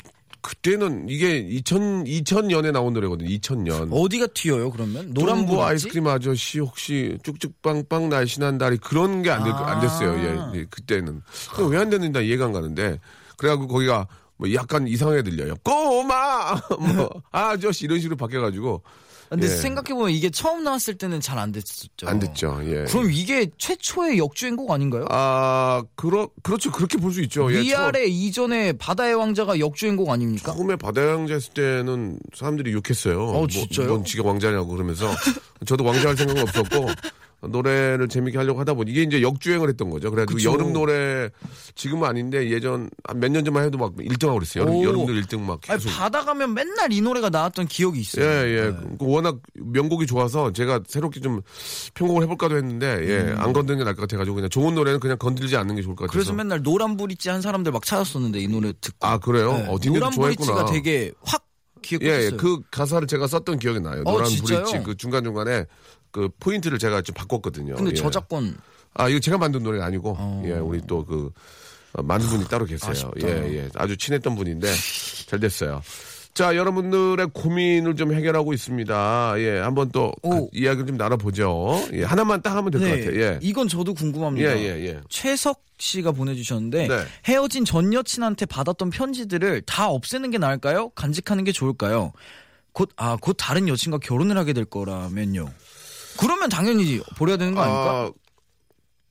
그때는 0.44 1.08
이게 1.10 1.38
2000 1.40 2.04
2000년에 2.04 2.72
나온 2.72 2.94
노래거든요. 2.94 3.28
2000년. 3.28 3.90
어디가 3.92 4.28
튀어요 4.36 4.70
그러면? 4.70 5.12
노란 5.16 5.48
부부 5.48 5.64
아이스크림 5.64 6.06
아저씨 6.06 6.60
혹시 6.60 7.18
쭉쭉빵빵 7.24 8.10
날씬한 8.10 8.60
다리 8.60 8.78
그런 8.78 9.24
게안 9.24 9.42
아. 9.42 9.80
됐어요. 9.80 10.14
예, 10.54 10.60
예, 10.60 10.66
그때는 10.70 11.24
왜 11.68 11.80
안 11.80 11.90
됐는지 11.90 12.12
나 12.14 12.20
이해가 12.22 12.46
안 12.46 12.52
가는데 12.52 13.00
그래갖고 13.38 13.68
거기가 13.68 14.08
뭐 14.38 14.54
약간 14.54 14.88
이상하게 14.88 15.24
들려요. 15.24 15.56
꼬마 15.64 16.54
뭐 16.80 17.10
아저씨 17.32 17.86
이런 17.86 18.00
식으로 18.00 18.18
바뀌어가지고 18.18 18.84
근데 19.32 19.46
예. 19.46 19.50
생각해보면 19.50 20.12
이게 20.12 20.30
처음 20.30 20.63
나왔을 20.65 20.96
때는 20.98 21.22
잘 21.22 21.39
안 21.39 21.54
됐었죠. 21.54 22.06
안 22.06 22.20
됐죠. 22.20 22.60
예. 22.65 22.84
그럼 22.84 23.10
이게 23.12 23.50
최초의 23.58 24.17
역주행곡 24.17 24.70
아닌가요? 24.70 25.06
아 25.10 25.82
그러 25.96 26.28
그렇죠 26.44 26.70
그렇게 26.72 26.98
볼 26.98 27.13
수 27.13 27.22
있죠. 27.22 27.52
예, 27.54 27.62
위아래 27.62 28.06
이전에 28.06 28.74
바다의 28.74 29.15
왕자가 29.15 29.60
역주행곡 29.60 30.10
아닙니까? 30.10 30.54
처음에 30.54 30.76
바다왕자 30.76 31.34
했을 31.36 31.54
때는 31.54 32.20
사람들이 32.36 32.74
욕했어요. 32.74 33.24
어, 33.30 33.48
진짜요? 33.48 33.88
뭐, 33.88 33.98
넌 33.98 34.06
지가 34.06 34.24
왕자냐고 34.28 34.67
그러면서 34.67 35.10
저도 35.65 35.84
왕자 35.86 36.10
할 36.10 36.17
생각은 36.17 36.41
없었고 36.44 36.88
노래를 37.48 38.08
재밌게 38.08 38.38
하려고 38.38 38.60
하다 38.60 38.74
보니 38.76 38.92
이게 38.92 39.02
이제 39.04 39.22
역주행을 39.22 39.70
했던 39.70 39.90
거죠. 39.90 40.12
그래가지고 40.12 40.38
그쵸. 40.38 40.52
여름 40.52 40.74
노래 40.74 41.30
지금은 41.76 42.08
아닌데 42.08 42.50
예전 42.52 42.90
몇 43.16 43.32
년 43.32 43.44
전만 43.46 43.64
해도 43.66 43.78
막 43.78 43.96
1등하고 43.96 44.36
그랬어요. 44.36 44.64
여름, 44.64 44.76
오. 44.76 44.84
여름도 44.84 45.14
1등 45.14 45.40
막 45.40 45.60
아니, 45.68 45.82
계속. 45.84 45.96
바다 45.98 46.24
가면 46.24 46.54
맨날 46.54 46.92
이 46.92 47.02
노래가 47.02 47.30
나왔던 47.30 47.68
기억이 47.68 48.00
있어요. 48.02 48.26
예, 48.26 48.58
예. 48.58 48.72
그 49.00 49.06
워낙 49.06 49.40
명곡이 49.56 50.06
좋아서 50.06 50.52
제가 50.52 50.82
새롭게 50.88 51.20
좀 51.22 51.42
편곡을 51.94 52.24
해볼까도 52.24 52.58
했는데, 52.58 53.00
예, 53.08 53.34
안 53.38 53.54
건드는 53.54 53.80
게 53.80 53.84
나을 53.84 53.96
것 53.96 54.02
같아가지고 54.02 54.36
그냥 54.36 54.50
좋은 54.50 54.76
노래는 54.76 55.00
그냥 55.00 55.18
건들지 55.18 55.56
않는 55.58 55.76
게 55.76 55.82
좋을 55.82 55.96
것 55.96 56.06
같아서. 56.06 56.12
음. 56.12 56.20
그래서 56.20 56.34
맨날 56.34 56.62
노란 56.62 56.98
브릿지 56.98 57.30
한 57.30 57.42
사람들 57.42 57.72
막 57.72 57.86
찾았었는데 57.86 58.40
이 58.40 58.48
노래 58.48 58.74
듣고. 58.82 59.08
아, 59.08 59.18
그래요? 59.18 59.54
네. 59.54 59.66
어, 59.70 59.78
노란. 59.78 60.12
브릿지가 60.12 60.66
되게 60.66 61.12
확. 61.24 61.44
예, 62.02 62.26
예, 62.26 62.30
그 62.32 62.62
가사를 62.72 63.08
제가 63.08 63.28
썼던 63.28 63.60
기억이 63.60 63.80
나요. 63.80 64.02
어, 64.06 64.12
노란 64.12 64.30
진짜요? 64.30 64.63
브릿지 64.63 64.84
그 64.86 64.96
중간 64.96 65.24
중간에 65.24 65.65
그 66.12 66.30
포인트를 66.39 66.78
제가 66.80 67.02
좀 67.02 67.13
바꿨거든요. 67.13 67.76
근데 67.76 67.91
예. 67.91 67.96
저작권 67.96 68.58
아 68.94 69.08
이거 69.10 69.20
제가 69.20 69.38
만든 69.38 69.63
노래가 69.63 69.86
아니고 69.86 70.15
어. 70.17 70.44
예 70.46 70.54
우리 70.54 70.82
또 70.82 71.04
그 71.06 71.32
만든 72.04 72.30
분이 72.30 72.46
따로 72.48 72.65
계세요. 72.65 72.91
아쉽다. 72.91 73.12
예 73.28 73.58
예. 73.58 73.70
아주 73.76 73.98
친했던 73.98 74.36
분인데 74.36 74.67
잘 75.28 75.39
됐어요. 75.39 75.82
자 76.34 76.56
여러분들의 76.56 77.28
고민을 77.34 77.96
좀 77.98 78.13
해결하고 78.13 78.54
있습니다. 78.54 79.34
예 79.39 79.60
한번 79.60 79.89
또 79.91 80.14
오. 80.22 80.49
그 80.49 80.58
이야기를 80.58 80.88
좀 80.88 80.97
나눠보죠. 80.97 81.88
예 81.93 82.03
하나만 82.03 82.41
딱 82.41 82.56
하면 82.56 82.72
될것 82.72 82.89
같아요. 82.89 83.22
예. 83.22 83.30
네. 83.32 83.39
이건 83.41 83.68
저도 83.68 83.93
궁금합니다. 83.93 84.58
예, 84.58 84.62
예, 84.64 84.86
예. 84.88 84.99
최석 85.10 85.64
씨가 85.78 86.14
보내주셨는데 86.14 86.88
네. 86.88 86.97
헤어진 87.26 87.66
전 87.66 87.93
여친한테 87.93 88.45
받았던 88.45 88.91
편지들을 88.91 89.62
다 89.64 89.89
없애는 89.89 90.32
게 90.32 90.38
나을까요? 90.38 90.89
간직하는 90.89 91.43
게 91.43 91.51
좋을까요? 91.51 92.14
곧 92.74 92.89
아 92.95 93.18
곧 93.20 93.36
다른 93.38 93.68
여친과 93.68 93.97
결혼을 93.97 94.38
하게 94.38 94.53
될 94.53 94.64
거라면요. 94.64 95.45
그러면 96.18 96.47
당연히 96.49 97.01
버려야 97.18 97.36
되는 97.38 97.53
거 97.56 97.62
아닙니까? 97.62 97.91
아 98.06 98.12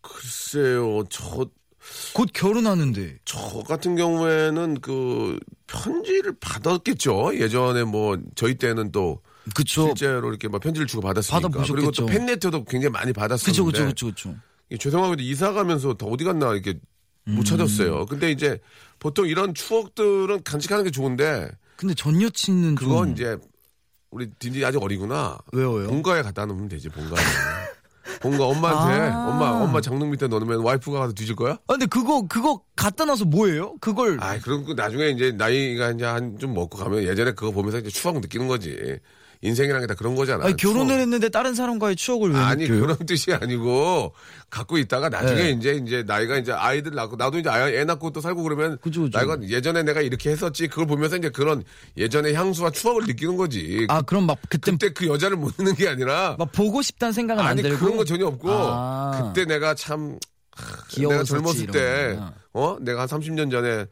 글쎄요 0.00 1.04
저 1.10 1.46
곧 2.14 2.28
결혼하는데 2.32 3.18
저 3.24 3.38
같은 3.68 3.96
경우에는 3.96 4.80
그 4.80 5.38
편지를 5.66 6.34
받았겠죠. 6.40 7.32
예전에 7.38 7.84
뭐 7.84 8.18
저희 8.34 8.54
때는 8.56 8.92
또 8.92 9.20
그쵸 9.54 9.86
실제로 9.86 10.28
이렇게 10.28 10.48
막 10.48 10.60
편지를 10.60 10.86
주고 10.86 11.02
받았으니까. 11.02 11.48
받아보셨겠죠. 11.48 11.74
그리고 11.74 11.90
또 11.92 12.06
팬레터도 12.06 12.64
굉장히 12.64 12.92
많이 12.92 13.12
받았었는데. 13.12 13.50
그쵸 13.50 13.64
그쵸 13.64 13.86
그쵸 13.86 14.06
그쵸. 14.06 14.36
이 14.70 14.78
죄송하게도 14.78 15.22
이사 15.22 15.52
가면서 15.52 15.94
다 15.94 16.06
어디 16.06 16.24
갔나 16.24 16.52
이렇게 16.52 16.78
못 17.24 17.44
찾았어요. 17.44 18.06
근데 18.06 18.30
이제 18.30 18.58
보통 18.98 19.26
이런 19.26 19.54
추억들은 19.54 20.42
간직하는 20.42 20.84
게 20.84 20.90
좋은데 20.90 21.50
근데 21.76 21.94
전 21.94 22.20
여친은 22.20 22.74
그건 22.74 23.08
좀 23.08 23.12
이제 23.12 23.36
우리 24.10 24.28
딘디 24.38 24.64
아직 24.64 24.82
어리구나. 24.82 25.38
왜요 25.52 25.72
왜요? 25.72 25.88
본가에 25.88 26.22
갖다 26.22 26.46
놓으면 26.46 26.68
되지 26.68 26.88
본가에. 26.88 27.22
본가 28.20 28.44
엄마한테 28.44 29.10
아. 29.12 29.28
엄마 29.28 29.50
엄마 29.64 29.80
장롱 29.80 30.10
밑에 30.10 30.26
넣으면 30.28 30.60
와이프가 30.60 30.98
가서 30.98 31.12
뒤질 31.12 31.36
거야? 31.36 31.52
아 31.66 31.72
근데 31.74 31.86
그거 31.86 32.26
그거 32.26 32.62
갖다 32.76 33.04
놔서 33.04 33.26
뭐예요? 33.26 33.76
그걸 33.80 34.18
아, 34.20 34.38
그럼 34.40 34.64
그 34.64 34.72
나중에 34.72 35.08
이제 35.10 35.32
나이가 35.32 35.90
이제 35.90 36.04
한 36.04 36.38
좀 36.38 36.54
먹고 36.54 36.78
가면 36.78 37.02
예전에 37.04 37.32
그거 37.32 37.50
보면서 37.50 37.78
이제 37.78 37.90
추억 37.90 38.20
느끼는 38.20 38.48
거지. 38.48 38.98
인생이라는 39.42 39.86
게다 39.86 39.94
그런 39.94 40.14
거잖아. 40.14 40.44
아니, 40.44 40.54
결혼을 40.56 40.88
추억. 40.88 41.00
했는데 41.00 41.28
다른 41.30 41.54
사람과의 41.54 41.96
추억을 41.96 42.32
왜 42.32 42.38
아니 42.38 42.64
느껴요? 42.64 42.80
그런 42.82 42.98
뜻이 43.06 43.32
아니고 43.32 44.12
갖고 44.50 44.76
있다가 44.76 45.08
나중에 45.08 45.42
네. 45.42 45.50
이제 45.50 45.80
이제 45.82 46.04
나이가 46.06 46.36
이제 46.36 46.52
아이들 46.52 46.94
낳고 46.94 47.16
나도 47.16 47.38
이제 47.38 47.48
애 47.50 47.84
낳고 47.84 48.10
또 48.10 48.20
살고 48.20 48.42
그러면 48.42 48.76
그죠, 48.82 49.02
그죠. 49.02 49.16
나이가 49.16 49.38
예전에 49.48 49.82
내가 49.82 50.02
이렇게 50.02 50.30
했었지 50.30 50.68
그걸 50.68 50.86
보면서 50.86 51.16
이제 51.16 51.30
그런 51.30 51.64
예전의 51.96 52.34
향수와 52.34 52.70
추억을 52.70 53.04
느끼는 53.06 53.36
거지. 53.36 53.86
아 53.88 54.02
그럼 54.02 54.26
막 54.26 54.38
그때 54.50 54.72
그때 54.72 54.92
그 54.92 55.06
여자를 55.06 55.38
못 55.38 55.54
넣는 55.56 55.74
게 55.74 55.88
아니라 55.88 56.36
막 56.38 56.52
보고 56.52 56.82
싶다는 56.82 57.12
생각은 57.14 57.42
아니 57.42 57.60
안 57.60 57.62
들고 57.62 57.78
그런 57.78 57.96
거 57.96 58.04
전혀 58.04 58.26
없고 58.26 58.50
아. 58.50 59.32
그때 59.32 59.46
내가 59.46 59.74
참 59.74 60.18
내가 60.98 61.24
젊었을 61.24 61.66
때. 61.68 62.18
어, 62.52 62.76
내가 62.80 63.02
한 63.02 63.08
30년 63.08 63.48
전에, 63.48 63.86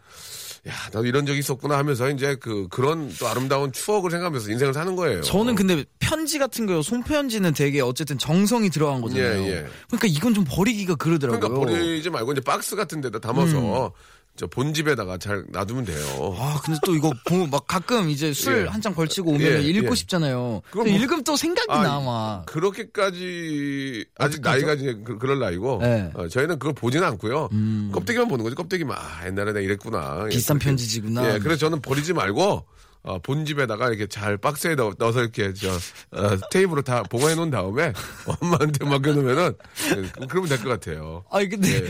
야, 0.68 0.72
나도 0.92 1.06
이런 1.06 1.24
적이 1.24 1.38
있었구나 1.38 1.78
하면서 1.78 2.10
이제 2.10 2.36
그, 2.36 2.68
그런 2.68 3.10
또 3.18 3.26
아름다운 3.28 3.72
추억을 3.72 4.10
생각하면서 4.10 4.50
인생을 4.50 4.74
사는 4.74 4.94
거예요. 4.96 5.22
저는 5.22 5.54
근데 5.54 5.84
편지 5.98 6.38
같은 6.38 6.66
거요. 6.66 6.82
손편지는 6.82 7.54
되게 7.54 7.80
어쨌든 7.80 8.18
정성이 8.18 8.68
들어간 8.70 9.00
거잖아요. 9.00 9.42
예, 9.42 9.48
예. 9.48 9.66
그러니까 9.86 10.06
이건 10.08 10.34
좀 10.34 10.44
버리기가 10.46 10.96
그러더라고요. 10.96 11.40
그러니까 11.40 11.72
버리지 11.72 12.10
말고 12.10 12.32
이제 12.32 12.40
박스 12.42 12.76
같은 12.76 13.00
데다 13.00 13.18
담아서 13.18 13.92
저 14.38 14.46
본집에다가 14.46 15.18
잘 15.18 15.44
놔두면 15.48 15.84
돼요. 15.84 16.36
아, 16.38 16.60
근데 16.64 16.78
또 16.86 16.94
이거 16.94 17.12
보- 17.26 17.44
막 17.48 17.66
가끔 17.66 18.08
이제 18.08 18.32
술 18.32 18.62
예. 18.64 18.68
한잔 18.68 18.94
걸치고 18.94 19.32
오면 19.32 19.40
예, 19.42 19.60
읽고 19.62 19.90
예. 19.90 19.94
싶잖아요. 19.96 20.62
뭐- 20.74 20.86
읽으면 20.86 21.24
또 21.24 21.36
생각이 21.36 21.66
아, 21.70 21.82
남아. 21.82 22.44
그렇게까지 22.46 24.04
아직 24.16 24.38
어떡하죠? 24.40 24.66
나이가 24.66 24.74
이제 24.74 24.96
그, 25.04 25.18
럴 25.26 25.38
나이고 25.40 25.78
네. 25.82 26.10
어, 26.14 26.28
저희는 26.28 26.58
그걸 26.60 26.72
보지는 26.74 27.06
않고요. 27.08 27.48
껍데기만 27.92 28.28
보는 28.28 28.44
거지. 28.44 28.54
껍데기만 28.54 28.96
아, 28.96 29.26
옛날에 29.26 29.46
내가 29.52 29.60
이랬구나. 29.60 30.22
예, 30.26 30.28
비싼. 30.28 30.58
편지지구나. 30.58 31.34
예, 31.34 31.38
그래서 31.40 31.58
저는 31.58 31.80
버리지 31.80 32.12
말고 32.12 32.64
어, 33.02 33.18
본집에다가 33.20 33.88
이렇게 33.88 34.06
잘 34.06 34.36
박스에 34.36 34.74
넣, 34.74 34.92
어서 35.00 35.20
이렇게 35.20 35.52
저 35.54 35.68
어, 36.12 36.36
테이프로 36.50 36.82
다 36.82 37.02
보관해 37.02 37.34
놓은 37.34 37.50
다음에 37.50 37.92
엄마한테 38.40 38.84
맡겨놓으면은 38.84 39.54
예, 39.96 40.26
그러면 40.28 40.48
될 40.48 40.58
것 40.58 40.68
같아요. 40.68 41.24
아니 41.30 41.48
근데 41.48 41.84
예. 41.84 41.88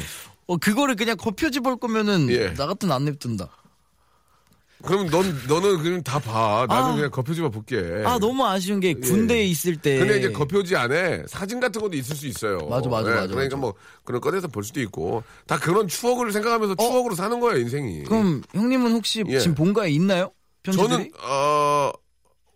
어, 0.49 0.57
그거를 0.57 0.97
그냥 0.97 1.17
겉표지 1.17 1.61
볼 1.61 1.77
거면은 1.77 2.29
예. 2.31 2.55
나 2.55 2.67
같은 2.67 2.91
안 2.91 3.05
냅둔다. 3.05 3.49
그럼 4.83 5.09
넌 5.11 5.37
너는 5.49 5.83
그냥 5.83 6.03
다 6.03 6.19
봐. 6.21 6.65
나는 6.69 6.91
아. 6.91 6.95
그냥 6.95 7.11
겉표지만 7.11 7.51
볼게. 7.51 8.03
아 8.07 8.17
너무 8.19 8.47
아쉬운 8.47 8.79
게 8.81 8.95
군대에 8.95 9.45
있을 9.45 9.77
때. 9.77 9.97
예. 9.97 9.99
근데 9.99 10.19
이제 10.19 10.31
겉표지 10.31 10.77
안에 10.77 11.25
사진 11.27 11.59
같은 11.61 11.81
것도 11.83 11.97
있을 11.97 12.15
수 12.17 12.27
있어요. 12.29 12.59
맞아, 12.69 12.89
맞아, 12.89 13.11
예, 13.11 13.15
맞아, 13.15 13.27
그러니까 13.27 13.57
맞아. 13.57 13.61
뭐 13.61 13.75
그런 14.05 14.21
꺼내서 14.21 14.47
볼 14.49 14.63
수도 14.63 14.81
있고 14.81 15.25
다 15.47 15.59
그런 15.59 15.89
추억을 15.89 16.33
생각하면서 16.33 16.77
추억으로 16.77 17.15
사는 17.17 17.39
거예요 17.41 17.59
인생이. 17.61 18.03
어? 18.03 18.05
그럼 18.09 18.43
형님은 18.55 18.93
혹시 18.93 19.25
예. 19.27 19.41
지금 19.41 19.57
본가에 19.57 19.91
있나요? 19.91 20.31
편지들이? 20.63 20.89
저는 20.89 21.11
어 21.29 21.91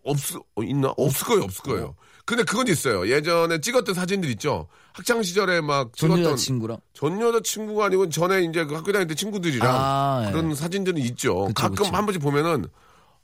없, 0.05 0.17
어, 0.55 0.63
있나? 0.63 0.93
없을 0.95 1.27
거예요, 1.27 1.43
없을 1.43 1.61
거예요. 1.63 1.95
근데 2.25 2.43
그건 2.43 2.67
있어요. 2.69 3.07
예전에 3.09 3.59
찍었던 3.59 3.93
사진들 3.93 4.29
있죠. 4.31 4.67
학창 4.93 5.21
시절에 5.23 5.59
막전 5.61 5.91
찍었던 6.09 6.23
여자친구랑? 6.23 6.77
전 6.93 7.19
여자친구가 7.19 7.85
아니고 7.85 8.09
전에 8.09 8.43
이제 8.43 8.63
그 8.65 8.75
학교 8.75 8.91
다닐 8.93 9.07
때 9.07 9.15
친구들이랑 9.15 9.69
아, 9.69 10.23
예. 10.27 10.31
그런 10.31 10.55
사진들은 10.55 10.99
있죠. 11.01 11.45
그쵸, 11.47 11.53
가끔 11.53 11.75
그쵸. 11.75 11.91
한 11.95 12.05
번씩 12.05 12.21
보면은 12.21 12.65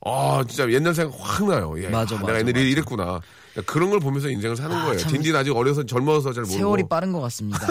아 0.06 0.44
진짜 0.48 0.70
옛날 0.72 0.94
생각 0.94 1.16
확 1.20 1.48
나요. 1.48 1.76
예. 1.78 1.88
맞아, 1.88 2.16
아, 2.16 2.20
맞아, 2.20 2.34
내가 2.34 2.40
옛날에. 2.40 2.70
이랬구나. 2.70 3.22
그런 3.66 3.90
걸 3.90 4.00
보면서 4.00 4.30
인생을 4.30 4.56
사는 4.56 4.76
거예요. 4.84 4.98
참. 4.98 5.12
딘딘 5.12 5.36
아직 5.36 5.56
어려서 5.56 5.86
젊어서 5.86 6.34
잘 6.34 6.44
모르고. 6.44 6.58
세월이 6.58 6.84
빠른 6.90 7.12
것 7.14 7.20
같습니다. 7.22 7.68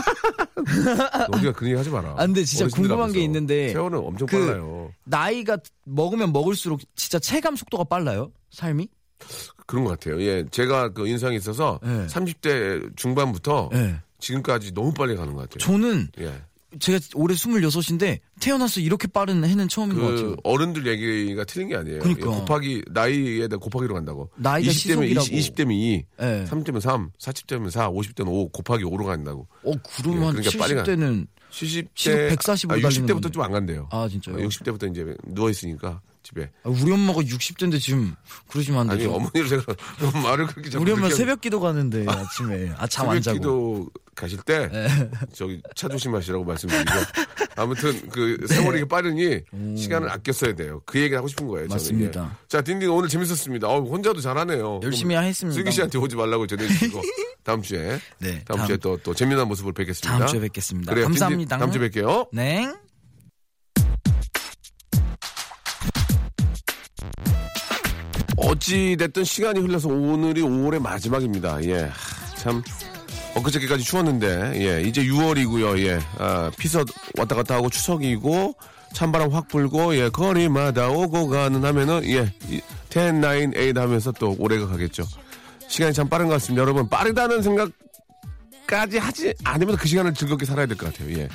어디가 1.33 1.53
그런 1.53 1.69
얘기 1.71 1.75
하지 1.77 1.91
마라. 1.91 2.13
아, 2.17 2.27
근데 2.27 2.45
진짜 2.45 2.67
궁금한 2.75 2.99
게 3.13 3.19
앞에서. 3.19 3.19
있는데 3.21 3.73
세월은 3.73 3.99
엄청 3.99 4.27
그 4.27 4.39
빨라요. 4.39 4.93
나이가 5.05 5.57
먹으면 5.85 6.33
먹을수록 6.33 6.81
진짜 6.97 7.19
체감 7.19 7.57
속도가 7.57 7.85
빨라요? 7.85 8.33
삶이? 8.51 8.89
그런 9.69 9.85
것 9.85 9.91
같아요. 9.91 10.21
예, 10.23 10.45
제가 10.51 10.89
그 10.95 11.07
인상이 11.07 11.37
있어서 11.37 11.79
네. 11.83 12.07
30대 12.07 12.97
중반부터 12.97 13.69
네. 13.71 13.97
지금까지 14.19 14.73
너무 14.73 14.93
빨리 14.95 15.15
가는 15.15 15.35
것 15.35 15.43
같아요. 15.43 15.59
저는 15.59 16.09
예. 16.21 16.33
제가 16.81 16.99
올해 17.15 17.35
26인데 17.35 18.19
태어나서 18.41 18.81
이렇게 18.81 19.07
빠른 19.09 19.45
해는 19.45 19.69
처음인 19.69 19.99
것 19.99 20.03
같아요. 20.07 20.31
그 20.31 20.37
어른들 20.43 20.87
얘기가 20.87 21.45
틀린 21.45 21.69
게 21.69 21.77
아니에요. 21.77 21.99
그러니까. 22.01 22.31
예, 22.31 22.35
곱하기 22.41 22.83
나이에 22.91 23.49
대해 23.49 23.59
곱하기로 23.61 23.93
간다고. 23.95 24.31
나이가 24.37 24.71
20대면 24.71 24.75
시속이라고. 24.75 25.27
20, 25.31 25.55
20대면 25.55 25.73
2, 25.73 26.05
예. 26.21 26.45
30대면 26.49 26.81
3, 26.81 27.11
40대면 27.19 27.71
4, 27.71 27.91
50대는 27.91 28.27
5 28.29 28.49
곱하기 28.49 28.85
5로 28.85 29.05
간다고. 29.05 29.47
어, 29.65 29.73
그러면 29.97 30.25
한 30.29 30.35
그러니까 30.37 30.59
빨리 30.59 30.75
가- 30.75 30.83
70대는 30.85 31.27
70대 31.51 31.89
시속 31.95 32.17
140 32.29 32.71
으로 32.71 32.79
아, 32.79 32.83
달리는 32.83 33.07
60대부터 33.07 33.13
건데. 33.13 33.31
좀안 33.31 33.53
간대요. 33.53 33.89
아, 33.91 34.09
진짜요? 34.11 34.37
60대부터 34.37 34.91
이제 34.91 35.15
누워 35.27 35.51
있으니까 35.51 36.01
집에. 36.29 36.51
아, 36.63 36.69
우리 36.69 36.93
엄마가 36.93 37.21
60대인데 37.21 37.81
지금 37.81 38.15
그러시면 38.49 38.81
안 38.81 38.91
아니 38.91 38.99
되죠. 39.01 39.15
어머니를 39.15 39.49
제가 39.49 39.63
말을 40.23 40.47
그렇게 40.47 40.77
우리 40.77 40.93
엄마 40.93 41.03
그렇게 41.03 41.15
새벽 41.15 41.41
기도 41.41 41.59
가는데 41.61 42.05
아침에 42.07 42.71
아잠안 42.77 43.23
새벽 43.23 43.23
자고. 43.23 43.35
기도 43.39 43.91
가실 44.15 44.39
때 44.43 44.69
예. 44.73 45.11
저기 45.33 45.63
차 45.77 45.89
조심하시라고 45.89 46.45
말씀드리고 46.45 46.91
아무튼 47.57 48.09
그 48.11 48.45
세월이 48.49 48.87
빠르니 48.89 49.41
시간을 49.77 50.11
아껴 50.11 50.33
써야 50.33 50.55
돼요. 50.55 50.83
그 50.85 51.01
얘기 51.01 51.15
하고 51.15 51.29
싶은 51.29 51.47
거예요. 51.47 51.69
저는. 51.69 51.75
맞습니다. 51.77 52.31
예. 52.43 52.47
자 52.49 52.61
딘딘 52.61 52.91
오늘 52.91 53.09
재밌었습니다. 53.09 53.69
어, 53.69 53.81
혼자도 53.81 54.21
잘하네요. 54.21 54.81
열심히 54.83 55.15
하겠습니다. 55.15 55.55
슬기 55.55 55.71
씨한테 55.73 55.99
오지 55.99 56.17
말라고 56.17 56.47
전해주시고 56.47 57.01
다음 57.45 57.63
주에 57.63 57.99
네, 58.19 58.43
다음, 58.45 58.59
다음- 58.59 58.67
주에 58.67 58.77
또또 58.77 59.15
재미난 59.15 59.49
모습을 59.49 59.73
뵙겠습니다. 59.73 60.19
다음 60.19 60.27
주에 60.29 60.41
뵙겠습니다. 60.41 60.93
그래요, 60.93 61.07
딘딘, 61.07 61.21
감사합니다. 61.21 61.59
다음 61.59 61.73
주에 61.73 61.89
뵐게요. 61.89 62.29
네. 62.33 62.71
어찌 68.59 68.97
됐든 68.99 69.23
시간이 69.23 69.61
흘러서 69.61 69.89
오늘이 69.89 70.43
5월의 70.43 70.81
마지막입니다. 70.83 71.63
예, 71.65 71.83
하, 71.83 72.35
참 72.35 72.61
엊그저께까지 73.37 73.85
추웠는데 73.85 74.53
예, 74.57 74.83
이제 74.83 75.05
6월이고요. 75.05 75.79
예, 75.87 76.01
아, 76.19 76.51
피서 76.59 76.85
왔다 77.17 77.37
갔다 77.37 77.55
하고 77.55 77.71
추석이고 77.71 78.57
찬바람 78.95 79.31
확 79.31 79.47
불고 79.47 79.95
예, 79.97 80.09
거리마다 80.09 80.89
오고 80.89 81.29
가는 81.29 81.65
하면은 81.65 82.05
예, 82.07 82.33
10, 82.49 82.63
9, 82.91 83.21
8 83.55 83.73
하면서 83.77 84.11
또 84.13 84.35
올해가 84.41 84.67
가겠죠. 84.67 85.05
시간이 85.69 85.93
참 85.93 86.09
빠른 86.09 86.27
것 86.27 86.33
같습니다. 86.35 86.63
여러분 86.63 86.89
빠르다는 86.89 87.43
생각까지 87.43 88.99
하지 88.99 89.35
않으면 89.45 89.77
그 89.77 89.87
시간을 89.87 90.15
즐겁게 90.15 90.45
살아야 90.45 90.67
될 90.67 90.77
것 90.77 90.93
같아요. 90.93 91.17
예. 91.17 91.29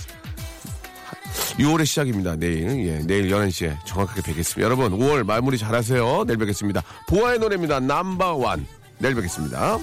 6월의 1.58 1.86
시작입니다. 1.86 2.36
내일, 2.36 2.88
예, 2.88 3.00
내일 3.06 3.30
11시에 3.30 3.78
정확하게 3.86 4.22
뵙겠습니다. 4.22 4.64
여러분, 4.64 4.92
5월 4.98 5.24
마무리 5.24 5.58
잘하세요. 5.58 6.24
내일 6.26 6.38
뵙겠습니다. 6.40 6.82
보아의 7.08 7.40
노래입니다. 7.40 7.80
넘버원. 7.80 8.66
내일 9.00 9.16
뵙겠습니다. 9.16 9.80